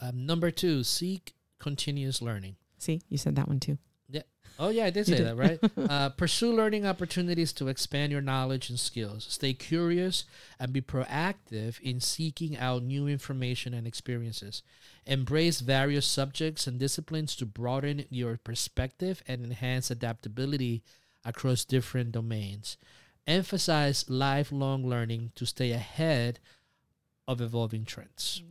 Um, 0.00 0.24
number 0.24 0.50
two, 0.50 0.84
seek 0.84 1.34
continuous 1.58 2.22
learning. 2.22 2.56
See, 2.78 3.00
you 3.08 3.18
said 3.18 3.34
that 3.36 3.48
one 3.48 3.58
too. 3.58 3.78
Oh 4.58 4.70
yeah, 4.70 4.86
I 4.86 4.90
did 4.90 5.06
say 5.06 5.16
did. 5.16 5.26
that, 5.26 5.36
right? 5.36 5.58
uh, 5.90 6.08
pursue 6.10 6.52
learning 6.52 6.86
opportunities 6.86 7.52
to 7.54 7.68
expand 7.68 8.12
your 8.12 8.20
knowledge 8.20 8.70
and 8.70 8.80
skills. 8.80 9.26
Stay 9.28 9.52
curious 9.52 10.24
and 10.58 10.72
be 10.72 10.80
proactive 10.80 11.80
in 11.80 12.00
seeking 12.00 12.56
out 12.56 12.82
new 12.82 13.06
information 13.06 13.74
and 13.74 13.86
experiences. 13.86 14.62
Embrace 15.04 15.60
various 15.60 16.06
subjects 16.06 16.66
and 16.66 16.78
disciplines 16.78 17.36
to 17.36 17.46
broaden 17.46 18.04
your 18.10 18.38
perspective 18.38 19.22
and 19.28 19.44
enhance 19.44 19.90
adaptability 19.90 20.82
across 21.24 21.64
different 21.64 22.12
domains. 22.12 22.76
Emphasize 23.26 24.08
lifelong 24.08 24.88
learning 24.88 25.32
to 25.34 25.44
stay 25.44 25.72
ahead 25.72 26.38
of 27.28 27.40
evolving 27.40 27.84
trends. 27.84 28.42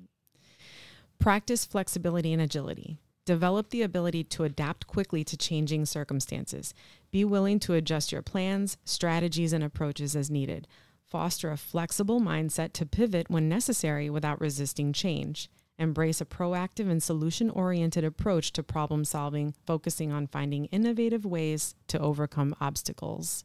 Practice 1.18 1.66
flexibility 1.66 2.34
and 2.34 2.41
agility. 2.41 2.99
Develop 3.26 3.71
the 3.71 3.82
ability 3.82 4.23
to 4.23 4.43
adapt 4.43 4.86
quickly 4.86 5.23
to 5.23 5.36
changing 5.36 5.88
circumstances. 5.88 6.76
Be 7.09 7.26
willing 7.26 7.59
to 7.61 7.73
adjust 7.73 8.11
your 8.11 8.21
plans, 8.21 8.78
strategies, 8.86 9.51
and 9.51 9.63
approaches 9.63 10.15
as 10.15 10.30
needed. 10.30 10.67
Foster 11.03 11.49
a 11.49 11.57
flexible 11.57 12.21
mindset 12.21 12.73
to 12.73 12.86
pivot 12.86 13.28
when 13.28 13.49
necessary 13.49 14.11
without 14.11 14.39
resisting 14.39 14.93
change. 14.93 15.49
Embrace 15.80 16.21
a 16.21 16.26
proactive 16.26 16.89
and 16.89 17.01
solution 17.01 17.49
oriented 17.49 18.03
approach 18.03 18.53
to 18.53 18.61
problem 18.61 19.03
solving, 19.03 19.55
focusing 19.65 20.11
on 20.11 20.28
finding 20.28 20.65
innovative 20.65 21.26
ways 21.26 21.73
to 21.88 21.99
overcome 21.99 22.55
obstacles. 22.61 23.43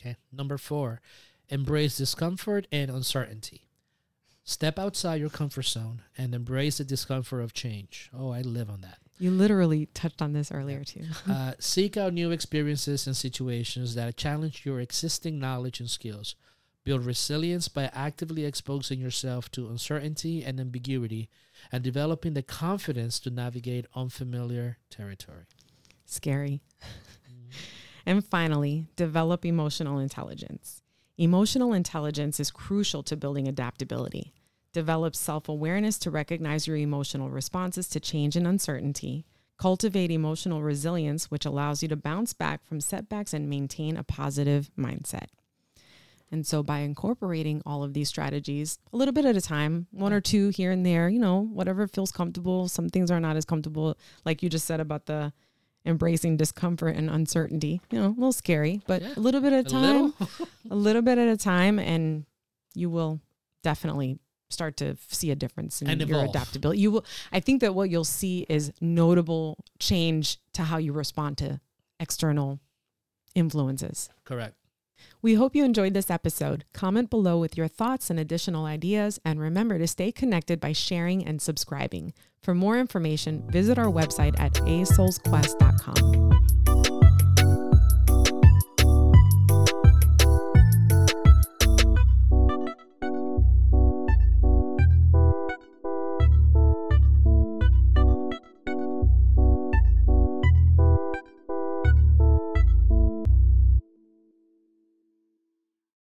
Okay. 0.00 0.16
Number 0.32 0.56
four, 0.56 1.00
embrace 1.50 1.98
discomfort 1.98 2.66
and 2.72 2.90
uncertainty. 2.90 3.68
Step 4.44 4.78
outside 4.78 5.20
your 5.20 5.30
comfort 5.30 5.66
zone 5.66 6.02
and 6.18 6.34
embrace 6.34 6.78
the 6.78 6.84
discomfort 6.84 7.42
of 7.42 7.52
change. 7.52 8.10
Oh, 8.16 8.30
I 8.30 8.40
live 8.40 8.68
on 8.68 8.80
that. 8.80 8.98
You 9.18 9.30
literally 9.30 9.86
touched 9.94 10.20
on 10.20 10.32
this 10.32 10.50
earlier, 10.50 10.82
too. 10.84 11.04
Uh, 11.30 11.52
seek 11.60 11.96
out 11.96 12.12
new 12.12 12.30
experiences 12.32 13.06
and 13.06 13.16
situations 13.16 13.94
that 13.94 14.16
challenge 14.16 14.62
your 14.64 14.80
existing 14.80 15.38
knowledge 15.38 15.78
and 15.78 15.88
skills. 15.88 16.34
Build 16.84 17.06
resilience 17.06 17.68
by 17.68 17.84
actively 17.94 18.44
exposing 18.44 18.98
yourself 18.98 19.48
to 19.52 19.68
uncertainty 19.68 20.42
and 20.42 20.58
ambiguity 20.58 21.30
and 21.70 21.84
developing 21.84 22.34
the 22.34 22.42
confidence 22.42 23.20
to 23.20 23.30
navigate 23.30 23.86
unfamiliar 23.94 24.78
territory. 24.90 25.44
Scary. 26.04 26.62
And 28.04 28.24
finally, 28.24 28.86
develop 28.96 29.44
emotional 29.44 29.98
intelligence. 29.98 30.81
Emotional 31.18 31.74
intelligence 31.74 32.40
is 32.40 32.50
crucial 32.50 33.02
to 33.02 33.18
building 33.18 33.46
adaptability. 33.46 34.32
Develop 34.72 35.14
self 35.14 35.46
awareness 35.46 35.98
to 35.98 36.10
recognize 36.10 36.66
your 36.66 36.78
emotional 36.78 37.28
responses 37.28 37.86
to 37.88 38.00
change 38.00 38.34
and 38.34 38.46
uncertainty. 38.46 39.26
Cultivate 39.58 40.10
emotional 40.10 40.62
resilience, 40.62 41.30
which 41.30 41.44
allows 41.44 41.82
you 41.82 41.88
to 41.90 41.96
bounce 41.96 42.32
back 42.32 42.64
from 42.64 42.80
setbacks 42.80 43.34
and 43.34 43.50
maintain 43.50 43.98
a 43.98 44.02
positive 44.02 44.70
mindset. 44.78 45.26
And 46.30 46.46
so, 46.46 46.62
by 46.62 46.78
incorporating 46.78 47.60
all 47.66 47.82
of 47.82 47.92
these 47.92 48.08
strategies 48.08 48.78
a 48.90 48.96
little 48.96 49.12
bit 49.12 49.26
at 49.26 49.36
a 49.36 49.42
time, 49.42 49.88
one 49.90 50.14
or 50.14 50.22
two 50.22 50.48
here 50.48 50.70
and 50.70 50.84
there, 50.84 51.10
you 51.10 51.18
know, 51.18 51.42
whatever 51.42 51.86
feels 51.86 52.10
comfortable, 52.10 52.68
some 52.68 52.88
things 52.88 53.10
are 53.10 53.20
not 53.20 53.36
as 53.36 53.44
comfortable, 53.44 53.98
like 54.24 54.42
you 54.42 54.48
just 54.48 54.64
said 54.64 54.80
about 54.80 55.04
the 55.04 55.34
embracing 55.84 56.36
discomfort 56.36 56.94
and 56.96 57.10
uncertainty, 57.10 57.80
you 57.90 57.98
know, 57.98 58.06
a 58.08 58.16
little 58.16 58.32
scary, 58.32 58.80
but 58.86 59.02
Yeah. 59.02 59.14
a 59.16 59.20
little 59.20 59.40
bit 59.40 59.52
at 59.52 59.66
a 59.66 59.68
time, 59.68 60.12
little? 60.18 60.28
a 60.70 60.76
little 60.76 61.02
bit 61.02 61.18
at 61.18 61.28
a 61.28 61.36
time, 61.36 61.78
and 61.78 62.24
you 62.74 62.88
will 62.90 63.20
definitely 63.62 64.18
start 64.50 64.76
to 64.76 64.96
see 65.08 65.30
a 65.30 65.34
difference 65.34 65.80
in 65.82 65.88
And 65.88 66.00
your 66.00 66.10
evolve. 66.18 66.30
adaptability. 66.30 66.80
You 66.80 66.90
will, 66.90 67.04
I 67.32 67.40
think 67.40 67.60
that 67.62 67.74
what 67.74 67.88
you'll 67.90 68.04
see 68.04 68.46
is 68.48 68.70
notable 68.80 69.56
change 69.78 70.38
to 70.52 70.62
how 70.64 70.76
you 70.76 70.92
respond 70.92 71.38
to 71.38 71.60
external 71.98 72.60
influences. 73.34 74.10
Correct. 74.24 74.54
We 75.20 75.34
hope 75.34 75.56
you 75.56 75.64
enjoyed 75.64 75.94
this 75.94 76.10
episode. 76.10 76.64
Comment 76.72 77.08
below 77.10 77.38
with 77.38 77.56
your 77.56 77.66
thoughts 77.68 78.10
and 78.10 78.20
additional 78.20 78.66
ideas, 78.66 79.18
and 79.24 79.40
remember 79.40 79.78
to 79.78 79.86
stay 79.86 80.12
connected 80.12 80.60
by 80.60 80.72
sharing 80.72 81.24
and 81.26 81.40
subscribing. 81.42 82.12
For 82.42 82.56
more 82.56 82.78
information, 82.78 83.48
visit 83.48 83.78
our 83.78 83.86
website 83.86 84.34
at 84.40 84.54
asoulsquest.com. 84.54 87.01